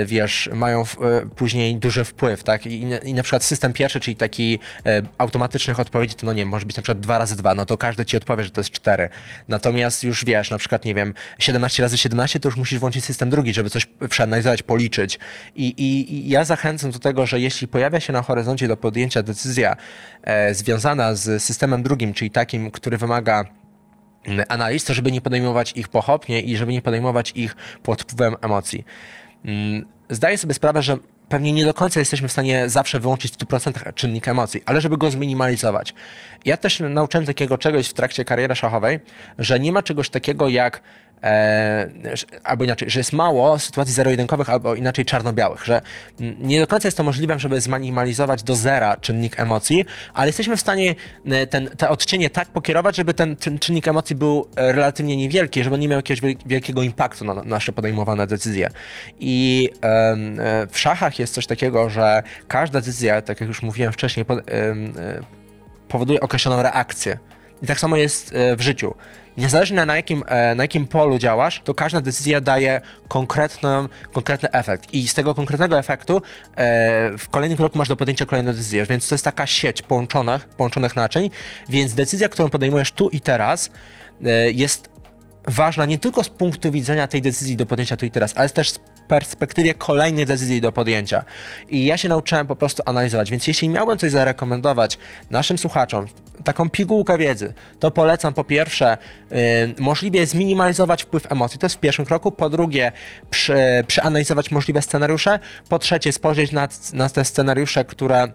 y, 0.03 0.07
wiesz, 0.07 0.51
mają 0.53 0.85
w, 0.85 0.94
y, 0.94 1.29
później 1.37 1.77
duży 1.77 2.05
wpływ, 2.05 2.42
tak? 2.42 2.66
I, 2.66 2.83
I, 3.05 3.14
na 3.14 3.23
przykład 3.23 3.44
system 3.44 3.73
pierwszy, 3.73 4.01
czyli 4.01 4.16
taki 4.16 4.59
e, 4.87 5.03
automatycznych 5.18 5.81
odpowiedzi, 5.81 6.14
to 6.14 6.27
no 6.27 6.33
nie 6.33 6.47
może 6.47 6.66
być 6.66 6.77
na 6.77 6.83
przykład 6.83 7.01
dwa 7.01 7.18
razy 7.18 7.37
dwa, 7.37 7.55
no 7.55 7.66
to 7.66 7.79
każdy 7.79 8.07
ci 8.07 8.16
odpowie, 8.16 8.44
że 8.49 8.53
to 8.53 8.61
jest 8.61 8.71
4. 8.71 9.09
Natomiast 9.49 10.05
już 10.05 10.25
wiesz, 10.25 10.51
na 10.51 10.59
przykład, 10.59 10.85
nie 10.85 10.95
wiem, 10.95 11.15
17 11.39 11.83
razy 11.83 11.99
17 11.99 12.41
to 12.41 12.49
już 12.49 12.57
musisz 12.57 12.79
włączyć 12.79 13.05
system 13.05 13.31
drugi, 13.31 13.55
żeby 13.55 13.71
coś 13.71 13.87
przeanalizować, 14.09 14.63
policzyć. 14.63 15.19
I, 15.55 15.67
i, 15.67 16.15
i 16.15 16.29
ja 16.29 16.45
zachęcam 16.45 16.91
do 16.91 16.99
tego, 16.99 17.27
że 17.27 17.41
jeśli 17.41 17.69
pojawia 17.69 18.01
się 18.01 18.13
na 18.13 18.23
horyzoncie 18.23 18.69
do 18.69 18.77
podjęcia 18.77 19.23
decyzja 19.23 19.77
e, 20.23 20.55
związana 20.55 21.15
z 21.15 21.43
systemem 21.43 21.83
drugim, 21.83 22.15
czyli 22.15 22.31
takim, 22.31 22.71
który 22.71 22.99
wymaga 22.99 23.45
mm, 24.27 24.47
analiz, 24.49 24.85
to 24.85 24.95
żeby 24.95 25.13
nie 25.13 25.21
podejmować 25.21 25.73
ich 25.77 25.89
pochopnie 25.89 26.41
i 26.41 26.57
żeby 26.57 26.73
nie 26.73 26.83
podejmować 26.83 27.33
ich 27.35 27.57
pod 27.83 28.03
wpływem 28.03 28.37
emocji. 28.41 28.85
Mm, 29.45 29.87
zdaję 30.11 30.39
sobie 30.39 30.55
sprawę, 30.55 30.83
że 30.83 30.97
pewnie 31.29 31.53
nie 31.53 31.64
do 31.64 31.75
końca 31.75 32.01
jesteśmy 32.01 32.29
w 32.29 32.33
stanie 32.33 32.69
zawsze 32.69 33.01
wyłączyć 33.01 33.33
w 33.33 33.37
100% 33.37 33.95
czynnik 33.95 34.29
emocji, 34.29 34.62
ale 34.67 34.81
żeby 34.81 34.99
go 34.99 35.11
zminimalizować. 35.11 35.95
Ja 36.45 36.57
też 36.57 36.81
nauczyłem 36.81 37.27
takiego 37.27 37.59
czegoś 37.59 37.88
w 37.88 37.93
trakcie 37.93 38.25
kariery 38.25 38.57
szachowej, 38.57 39.01
że 39.38 39.61
nie 39.61 39.73
ma 39.73 39.83
czegoś 39.83 40.11
takiego 40.11 40.49
jak 40.49 40.81
e, 41.23 41.91
albo 42.45 42.65
inaczej, 42.65 42.91
że 42.91 43.01
jest 43.01 43.13
mało 43.13 43.59
sytuacji 43.59 43.95
zero-jedynkowych, 43.95 44.51
albo 44.51 44.75
inaczej 44.75 45.05
czarno-białych, 45.05 45.65
że 45.65 45.83
nie 46.19 46.61
do 46.61 46.67
końca 46.67 46.89
jest 46.89 46.97
to 46.97 47.05
możliwe, 47.05 47.39
żeby 47.39 47.61
zminimalizować 47.61 48.43
do 48.43 48.57
zera 48.57 48.97
czynnik 48.97 49.41
emocji, 49.41 49.85
ale 50.15 50.27
jesteśmy 50.27 50.57
w 50.57 50.61
stanie 50.61 50.95
e, 51.27 51.47
ten, 51.47 51.69
te 51.69 51.89
odcienie 51.89 52.31
tak 52.31 52.49
pokierować, 52.49 52.97
żeby 52.97 53.15
ten, 53.15 53.37
czynnik 53.61 53.89
emocji 53.89 54.17
był 54.17 54.49
e, 54.57 54.73
relatywnie 54.73 55.17
niewielki, 55.17 55.65
żeby 55.65 55.79
nie 55.79 55.89
miał 55.89 55.99
jakiegoś 55.99 56.37
wielkiego 56.47 56.83
impaktu 56.83 57.25
na 57.25 57.35
nasze 57.35 57.73
podejmowane 57.73 58.27
decyzje. 58.27 58.71
I 59.21 59.69
e, 59.83 60.17
w 60.71 60.79
szachach 60.79 61.19
jest 61.19 61.35
coś 61.35 61.47
takiego, 61.47 61.91
że 61.91 62.23
każda 62.49 62.81
decyzja, 62.81 63.23
tak 63.23 63.41
jak 63.41 63.49
już 63.49 63.63
mówiłem 63.63 63.93
wcześniej, 63.93 64.25
pod, 64.25 64.39
powoduje 65.89 66.21
określoną 66.21 66.63
reakcję. 66.63 67.19
I 67.62 67.66
tak 67.66 67.81
samo 67.81 67.97
jest 67.97 68.35
w 68.57 68.61
życiu 68.61 68.94
niezależnie 69.38 69.87
na 69.87 69.97
jakim, 69.97 70.25
e, 70.27 70.55
na 70.55 70.64
jakim 70.64 70.87
polu 70.87 71.18
działasz, 71.18 71.61
to 71.64 71.75
każda 71.75 72.01
decyzja 72.01 72.40
daje 72.40 72.81
konkretny, 73.09 73.68
konkretny 74.12 74.51
efekt. 74.51 74.94
I 74.94 75.09
z 75.09 75.14
tego 75.14 75.35
konkretnego 75.35 75.79
efektu 75.79 76.16
e, 76.16 76.21
w 77.18 77.29
kolejnym 77.29 77.59
kroku 77.59 77.79
masz 77.79 77.88
do 77.88 77.97
podjęcia 77.97 78.27
kolejną 78.27 78.53
decyzję. 78.53 78.87
Więc 78.87 79.09
to 79.09 79.14
jest 79.14 79.25
taka 79.25 79.47
sieć 79.47 79.83
połączonych, 79.83 80.49
połączonych 80.49 80.97
naczyń, 80.97 81.31
więc 81.68 81.94
decyzja, 81.94 82.29
którą 82.29 82.51
podejmujesz 82.51 82.92
tu 82.92 83.09
i 83.09 83.21
teraz, 83.21 83.71
e, 84.25 84.51
jest 84.51 84.88
ważna 85.47 85.87
nie 85.87 85.99
tylko 85.99 86.25
z 86.25 86.29
punktu 86.29 86.71
widzenia 86.71 87.07
tej 87.07 87.23
decyzji 87.23 87.57
do 87.57 87.66
podjęcia 87.66 87.97
tu 87.97 88.07
i 88.07 88.11
teraz, 88.11 88.33
ale 88.37 88.49
też 88.49 88.71
z 88.71 88.81
perspektywie 89.09 89.75
kolejnych 89.75 90.27
decyzji 90.27 90.61
do 90.61 90.73
podjęcia. 90.73 91.25
I 91.68 91.85
ja 91.85 91.97
się 91.97 92.09
nauczyłem 92.09 92.47
po 92.47 92.57
prostu 92.57 92.83
analizować, 92.87 93.31
więc 93.31 93.47
jeśli 93.47 93.68
miałbym 93.68 93.99
coś 93.99 94.11
zarekomendować 94.11 94.99
naszym 95.31 95.59
słuchaczom, 95.59 96.07
taką 96.44 96.71
pigułkę 96.71 97.18
wiedzy, 97.18 97.55
to 97.79 97.90
polecam 97.90 98.35
po 98.35 98.44
pierwsze 98.44 98.99
yy, 99.31 99.37
możliwie 99.79 100.27
zminimalizować 100.27 101.03
wpływ 101.03 101.33
emocji, 101.33 101.59
to 101.59 101.66
jest 101.66 101.77
w 101.77 101.81
pierwszym 101.81 102.05
kroku, 102.05 102.33
po 102.33 102.51
drugie 102.51 102.92
przy, 103.31 103.85
przeanalizować 103.87 104.51
możliwe 104.51 104.83
scenariusze, 104.83 105.38
po 105.68 105.79
trzecie 105.79 106.12
spojrzeć 106.12 106.53
na, 106.53 106.68
na 106.92 107.09
te 107.09 107.25
scenariusze, 107.25 107.85
które 107.85 108.29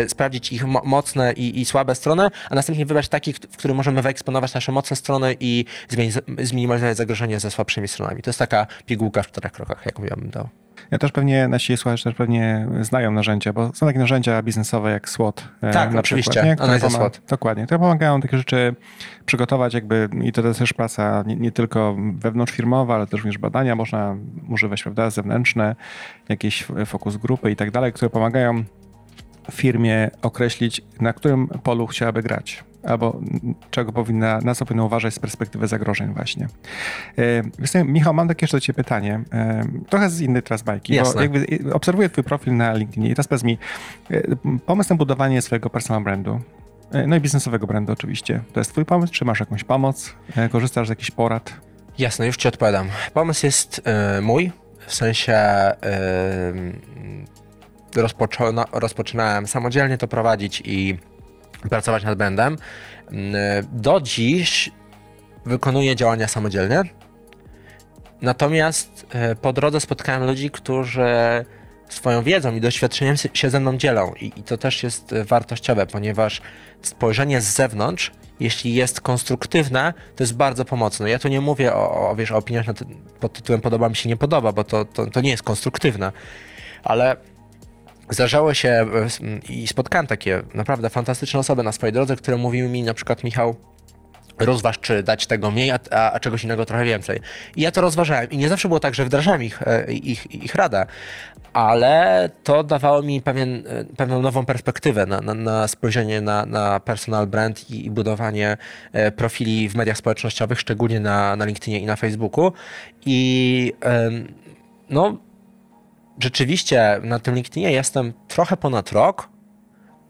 yy, 0.00 0.08
sprawdzić 0.08 0.52
ich 0.52 0.64
mo 0.64 0.82
mocne 0.84 1.32
i, 1.32 1.60
i, 1.60 1.64
słabe 1.64 1.94
strony, 1.94 2.28
a 2.50 2.54
następnie 2.54 2.86
wybrać 2.86 3.08
taki, 3.08 3.32
w 3.32 3.56
którym 3.56 3.76
możemy 3.76 4.02
wyeksponować 4.02 4.54
nasze 4.54 4.72
mocne 4.72 4.96
strony 4.96 5.36
i 5.40 5.64
zminimalizować 6.42 6.96
zagrożenie 6.96 7.40
ze 7.40 7.50
słabszymi 7.50 7.88
stronami. 7.88 8.22
To 8.22 8.30
jest 8.30 8.38
taka 8.38 8.66
pigułka 8.86 9.22
w 9.22 9.26
czterech 9.26 9.52
krokach, 9.52 9.86
jak 9.86 9.98
mówiłem 9.98 10.15
bym 10.16 10.30
dał. 10.30 10.48
Ja 10.90 10.98
też 10.98 11.12
pewnie, 11.12 11.48
nasi 11.48 11.76
słuchacze 11.76 12.04
też 12.04 12.14
pewnie 12.14 12.68
znają 12.80 13.10
narzędzia, 13.10 13.52
bo 13.52 13.70
są 13.74 13.86
takie 13.86 13.98
narzędzia 13.98 14.42
biznesowe 14.42 14.90
jak 14.90 15.08
SWOT. 15.08 15.48
E, 15.62 15.70
tak, 15.70 15.92
na 15.92 16.00
oczywiście, 16.00 16.30
przykład, 16.30 16.60
analiza 16.60 16.90
SWOT. 16.90 17.20
Dokładnie, 17.28 17.64
które 17.64 17.78
pomagają 17.78 18.20
takie 18.20 18.38
rzeczy 18.38 18.74
przygotować 19.26 19.74
jakby 19.74 20.08
i 20.22 20.32
to 20.32 20.46
jest 20.46 20.58
też 20.58 20.72
praca 20.72 21.24
nie, 21.26 21.36
nie 21.36 21.52
tylko 21.52 21.96
wewnątrzfirmowa, 22.14 22.94
ale 22.94 23.06
też 23.06 23.20
również 23.20 23.38
badania 23.38 23.76
można 23.76 24.16
używać, 24.48 24.82
prawda, 24.82 25.10
zewnętrzne, 25.10 25.76
jakieś 26.28 26.66
fokus 26.86 27.16
grupy 27.16 27.50
i 27.50 27.56
tak 27.56 27.70
dalej, 27.70 27.92
które 27.92 28.10
pomagają 28.10 28.64
firmie 29.52 30.10
określić, 30.22 30.82
na 31.00 31.12
którym 31.12 31.48
polu 31.48 31.86
chciałaby 31.86 32.22
grać 32.22 32.64
albo 32.86 33.20
czego 33.70 33.92
powinna, 33.92 34.38
na 34.38 34.54
co 34.54 34.64
powinna 34.64 34.84
uważać 34.84 35.14
z 35.14 35.18
perspektywy 35.18 35.66
zagrożeń 35.68 36.14
właśnie. 36.14 36.48
E, 37.74 37.84
Michał, 37.84 38.14
mam 38.14 38.28
takie 38.28 38.44
jeszcze 38.44 38.56
do 38.56 38.60
ciebie 38.60 38.76
pytanie, 38.76 39.20
e, 39.32 39.64
trochę 39.88 40.10
z 40.10 40.20
innej 40.20 40.42
teraz 40.42 40.62
bajki, 40.62 40.94
Jasne. 40.94 41.14
bo 41.14 41.20
jakby 41.20 41.74
obserwuję 41.74 42.08
twój 42.08 42.24
profil 42.24 42.56
na 42.56 42.72
LinkedInie 42.72 43.08
i 43.10 43.14
teraz 43.14 43.28
powiedz 43.28 43.44
mi, 43.44 43.58
e, 44.10 44.22
pomysł 44.66 44.90
na 44.90 44.96
budowanie 44.96 45.42
swojego 45.42 45.70
personal 45.70 46.02
brandu, 46.02 46.40
no 47.06 47.16
i 47.16 47.20
biznesowego 47.20 47.66
brandu 47.66 47.92
oczywiście, 47.92 48.40
to 48.52 48.60
jest 48.60 48.72
twój 48.72 48.84
pomysł, 48.84 49.12
czy 49.12 49.24
masz 49.24 49.40
jakąś 49.40 49.64
pomoc, 49.64 50.14
korzystasz 50.52 50.86
z 50.86 50.90
jakichś 50.90 51.10
porad? 51.10 51.60
Jasne, 51.98 52.26
już 52.26 52.36
ci 52.36 52.48
odpowiadam. 52.48 52.88
Pomysł 53.14 53.46
jest 53.46 53.82
mój, 54.22 54.52
w 54.86 54.94
sensie 54.94 55.38
rozpoczyna, 57.96 58.64
rozpoczynałem 58.72 59.46
samodzielnie 59.46 59.98
to 59.98 60.08
prowadzić 60.08 60.62
i 60.64 60.98
pracować 61.70 62.04
nad 62.04 62.18
brandem. 62.18 62.56
Mm, 63.10 63.34
do 63.72 64.00
dziś 64.00 64.70
wykonuję 65.46 65.96
działania 65.96 66.28
samodzielnie. 66.28 66.82
Natomiast 68.22 69.06
e, 69.10 69.34
po 69.34 69.52
drodze 69.52 69.80
spotkałem 69.80 70.24
ludzi, 70.24 70.50
którzy 70.50 71.04
swoją 71.88 72.22
wiedzą 72.22 72.54
i 72.54 72.60
doświadczeniem 72.60 73.16
się 73.34 73.50
ze 73.50 73.60
mną 73.60 73.76
dzielą. 73.76 74.12
I, 74.20 74.32
I, 74.36 74.42
to 74.42 74.56
też 74.56 74.82
jest 74.82 75.14
wartościowe, 75.24 75.86
ponieważ 75.86 76.40
spojrzenie 76.82 77.40
z 77.40 77.44
zewnątrz 77.44 78.12
jeśli 78.40 78.74
jest 78.74 79.00
konstruktywne, 79.00 79.94
to 80.16 80.22
jest 80.22 80.36
bardzo 80.36 80.64
pomocne. 80.64 81.10
Ja 81.10 81.18
tu 81.18 81.28
nie 81.28 81.40
mówię 81.40 81.74
o, 81.74 82.10
o 82.10 82.16
wiesz, 82.16 82.32
o 82.32 82.36
opiniach 82.36 82.66
pod 83.20 83.32
tytułem 83.32 83.60
podoba 83.60 83.88
mi 83.88 83.96
się, 83.96 84.08
nie 84.08 84.16
podoba, 84.16 84.52
bo 84.52 84.64
to, 84.64 84.84
to, 84.84 85.06
to 85.06 85.20
nie 85.20 85.30
jest 85.30 85.42
konstruktywne, 85.42 86.12
ale 86.82 87.16
zdarzało 88.10 88.54
się 88.54 88.68
e, 88.68 88.86
i 89.48 89.66
spotkałem 89.66 90.06
takie 90.06 90.42
naprawdę 90.54 90.90
fantastyczne 90.90 91.40
osoby 91.40 91.62
na 91.62 91.72
swojej 91.72 91.92
drodze, 91.92 92.16
które 92.16 92.36
mówiły 92.36 92.68
mi 92.68 92.82
na 92.82 92.94
przykład 92.94 93.24
Michał, 93.24 93.56
rozważ, 94.38 94.78
czy 94.78 95.02
dać 95.02 95.26
tego 95.26 95.50
mniej, 95.50 95.70
a, 95.70 95.78
a, 95.90 96.20
czegoś 96.20 96.44
innego 96.44 96.66
trochę 96.66 96.84
więcej. 96.84 97.20
I 97.56 97.62
ja 97.62 97.70
to 97.70 97.80
rozważałem. 97.80 98.30
I 98.30 98.36
nie 98.36 98.48
zawsze 98.48 98.68
było 98.68 98.80
tak, 98.80 98.94
że 98.94 99.04
wdrażałem 99.04 99.42
ich, 99.42 99.62
e, 99.62 99.92
ich, 99.92 100.34
ich 100.34 100.54
radę, 100.54 100.86
ale 101.52 102.30
to 102.44 102.64
dawało 102.64 103.02
mi 103.02 103.22
pewien, 103.22 103.64
e, 103.66 103.84
pewną 103.84 104.22
nową 104.22 104.44
perspektywę 104.44 105.06
na, 105.06 105.20
na, 105.20 105.34
na 105.34 105.68
spojrzenie 105.68 106.20
na, 106.20 106.46
na 106.46 106.80
personal 106.80 107.26
brand 107.26 107.70
i, 107.70 107.86
i, 107.86 107.90
budowanie 107.90 108.56
profili 109.16 109.68
w 109.68 109.74
mediach 109.74 109.96
społecznościowych, 109.96 110.60
szczególnie 110.60 111.00
na, 111.00 111.36
na 111.36 111.44
LinkedInie 111.44 111.80
i 111.80 111.86
na 111.86 111.96
Facebooku. 111.96 112.52
I 113.06 113.72
no, 114.90 115.18
rzeczywiście 116.20 117.00
na 117.02 117.18
tym 117.18 117.34
LinkedInie 117.34 117.72
jestem 117.72 118.12
trochę 118.28 118.56
ponad 118.56 118.92
rok, 118.92 119.28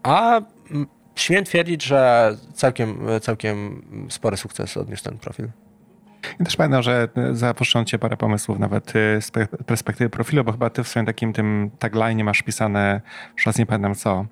a 0.03 0.41
śmiem 1.15 1.43
twierdzić, 1.43 1.83
że 1.83 2.31
całkiem, 2.53 2.99
całkiem 3.21 3.81
spory 4.09 4.37
sukces 4.37 4.77
odniósł 4.77 5.03
ten 5.03 5.17
profil. 5.17 5.49
I 6.39 6.43
też 6.43 6.55
pamiętam, 6.55 6.83
że 6.83 7.07
zapuszczą 7.31 7.85
cię 7.85 7.99
parę 7.99 8.17
pomysłów 8.17 8.59
nawet 8.59 8.95
y, 8.95 9.21
z 9.21 9.31
perspektywy 9.65 10.09
profilu, 10.09 10.43
bo 10.43 10.51
chyba 10.51 10.69
ty 10.69 10.83
w 10.83 10.87
swoim 10.87 11.05
takim 11.05 11.33
tym 11.33 11.71
tagline 11.79 12.23
masz 12.23 12.41
pisane, 12.41 13.01
już 13.45 13.57
nie 13.57 13.65
pamiętam 13.65 13.95
co, 13.95 14.25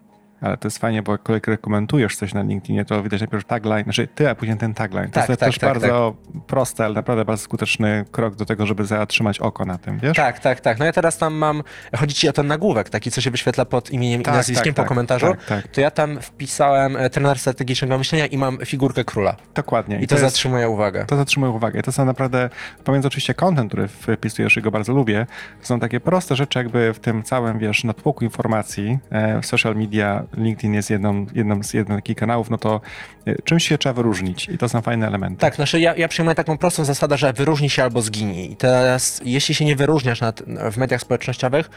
ale 0.46 0.58
to 0.58 0.68
jest 0.68 0.78
fajnie, 0.78 1.02
bo 1.02 1.18
jak 1.30 1.62
komentujesz 1.62 2.16
coś 2.16 2.34
na 2.34 2.42
LinkedInie, 2.42 2.86
to 2.86 3.04
widać 3.04 3.22
najpierw 3.22 3.46
tagline, 3.46 3.84
znaczy 3.84 4.08
ty, 4.08 4.30
a 4.30 4.36
później 4.36 4.58
ten 4.58 4.74
tagline. 4.74 5.08
To 5.08 5.14
tak, 5.14 5.30
jest 5.30 5.40
tak, 5.40 5.50
też 5.50 5.60
tak, 5.60 5.70
bardzo 5.70 6.16
tak. 6.34 6.44
prosty, 6.44 6.84
ale 6.84 6.94
naprawdę 6.94 7.26
bardzo 7.26 7.44
skuteczny 7.44 8.06
krok 8.12 8.36
do 8.36 8.46
tego, 8.46 8.66
żeby 8.66 8.86
zatrzymać 8.86 9.40
oko 9.40 9.66
na 9.66 9.78
tym, 9.78 10.00
wiesz? 10.00 10.18
Tak, 10.18 10.40
tak, 10.40 10.60
tak. 10.60 10.80
No 10.80 10.86
ja 10.86 10.94
teraz 10.94 11.18
tam 11.18 11.34
mam, 11.34 11.64
chodzi 11.98 12.16
ci 12.16 12.30
o 12.30 12.34
ten 12.34 12.48
nagłówek, 12.48 12.90
taki, 12.90 13.12
co 13.12 13.22
się 13.22 13.32
wyświetla 13.32 13.66
pod 13.66 13.90
imieniem 13.92 14.24
tak, 14.24 14.34
i 14.34 14.38
nazwiskiem 14.38 14.74
tak, 14.74 14.76
po 14.76 14.82
tak, 14.82 14.90
komentarzu, 14.90 15.36
to 15.72 15.82
ja 15.82 15.92
tam 15.92 16.22
wpisałem 16.22 16.98
e, 16.98 17.10
trener 17.10 17.40
strategicznego 17.40 17.98
myślenia 17.98 18.26
i 18.26 18.38
mam 18.38 18.58
figurkę 18.66 19.04
króla. 19.04 19.36
Dokładnie. 19.56 20.00
I, 20.00 20.04
I 20.04 20.08
to, 20.08 20.16
to 20.16 20.22
jest, 20.22 20.34
zatrzymuje 20.34 20.70
uwagę. 20.70 21.06
To 21.06 21.16
zatrzymuje 21.16 21.52
uwagę. 21.52 21.80
I 21.80 21.84
to 21.84 21.92
są 21.92 22.06
naprawdę, 22.06 22.50
pomiędzy 22.84 23.08
oczywiście 23.08 23.34
content, 23.34 23.72
który 23.72 23.88
wpisujesz 23.88 24.58
i 24.58 24.62
go 24.62 24.72
bardzo 24.72 24.94
lubię, 24.94 25.26
to 25.62 25.68
są 25.68 25.80
takie 25.80 26.00
proste 26.00 26.36
rzeczy 26.36 26.60
jakby 26.60 26.94
w 26.94 27.00
tym 27.00 27.24
całym, 27.24 27.60
wiesz, 27.60 27.84
natłoku 27.84 28.24
informacji, 28.24 29.00
e, 29.12 29.44
social 29.44 29.76
media, 29.76 30.24
LinkedIn 30.38 30.74
jest 30.74 30.90
jedną, 30.90 31.26
jedną 31.34 31.64
z 31.64 31.74
jednym 31.74 31.98
takich 31.98 32.18
kanałów, 32.18 32.50
no 32.50 32.58
to 32.58 32.82
e, 33.26 33.42
czymś 33.42 33.68
się 33.68 33.78
trzeba 33.78 33.94
wyróżnić 33.94 34.50
i 34.50 34.58
to 34.58 34.70
są 34.70 34.82
fajne 34.82 35.08
elementy. 35.08 35.42
Tak, 35.42 35.56
znaczy 35.56 35.80
ja, 35.80 35.96
ja 35.96 36.08
przyjmuję 36.08 36.36
taką 36.36 36.58
prostą 36.58 36.86
zasadę, 36.86 37.18
że 37.18 37.34
wyróżni 37.34 37.70
się 37.70 37.84
albo 37.84 38.02
zginie. 38.02 38.46
I 38.46 38.56
teraz, 38.56 39.22
jeśli 39.26 39.56
się 39.56 39.66
nie 39.66 39.76
wyróżniasz 39.76 40.22
nad, 40.22 40.42
w 40.72 40.78
mediach 40.78 41.02
społecznościowych, 41.02 41.70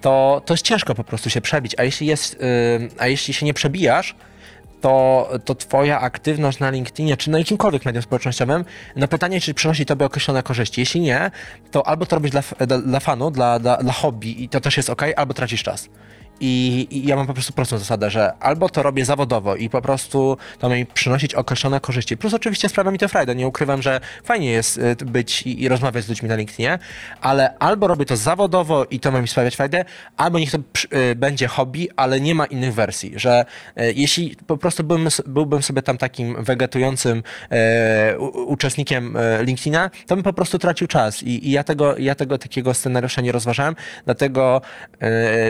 to, 0.00 0.42
to 0.46 0.54
jest 0.54 0.64
ciężko 0.64 0.94
po 0.94 1.04
prostu 1.04 1.30
się 1.30 1.40
przebić. 1.40 1.74
A 1.78 1.84
jeśli, 1.84 2.06
jest, 2.06 2.40
yy, 2.40 2.88
a 2.98 3.06
jeśli 3.06 3.34
się 3.34 3.46
nie 3.46 3.54
przebijasz, 3.54 4.14
to, 4.84 5.28
to 5.44 5.54
twoja 5.54 6.00
aktywność 6.00 6.58
na 6.58 6.70
LinkedInie, 6.70 7.16
czy 7.16 7.30
na 7.30 7.38
jakimkolwiek 7.38 7.84
medium 7.84 8.02
społecznościowym, 8.02 8.64
na 8.96 9.08
pytanie, 9.08 9.40
czy 9.40 9.54
przynosi 9.54 9.86
tobie 9.86 10.06
określone 10.06 10.42
korzyści. 10.42 10.80
Jeśli 10.80 11.00
nie, 11.00 11.30
to 11.70 11.86
albo 11.86 12.06
to 12.06 12.16
robisz 12.16 12.30
dla, 12.30 12.42
dla, 12.66 12.78
dla 12.78 13.00
fanu, 13.00 13.30
dla, 13.30 13.58
dla, 13.58 13.76
dla 13.76 13.92
hobby 13.92 14.44
i 14.44 14.48
to 14.48 14.60
też 14.60 14.76
jest 14.76 14.90
ok, 14.90 15.02
albo 15.16 15.34
tracisz 15.34 15.62
czas. 15.62 15.88
I, 16.40 16.86
I, 16.90 17.06
ja 17.06 17.16
mam 17.16 17.26
po 17.26 17.32
prostu 17.34 17.52
prostą 17.52 17.78
zasadę, 17.78 18.10
że 18.10 18.32
albo 18.40 18.68
to 18.68 18.82
robię 18.82 19.04
zawodowo 19.04 19.56
i 19.56 19.70
po 19.70 19.82
prostu 19.82 20.36
to 20.58 20.68
mi 20.68 20.86
przynosić 20.86 21.34
określone 21.34 21.80
korzyści. 21.80 22.16
Plus 22.16 22.34
oczywiście 22.34 22.68
sprawia 22.68 22.90
mi 22.90 22.98
to 22.98 23.08
frajdę. 23.08 23.34
Nie 23.34 23.46
ukrywam, 23.46 23.82
że 23.82 24.00
fajnie 24.24 24.50
jest 24.50 24.78
y, 24.78 24.96
być 24.96 25.42
i, 25.42 25.62
i 25.62 25.68
rozmawiać 25.68 26.04
z 26.04 26.08
ludźmi 26.08 26.28
na 26.28 26.36
LinkedInie, 26.36 26.78
ale 27.20 27.58
albo 27.58 27.86
robię 27.86 28.04
to 28.04 28.16
zawodowo 28.16 28.84
i 28.84 29.00
to 29.00 29.12
ma 29.12 29.20
mi 29.20 29.28
sprawiać 29.28 29.56
frajdę, 29.56 29.84
albo 30.16 30.38
niech 30.38 30.50
to 30.50 30.58
y, 30.58 31.14
będzie 31.14 31.46
hobby, 31.46 31.88
ale 31.96 32.20
nie 32.20 32.34
ma 32.34 32.46
innych 32.46 32.74
wersji. 32.74 33.12
Że 33.16 33.44
y, 33.80 33.92
jeśli 33.96 34.36
po 34.46 34.56
prostu 34.56 34.84
byłbym, 34.84 35.08
byłbym 35.26 35.62
sobie 35.62 35.82
tam 35.82 35.98
takim 35.98 36.44
wegetującym 36.44 37.22
uczestnikiem 38.46 39.16
LinkedIna, 39.40 39.90
to 40.06 40.14
bym 40.14 40.22
po 40.22 40.32
prostu 40.32 40.58
tracił 40.58 40.86
czas. 40.86 41.22
I, 41.22 41.48
i 41.48 41.50
ja, 41.50 41.64
tego, 41.64 41.98
ja 41.98 42.14
tego 42.14 42.38
takiego 42.38 42.74
scenariusza 42.74 43.20
nie 43.20 43.32
rozważałem, 43.32 43.74
dlatego 44.04 44.60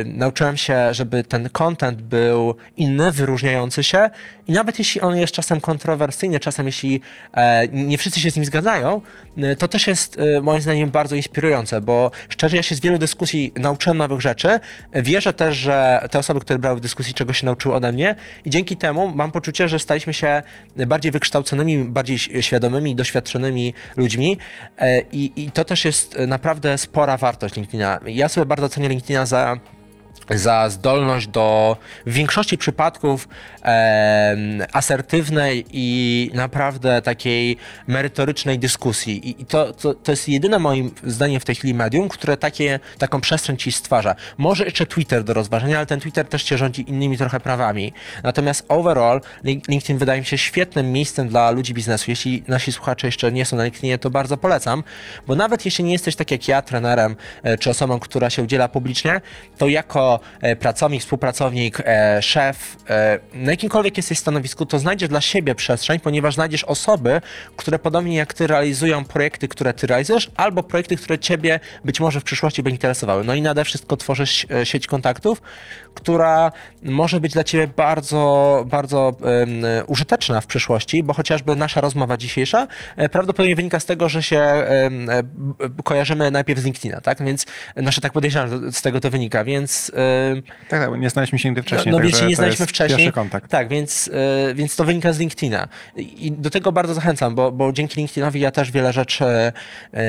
nauczyłem 0.05 0.57
się 0.57 0.74
się, 0.75 0.95
żeby 0.95 1.25
ten 1.25 1.49
content 1.49 2.03
był 2.03 2.55
inny, 2.77 3.13
wyróżniający 3.13 3.83
się 3.83 4.11
i 4.49 4.53
nawet 4.53 4.79
jeśli 4.79 5.01
on 5.01 5.17
jest 5.17 5.33
czasem 5.33 5.61
kontrowersyjny, 5.61 6.41
czasem 6.41 6.67
jeśli 6.67 7.01
e, 7.35 7.69
nie 7.69 7.99
wszyscy 7.99 8.21
się 8.21 8.31
z 8.31 8.37
nim 8.37 8.45
zgadzają, 8.45 9.01
e, 9.37 9.57
to 9.57 9.69
też 9.69 9.87
jest 9.87 10.19
e, 10.19 10.41
moim 10.41 10.61
zdaniem 10.61 10.91
bardzo 10.91 11.17
inspirujące, 11.17 11.81
bo 11.81 12.11
szczerze 12.29 12.57
ja 12.57 12.63
się 12.63 12.75
z 12.75 12.81
wielu 12.81 12.99
dyskusji 12.99 13.53
nauczyłem 13.57 13.99
nowych 13.99 14.21
rzeczy. 14.21 14.61
Wierzę 14.93 15.33
też, 15.33 15.57
że 15.57 16.09
te 16.11 16.19
osoby, 16.19 16.41
które 16.41 16.59
brały 16.59 16.77
w 16.77 16.81
dyskusji, 16.81 17.15
czegoś 17.15 17.41
się 17.41 17.47
nauczyły 17.47 17.75
ode 17.75 17.93
mnie 17.93 18.15
i 18.45 18.51
dzięki 18.51 18.77
temu 18.77 19.13
mam 19.15 19.33
poczucie, 19.33 19.69
że 19.69 19.79
staliśmy 19.79 20.15
się 20.15 20.43
bardziej 20.87 21.13
wykształconymi, 21.13 21.85
bardziej 21.85 22.19
świadomymi, 22.19 22.97
doświadczonymi 22.97 23.75
ludźmi 23.97 24.39
i, 25.13 25.33
i 25.37 25.51
to 25.51 25.65
też 25.65 25.85
jest 25.85 26.19
naprawdę 26.27 26.79
spora 26.79 27.17
wartość 27.17 27.57
LinkedIna. 27.57 28.01
Ja 28.07 28.29
sobie 28.29 28.47
bardzo 28.47 28.69
cenię 28.69 28.89
LinkedIna 28.89 29.27
za 29.27 29.57
za 30.31 30.71
zdolność 30.71 31.27
do 31.27 31.77
w 32.07 32.13
większości 32.13 32.59
przypadków 32.59 33.29
e, 33.65 34.37
asertywnej 34.73 35.65
i 35.73 36.31
naprawdę 36.35 37.03
takiej 37.03 37.57
merytorycznej 37.87 38.59
dyskusji. 38.59 39.29
I, 39.29 39.43
i 39.43 39.47
to, 39.47 39.73
to, 39.73 39.95
to, 39.95 40.13
jest 40.13 40.29
jedyne 40.29 40.59
moim 40.59 40.91
zdaniem 41.05 41.41
w 41.41 41.45
tej 41.45 41.55
chwili 41.55 41.75
medium, 41.75 42.09
które 42.09 42.37
takie, 42.37 42.81
taką 42.99 43.21
przestrzeń 43.21 43.57
ci 43.57 43.73
stwarza. 43.73 44.15
Może 44.39 44.65
jeszcze 44.65 44.87
Twitter 44.87 45.25
do 45.25 45.35
rozważenia, 45.35 45.77
ale 45.77 45.87
ten 45.87 46.01
Twitter 46.01 46.27
też 46.27 46.43
cię 46.43 46.59
rządzi 46.59 46.91
innymi 46.91 47.19
trochę 47.19 47.41
prawami. 47.41 47.93
Natomiast 48.23 48.65
overall 48.69 49.21
LinkedIn 49.45 49.99
wydaje 49.99 50.21
mi 50.21 50.27
się 50.27 50.39
świetnym 50.39 50.93
miejscem 50.93 51.29
dla 51.29 51.51
ludzi 51.51 51.75
biznesu. 51.75 52.11
Jeśli 52.11 52.45
nasi 52.49 52.73
słuchacze 52.73 53.07
jeszcze 53.07 53.33
nie 53.33 53.45
są 53.45 53.57
na 53.57 53.65
LinkedInie, 53.65 53.99
to 53.99 54.11
bardzo 54.11 54.37
polecam, 54.37 54.83
bo 55.27 55.37
nawet 55.37 55.65
jeśli 55.65 55.85
nie 55.85 55.93
jesteś 55.93 56.17
tak 56.17 56.31
jak 56.31 56.49
ja, 56.49 56.63
trenerem 56.63 57.17
e, 57.43 57.59
czy 57.59 57.71
osobą, 57.71 58.01
która 58.01 58.31
się 58.31 58.43
udziela 58.43 58.69
publicznie, 58.69 59.21
to 59.59 59.69
jako 59.69 60.14
E, 60.41 60.57
pracownik, 60.57 61.03
współpracownik, 61.03 61.81
e, 61.85 62.23
szef, 62.23 62.77
e, 62.91 63.19
na 63.35 63.51
jakimkolwiek 63.51 63.97
jesteś 63.97 64.19
stanowisku, 64.19 64.67
to 64.67 64.79
znajdziesz 64.79 65.09
dla 65.09 65.21
siebie 65.21 65.55
przestrzeń, 65.55 66.01
ponieważ 66.01 66.35
znajdziesz 66.35 66.65
osoby, 66.65 67.21
które 67.57 67.79
podobnie 67.79 68.17
jak 68.17 68.35
ty 68.35 68.47
realizują 68.47 69.05
projekty, 69.05 69.49
które 69.49 69.75
ty 69.75 69.87
realizujesz, 69.87 70.31
albo 70.37 70.63
projekty, 70.63 70.97
które 70.97 71.19
ciebie 71.19 71.61
być 71.85 72.01
może 72.01 72.21
w 72.21 72.25
przyszłości 72.25 72.63
by 72.63 72.71
interesowały. 72.71 73.25
No 73.25 73.35
i 73.35 73.43
nade 73.43 73.65
wszystko 73.65 73.97
tworzysz 73.97 74.47
sieć 74.65 74.87
kontaktów, 74.87 75.43
która 75.95 76.53
może 76.83 77.21
być 77.21 77.33
dla 77.33 77.45
ciebie 77.45 77.69
bardzo, 77.77 78.65
bardzo 78.67 79.17
użyteczna 79.87 80.41
w 80.41 80.47
przyszłości, 80.47 81.03
bo 81.03 81.13
chociażby 81.13 81.57
nasza 81.57 81.81
rozmowa 81.81 82.17
dzisiejsza 82.17 82.67
prawdopodobnie 83.13 83.57
wynika 83.57 83.81
z 83.81 83.87
tego, 83.87 84.09
że 84.09 84.23
się 84.23 84.65
kojarzymy 85.85 86.31
najpierw 86.31 86.61
z 86.61 86.65
LinkedIna, 86.65 87.01
tak? 87.01 87.23
Więc, 87.25 87.47
znaczy 87.77 88.01
tak 88.01 88.13
podejrzewam, 88.13 88.73
z 88.73 88.83
tego 88.83 89.01
to 89.01 89.11
wynika, 89.11 89.45
więc 89.45 89.93
tak, 90.69 90.81
tak, 90.81 91.01
nie 91.01 91.11
znaliśmy 91.11 91.39
się 91.39 91.49
nigdy 91.49 91.63
wcześniej. 91.63 91.93
No, 91.93 91.99
no 91.99 92.05
więc 92.05 92.19
się 92.19 92.27
nie 92.27 92.37
znaliśmy 92.37 92.67
wcześniej. 92.67 93.13
kontakt. 93.13 93.51
Tak, 93.51 93.69
więc, 93.69 94.09
y, 94.09 94.55
więc 94.55 94.77
to 94.77 94.85
wynika 94.85 95.13
z 95.13 95.19
LinkedIna. 95.19 95.69
I 95.97 96.33
do 96.33 96.51
tego 96.51 96.73
bardzo 96.73 96.95
zachęcam, 96.95 97.35
bo, 97.35 97.53
bo 97.53 97.73
dzięki 97.73 97.97
LinkedInowi 97.97 98.41
ja 98.41 98.51
też 98.51 98.71
wiele 98.71 98.93
rzeczy 98.93 99.25
y, 99.25 100.01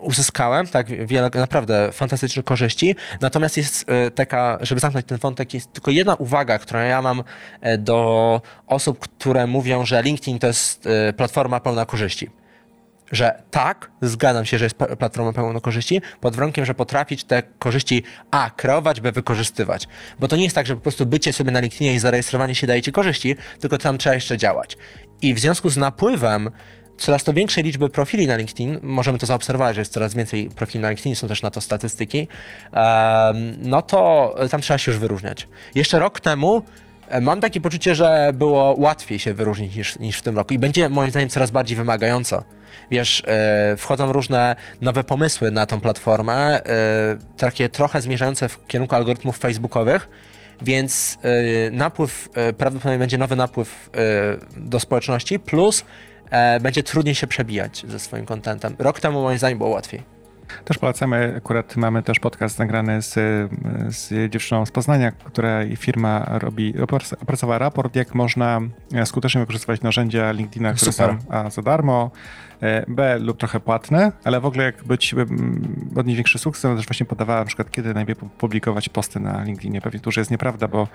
uzyskałem, 0.00 0.66
tak, 0.66 1.06
wiele 1.06 1.30
naprawdę 1.34 1.92
fantastycznych 1.92 2.44
korzyści. 2.44 2.96
Natomiast 3.20 3.56
jest 3.56 3.86
taka, 4.14 4.58
żeby 4.60 4.80
zamknąć 4.80 5.06
ten 5.06 5.18
wątek, 5.18 5.54
jest 5.54 5.72
tylko 5.72 5.90
jedna 5.90 6.14
uwaga, 6.14 6.58
którą 6.58 6.80
ja 6.80 7.02
mam 7.02 7.22
do 7.78 8.42
osób, 8.66 8.98
które 8.98 9.46
mówią, 9.46 9.86
że 9.86 10.02
LinkedIn 10.02 10.38
to 10.38 10.46
jest 10.46 10.88
platforma 11.16 11.60
pełna 11.60 11.86
korzyści 11.86 12.30
że 13.12 13.42
tak, 13.50 13.90
zgadzam 14.02 14.44
się, 14.44 14.58
że 14.58 14.64
jest 14.64 14.76
platformą 14.76 15.32
pełną 15.32 15.60
korzyści, 15.60 16.00
pod 16.20 16.36
warunkiem, 16.36 16.64
że 16.64 16.74
potrafić 16.74 17.24
te 17.24 17.42
korzyści 17.58 18.02
A 18.30 18.50
kreować, 18.50 19.00
B 19.00 19.12
wykorzystywać. 19.12 19.88
Bo 20.20 20.28
to 20.28 20.36
nie 20.36 20.44
jest 20.44 20.54
tak, 20.54 20.66
że 20.66 20.74
po 20.74 20.80
prostu 20.80 21.06
bycie 21.06 21.32
sobie 21.32 21.50
na 21.50 21.60
LinkedInie 21.60 21.94
i 21.94 21.98
zarejestrowanie 21.98 22.54
się 22.54 22.66
daje 22.66 22.82
ci 22.82 22.92
korzyści, 22.92 23.36
tylko 23.60 23.78
tam 23.78 23.98
trzeba 23.98 24.14
jeszcze 24.14 24.38
działać. 24.38 24.76
I 25.22 25.34
w 25.34 25.38
związku 25.38 25.70
z 25.70 25.76
napływem 25.76 26.50
coraz 26.98 27.24
to 27.24 27.32
większej 27.32 27.64
liczby 27.64 27.88
profili 27.88 28.26
na 28.26 28.36
LinkedIn, 28.36 28.78
możemy 28.82 29.18
to 29.18 29.26
zaobserwować, 29.26 29.74
że 29.74 29.80
jest 29.80 29.92
coraz 29.92 30.14
więcej 30.14 30.50
profili 30.50 30.82
na 30.82 30.88
LinkedIn, 30.88 31.16
są 31.16 31.28
też 31.28 31.42
na 31.42 31.50
to 31.50 31.60
statystyki, 31.60 32.28
no 33.58 33.82
to 33.82 34.34
tam 34.50 34.60
trzeba 34.60 34.78
się 34.78 34.90
już 34.90 35.00
wyróżniać. 35.00 35.48
Jeszcze 35.74 35.98
rok 35.98 36.20
temu 36.20 36.62
Mam 37.20 37.40
takie 37.40 37.60
poczucie, 37.60 37.94
że 37.94 38.30
było 38.34 38.74
łatwiej 38.78 39.18
się 39.18 39.34
wyróżnić 39.34 39.76
niż, 39.76 39.98
niż 39.98 40.18
w 40.18 40.22
tym 40.22 40.36
roku 40.36 40.54
i 40.54 40.58
będzie 40.58 40.88
moim 40.88 41.10
zdaniem 41.10 41.28
coraz 41.28 41.50
bardziej 41.50 41.76
wymagająco 41.76 42.44
wiesz, 42.90 43.22
e, 43.26 43.76
wchodzą 43.76 44.12
różne 44.12 44.56
nowe 44.80 45.04
pomysły 45.04 45.50
na 45.50 45.66
tą 45.66 45.80
platformę, 45.80 46.34
e, 46.34 46.62
takie 47.36 47.68
trochę 47.68 48.00
zmierzające 48.00 48.48
w 48.48 48.66
kierunku 48.66 48.94
algorytmów 48.94 49.38
facebookowych, 49.38 50.08
więc 50.62 51.18
napływ, 51.72 52.28
prawdopodobnie 52.58 52.98
będzie 52.98 53.18
nowy 53.18 53.36
napływ 53.36 53.90
do 54.56 54.80
społeczności, 54.80 55.38
plus 55.38 55.84
będzie 56.60 56.82
trudniej 56.82 57.14
się 57.14 57.26
przebijać 57.26 57.84
ze 57.88 57.98
swoim 57.98 58.26
kontentem. 58.26 58.76
Rok 58.78 59.00
temu 59.00 59.22
moim 59.22 59.38
zdaniem 59.38 59.58
było 59.58 59.70
łatwiej. 59.70 60.17
Też 60.64 60.78
polecamy, 60.78 61.34
akurat 61.36 61.76
mamy 61.76 62.02
też 62.02 62.20
podcast 62.20 62.58
nagrany 62.58 63.02
z, 63.02 63.14
z 63.88 64.32
dziewczyną 64.32 64.66
z 64.66 64.70
Poznania, 64.70 65.12
która 65.12 65.58
firma 65.76 66.26
robi, 66.38 66.74
opracowała 67.22 67.58
raport, 67.58 67.96
jak 67.96 68.14
można 68.14 68.60
skutecznie 69.04 69.40
wykorzystywać 69.40 69.80
narzędzia 69.80 70.32
LinkedIna, 70.32 70.72
które 70.74 70.92
Super. 70.92 71.16
są 71.20 71.32
a, 71.32 71.50
za 71.50 71.62
darmo, 71.62 72.10
B 72.88 73.18
lub 73.18 73.38
trochę 73.38 73.60
płatne, 73.60 74.12
ale 74.24 74.40
w 74.40 74.46
ogóle 74.46 74.64
jak 74.64 74.84
być, 74.84 75.14
odnieść 75.96 76.16
większy 76.16 76.38
sukces, 76.38 76.62
to 76.62 76.76
też 76.76 76.86
właśnie 76.86 77.06
podawała 77.06 77.40
na 77.40 77.46
przykład, 77.46 77.70
kiedy 77.70 77.94
najlepiej 77.94 78.28
publikować 78.38 78.88
posty 78.88 79.20
na 79.20 79.44
LinkedInie. 79.44 79.80
Pewnie 79.80 80.00
to 80.00 80.08
już 80.08 80.16
jest 80.16 80.30
nieprawda, 80.30 80.68
bo... 80.68 80.88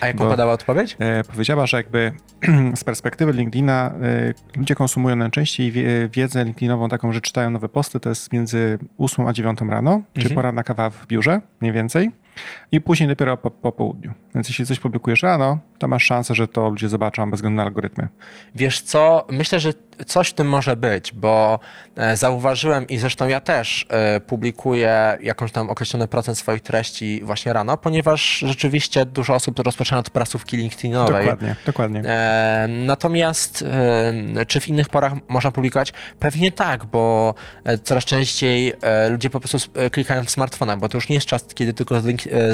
A 0.00 0.06
jaką 0.06 0.28
podała 0.28 0.52
odpowiedź? 0.52 0.96
E, 0.98 1.24
powiedziała, 1.24 1.66
że 1.66 1.76
jakby 1.76 2.12
z 2.74 2.84
perspektywy 2.84 3.32
LinkedIna 3.32 3.92
e, 4.02 4.34
ludzie 4.56 4.74
konsumują 4.74 5.16
najczęściej 5.16 5.72
wiedzę 6.10 6.44
LinkedInową 6.44 6.88
taką, 6.88 7.12
że 7.12 7.20
czytają 7.20 7.50
nowe 7.50 7.68
posty, 7.68 8.00
to 8.00 8.08
jest 8.08 8.32
między 8.32 8.78
8 8.98 9.26
a 9.26 9.32
9 9.32 9.58
rano, 9.68 9.92
mhm. 9.92 10.28
czy 10.28 10.34
pora 10.34 10.52
na 10.52 10.62
kawa 10.62 10.90
w 10.90 11.06
biurze, 11.06 11.40
mniej 11.60 11.72
więcej 11.72 12.10
i 12.72 12.80
później 12.80 13.08
dopiero 13.08 13.36
po, 13.36 13.50
po, 13.50 13.72
południu. 13.72 14.12
Więc 14.34 14.48
jeśli 14.48 14.66
coś 14.66 14.80
publikujesz 14.80 15.22
rano, 15.22 15.58
to 15.78 15.88
masz 15.88 16.04
szansę, 16.04 16.34
że 16.34 16.48
to 16.48 16.68
ludzie 16.68 16.88
zobaczą 16.88 17.30
bez 17.30 17.38
względu 17.38 17.56
na 17.56 17.62
algorytmy. 17.62 18.08
Wiesz 18.54 18.80
co, 18.80 19.26
myślę, 19.30 19.60
że 19.60 19.72
coś 20.06 20.28
w 20.28 20.34
tym 20.34 20.48
może 20.48 20.76
być, 20.76 21.12
bo 21.12 21.60
e, 21.96 22.16
zauważyłem 22.16 22.86
i 22.86 22.98
zresztą 22.98 23.28
ja 23.28 23.40
też 23.40 23.86
e, 23.88 24.20
publikuję 24.20 25.18
jakąś 25.20 25.52
tam 25.52 25.70
określony 25.70 26.08
procent 26.08 26.38
swoich 26.38 26.62
treści 26.62 27.20
właśnie 27.24 27.52
rano, 27.52 27.76
ponieważ 27.76 28.38
rzeczywiście 28.38 29.06
dużo 29.06 29.34
osób 29.34 29.58
rozpoczyna 29.58 29.98
od 29.98 30.10
prasówki 30.10 30.56
LinkedInowej. 30.56 31.24
Dokładnie, 31.24 31.56
dokładnie. 31.66 32.02
E, 32.06 32.66
natomiast 32.68 33.64
czy 34.46 34.60
w 34.60 34.68
innych 34.68 34.88
porach 34.88 35.12
można 35.28 35.52
publikować? 35.52 35.92
Pewnie 36.18 36.52
tak, 36.52 36.84
bo 36.84 37.34
coraz 37.82 38.04
częściej 38.04 38.72
ludzie 39.10 39.30
po 39.30 39.40
prostu 39.40 39.58
klikają 39.92 40.24
w 40.24 40.30
smartfonach, 40.30 40.78
bo 40.78 40.88
to 40.88 40.96
już 40.96 41.08
nie 41.08 41.14
jest 41.14 41.26
czas, 41.26 41.44
kiedy 41.54 41.74
tylko 41.74 41.94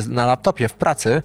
na 0.08 0.26
laptopie 0.26 0.68
w 0.68 0.74
pracy 0.74 1.22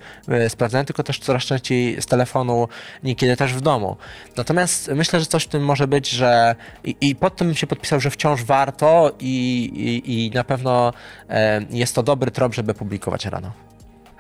sprawdzają, 0.50 0.86
tylko 0.86 1.04
też 1.04 1.20
coraz 1.20 1.44
częściej 1.44 2.02
z 2.02 2.06
telefonu, 2.06 2.68
niekiedy 3.04 3.38
też 3.38 3.54
w 3.54 3.62
domu. 3.62 3.98
Natomiast 4.38 4.92
myślę, 4.96 5.20
że 5.20 5.26
coś 5.26 5.44
w 5.44 5.48
tym 5.48 5.66
może 5.66 5.88
być, 5.88 6.10
że 6.10 6.56
i, 6.84 6.96
i 7.02 7.16
pod 7.16 7.36
tym 7.36 7.56
się 7.56 7.68
podpisał, 7.68 8.00
że 8.00 8.10
wciąż 8.10 8.44
warto 8.44 9.12
i, 9.20 9.64
i, 10.06 10.26
i 10.26 10.32
na 10.32 10.44
pewno 10.44 10.94
e, 11.30 11.62
jest 11.70 11.96
to 11.96 12.04
dobry 12.04 12.32
trop, 12.32 12.56
żeby 12.56 12.74
publikować 12.74 13.26
rano. 13.26 13.65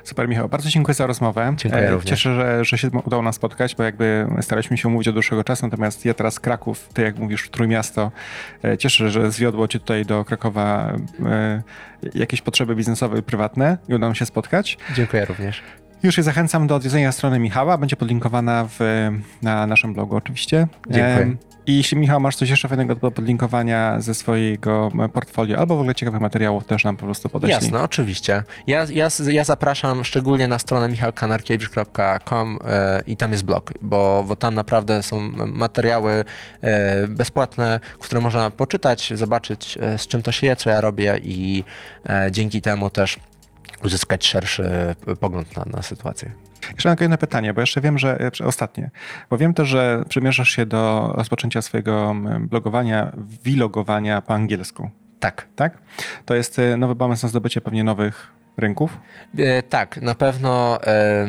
Super, 0.05 0.29
Michał. 0.29 0.49
Bardzo 0.49 0.69
dziękuję 0.69 0.95
za 0.95 1.07
rozmowę. 1.07 1.53
Dziękuję 1.57 1.83
e, 1.83 1.91
również. 1.91 2.09
Cieszę, 2.09 2.35
że, 2.35 2.65
że 2.65 2.77
się 2.77 2.89
udało 3.05 3.23
nas 3.23 3.35
spotkać, 3.35 3.75
bo 3.75 3.83
jakby 3.83 4.27
staraliśmy 4.41 4.77
się 4.77 4.87
umówić 4.87 5.07
od 5.07 5.15
dłuższego 5.15 5.43
czasu, 5.43 5.65
natomiast 5.65 6.05
ja 6.05 6.13
teraz 6.13 6.39
Kraków, 6.39 6.89
ty 6.93 7.01
jak 7.01 7.17
mówisz, 7.17 7.49
Trójmiasto. 7.49 8.11
E, 8.63 8.77
cieszę, 8.77 9.09
że 9.09 9.31
zwiodło 9.31 9.67
cię 9.67 9.79
tutaj 9.79 10.05
do 10.05 10.25
Krakowa 10.25 10.95
e, 11.25 11.61
jakieś 12.15 12.41
potrzeby 12.41 12.75
biznesowe 12.75 13.19
i 13.19 13.23
prywatne 13.23 13.77
i 13.87 13.93
udało 13.93 14.13
się 14.13 14.25
spotkać. 14.25 14.77
Dziękuję 14.95 15.25
również. 15.25 15.61
Już 16.05 16.17
je 16.17 16.23
zachęcam 16.23 16.67
do 16.67 16.75
odwiedzenia 16.75 17.11
strony 17.11 17.39
Michała. 17.39 17.77
Będzie 17.77 17.95
podlinkowana 17.95 18.67
w, 18.69 18.79
na 19.41 19.67
naszym 19.67 19.93
blogu 19.93 20.15
oczywiście. 20.15 20.67
Dziękuję. 20.89 21.35
I 21.67 21.77
jeśli 21.77 21.97
Michał 21.97 22.19
masz 22.19 22.35
coś 22.35 22.49
jeszcze 22.49 22.67
fajnego 22.67 22.95
do 22.95 23.11
podlinkowania 23.11 24.01
ze 24.01 24.13
swojego 24.13 24.91
portfolio 25.13 25.57
albo 25.59 25.75
w 25.75 25.79
ogóle 25.79 25.95
ciekawych 25.95 26.21
materiałów, 26.21 26.65
też 26.65 26.83
nam 26.83 26.97
po 26.97 27.05
prostu 27.05 27.29
podeślij. 27.29 27.61
Jasne, 27.61 27.83
oczywiście. 27.83 28.43
Ja, 28.67 28.85
ja, 28.93 29.07
ja 29.27 29.43
zapraszam 29.43 30.03
szczególnie 30.03 30.47
na 30.47 30.59
stronę 30.59 30.89
michalkanarkiewicz.com 30.89 32.59
e, 32.67 33.01
i 33.07 33.17
tam 33.17 33.31
jest 33.31 33.45
blog, 33.45 33.73
bo, 33.81 34.25
bo 34.27 34.35
tam 34.35 34.55
naprawdę 34.55 35.03
są 35.03 35.19
materiały 35.47 36.25
e, 36.61 37.07
bezpłatne, 37.07 37.79
które 37.99 38.21
można 38.21 38.51
poczytać, 38.51 39.13
zobaczyć 39.15 39.77
e, 39.81 39.97
z 39.97 40.07
czym 40.07 40.21
to 40.21 40.31
się 40.31 40.47
je, 40.47 40.55
co 40.55 40.69
ja 40.69 40.81
robię 40.81 41.19
i 41.23 41.63
dzięki 42.31 42.61
temu 42.61 42.89
też 42.89 43.19
uzyskać 43.83 44.27
szerszy 44.27 44.95
pogląd 45.19 45.57
na, 45.57 45.65
na 45.65 45.81
sytuację. 45.81 46.31
Jeszcze 46.73 46.89
mam 46.89 46.97
kolejne 46.97 47.17
pytanie, 47.17 47.53
bo 47.53 47.61
jeszcze 47.61 47.81
wiem, 47.81 47.97
że 47.97 48.19
e, 48.41 48.45
ostatnie, 48.45 48.89
bo 49.29 49.37
wiem 49.37 49.53
też, 49.53 49.67
że 49.67 50.03
przymierzasz 50.09 50.49
się 50.49 50.65
do 50.65 51.11
rozpoczęcia 51.15 51.61
swojego 51.61 52.15
blogowania, 52.39 53.11
vlogowania 53.43 54.21
po 54.21 54.33
angielsku. 54.33 54.89
Tak. 55.19 55.47
Tak? 55.55 55.77
To 56.25 56.35
jest 56.35 56.59
e, 56.59 56.77
nowy 56.77 56.95
pomysł 56.95 57.25
na 57.25 57.29
zdobycie 57.29 57.61
pewnie 57.61 57.83
nowych 57.83 58.31
rynków? 58.57 58.99
E, 59.37 59.63
tak, 59.63 60.01
na 60.01 60.15
pewno 60.15 60.79
e, 60.83 61.27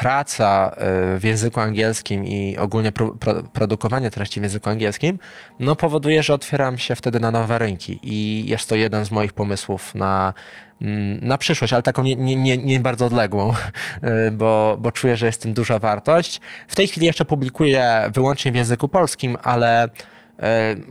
praca 0.00 0.76
w 1.18 1.20
języku 1.24 1.60
angielskim 1.60 2.24
i 2.24 2.56
ogólnie 2.58 2.92
pro, 2.92 3.10
pro, 3.10 3.42
produkowanie 3.42 4.10
treści 4.10 4.40
w 4.40 4.42
języku 4.42 4.70
angielskim, 4.70 5.18
no 5.60 5.76
powoduje, 5.76 6.22
że 6.22 6.34
otwieram 6.34 6.78
się 6.78 6.96
wtedy 6.96 7.20
na 7.20 7.30
nowe 7.30 7.58
rynki 7.58 8.00
i 8.02 8.48
jest 8.48 8.68
to 8.68 8.76
jeden 8.76 9.04
z 9.04 9.10
moich 9.10 9.32
pomysłów 9.32 9.94
na 9.94 10.34
Mm, 10.82 11.18
na 11.22 11.38
przyszłość, 11.38 11.72
ale 11.72 11.82
taką 11.82 12.02
nie, 12.02 12.16
nie, 12.16 12.58
nie, 12.58 12.80
bardzo 12.80 13.06
odległą, 13.06 13.52
y, 13.52 14.30
bo, 14.40 14.76
bo 14.80 14.92
czuję, 14.92 15.16
że 15.16 15.26
jest 15.26 15.42
tym 15.42 15.54
duża 15.54 15.78
wartość. 15.78 16.40
W 16.68 16.76
tej 16.76 16.88
chwili 16.88 17.06
jeszcze 17.06 17.24
publikuję 17.24 18.10
wyłącznie 18.14 18.52
w 18.52 18.54
języku 18.54 18.88
polskim, 18.88 19.36
ale 19.42 19.88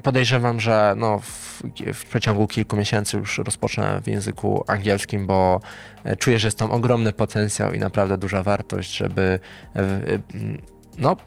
podejrzewam, 0.03 0.59
że 0.59 0.93
no 0.97 1.19
w, 1.19 1.63
w 1.93 2.05
przeciągu 2.05 2.47
kilku 2.47 2.77
miesięcy 2.77 3.17
już 3.17 3.37
rozpocznę 3.37 4.01
w 4.03 4.07
języku 4.07 4.63
angielskim, 4.67 5.27
bo 5.27 5.61
y, 6.05 6.15
czuję, 6.15 6.39
że 6.39 6.47
jest 6.47 6.59
tam 6.59 6.71
ogromny 6.71 7.13
potencjał 7.13 7.73
i 7.73 7.79
naprawdę 7.79 8.17
duża 8.17 8.43
wartość, 8.43 8.97
żeby 8.97 9.39
no, 10.97 11.17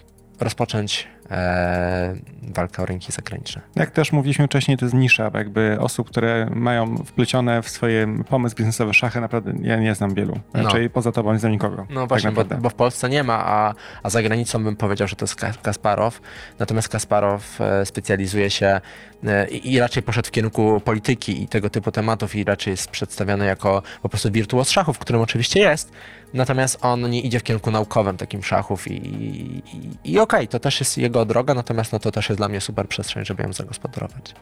rozpocząć 0.41 1.09
e, 1.31 2.15
walkę 2.55 2.83
o 2.83 2.87
rynki 2.87 3.13
zagraniczne. 3.13 3.63
Jak 3.77 3.91
też 3.91 4.13
mówiliśmy 4.13 4.47
wcześniej, 4.47 4.77
to 4.77 4.85
jest 4.85 4.95
nisza, 4.95 5.31
jakby 5.35 5.77
osób, 5.81 6.09
które 6.09 6.51
mają 6.55 6.97
wplecione 6.97 7.63
w 7.63 7.69
swoje 7.69 8.25
pomysł 8.29 8.57
biznesowy 8.57 8.95
szachy, 8.95 9.21
naprawdę 9.21 9.53
ja 9.63 9.77
nie 9.77 9.95
znam 9.95 10.15
wielu. 10.15 10.41
Raczej 10.55 10.85
no. 10.85 10.91
poza 10.91 11.13
tobą 11.13 11.33
nie 11.33 11.39
znam 11.39 11.53
nikogo. 11.53 11.87
No 11.91 12.01
tak 12.01 12.09
właśnie, 12.09 12.33
bo, 12.33 12.45
bo, 12.45 12.71
w 12.71 12.75
Polsce 12.75 13.09
nie 13.09 13.23
ma, 13.23 13.47
a, 13.47 13.75
a 14.03 14.11
za 14.11 14.23
granicą 14.23 14.65
bym 14.65 14.77
powiedział, 14.77 15.09
że 15.09 15.17
to 15.17 15.25
jest 15.25 15.61
Kasparow. 15.63 16.21
Natomiast 16.59 16.89
Kasparow 16.89 17.61
e, 17.61 17.87
specjalizuje 17.87 18.51
się 18.51 18.81
e, 19.25 19.49
i, 19.49 19.73
i 19.73 19.81
raczej 19.81 20.03
poszedł 20.03 20.29
w 20.29 20.31
kierunku 20.31 20.81
polityki 20.81 21.43
i 21.43 21.49
tego 21.49 21.71
typu 21.71 21.93
tematów 21.93 22.35
i 22.35 22.45
raczej 22.45 22.71
jest 22.71 22.91
przedstawiany 22.91 23.47
jako 23.47 23.83
po 24.03 24.09
prostu 24.09 24.31
wirtuoz 24.31 24.71
szachów, 24.71 24.99
którym 24.99 25.23
oczywiście 25.23 25.61
jest, 25.61 25.93
Natomiast 26.35 26.79
on 26.83 27.11
nie 27.11 27.21
idzie 27.21 27.39
w 27.41 27.43
kierunku 27.43 27.71
naukowym 27.71 28.17
takim 28.17 28.43
szachów 28.43 28.89
i, 28.89 28.93
i, 28.95 29.63
i 30.05 30.19
okej, 30.19 30.41
okay, 30.41 30.47
to 30.47 30.61
też 30.61 30.81
jest 30.81 30.99
jego 30.99 31.20
droga, 31.25 31.55
natomiast 31.55 31.93
no 31.93 31.99
to 31.99 32.11
też 32.11 32.29
jest 32.29 32.41
dla 32.41 32.49
mnie 32.49 32.61
super 32.61 32.89
przestrzeń, 32.89 33.25
żeby 33.25 33.43
ją 33.43 33.53
zagospodarować. 33.53 34.35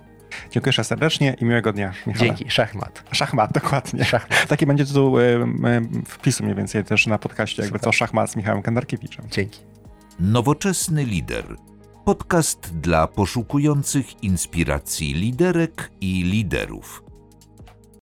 Dziękuję 0.51 0.73
serdecznie 0.85 1.37
i 1.41 1.45
miłego 1.45 1.73
dnia. 1.73 1.93
Michale. 2.07 2.27
Dzięki, 2.27 2.51
szachmat. 2.51 3.03
Szachmat, 3.13 3.53
dokładnie. 3.53 4.05
Szachmat. 4.05 4.47
Taki 4.47 4.67
będzie 4.67 4.87
tytuł 4.87 5.19
y, 5.19 5.23
y, 5.23 6.05
wpisu 6.07 6.45
mniej 6.45 6.57
więcej 6.57 6.85
też 6.85 7.07
na 7.07 7.19
podcaście, 7.19 7.63
jakby 7.63 7.79
co 7.79 7.93
szachmat 7.93 8.31
z 8.31 8.37
Michałem 8.37 8.63
Kandarkiewiczem. 8.63 9.25
Dzięki. 9.31 9.61
Nowoczesny 10.21 11.05
lider. 11.05 11.57
Podcast 12.05 12.79
dla 12.79 13.07
poszukujących 13.07 14.23
inspiracji 14.23 15.15
liderek 15.15 15.91
i 16.01 16.23
liderów. 16.23 17.08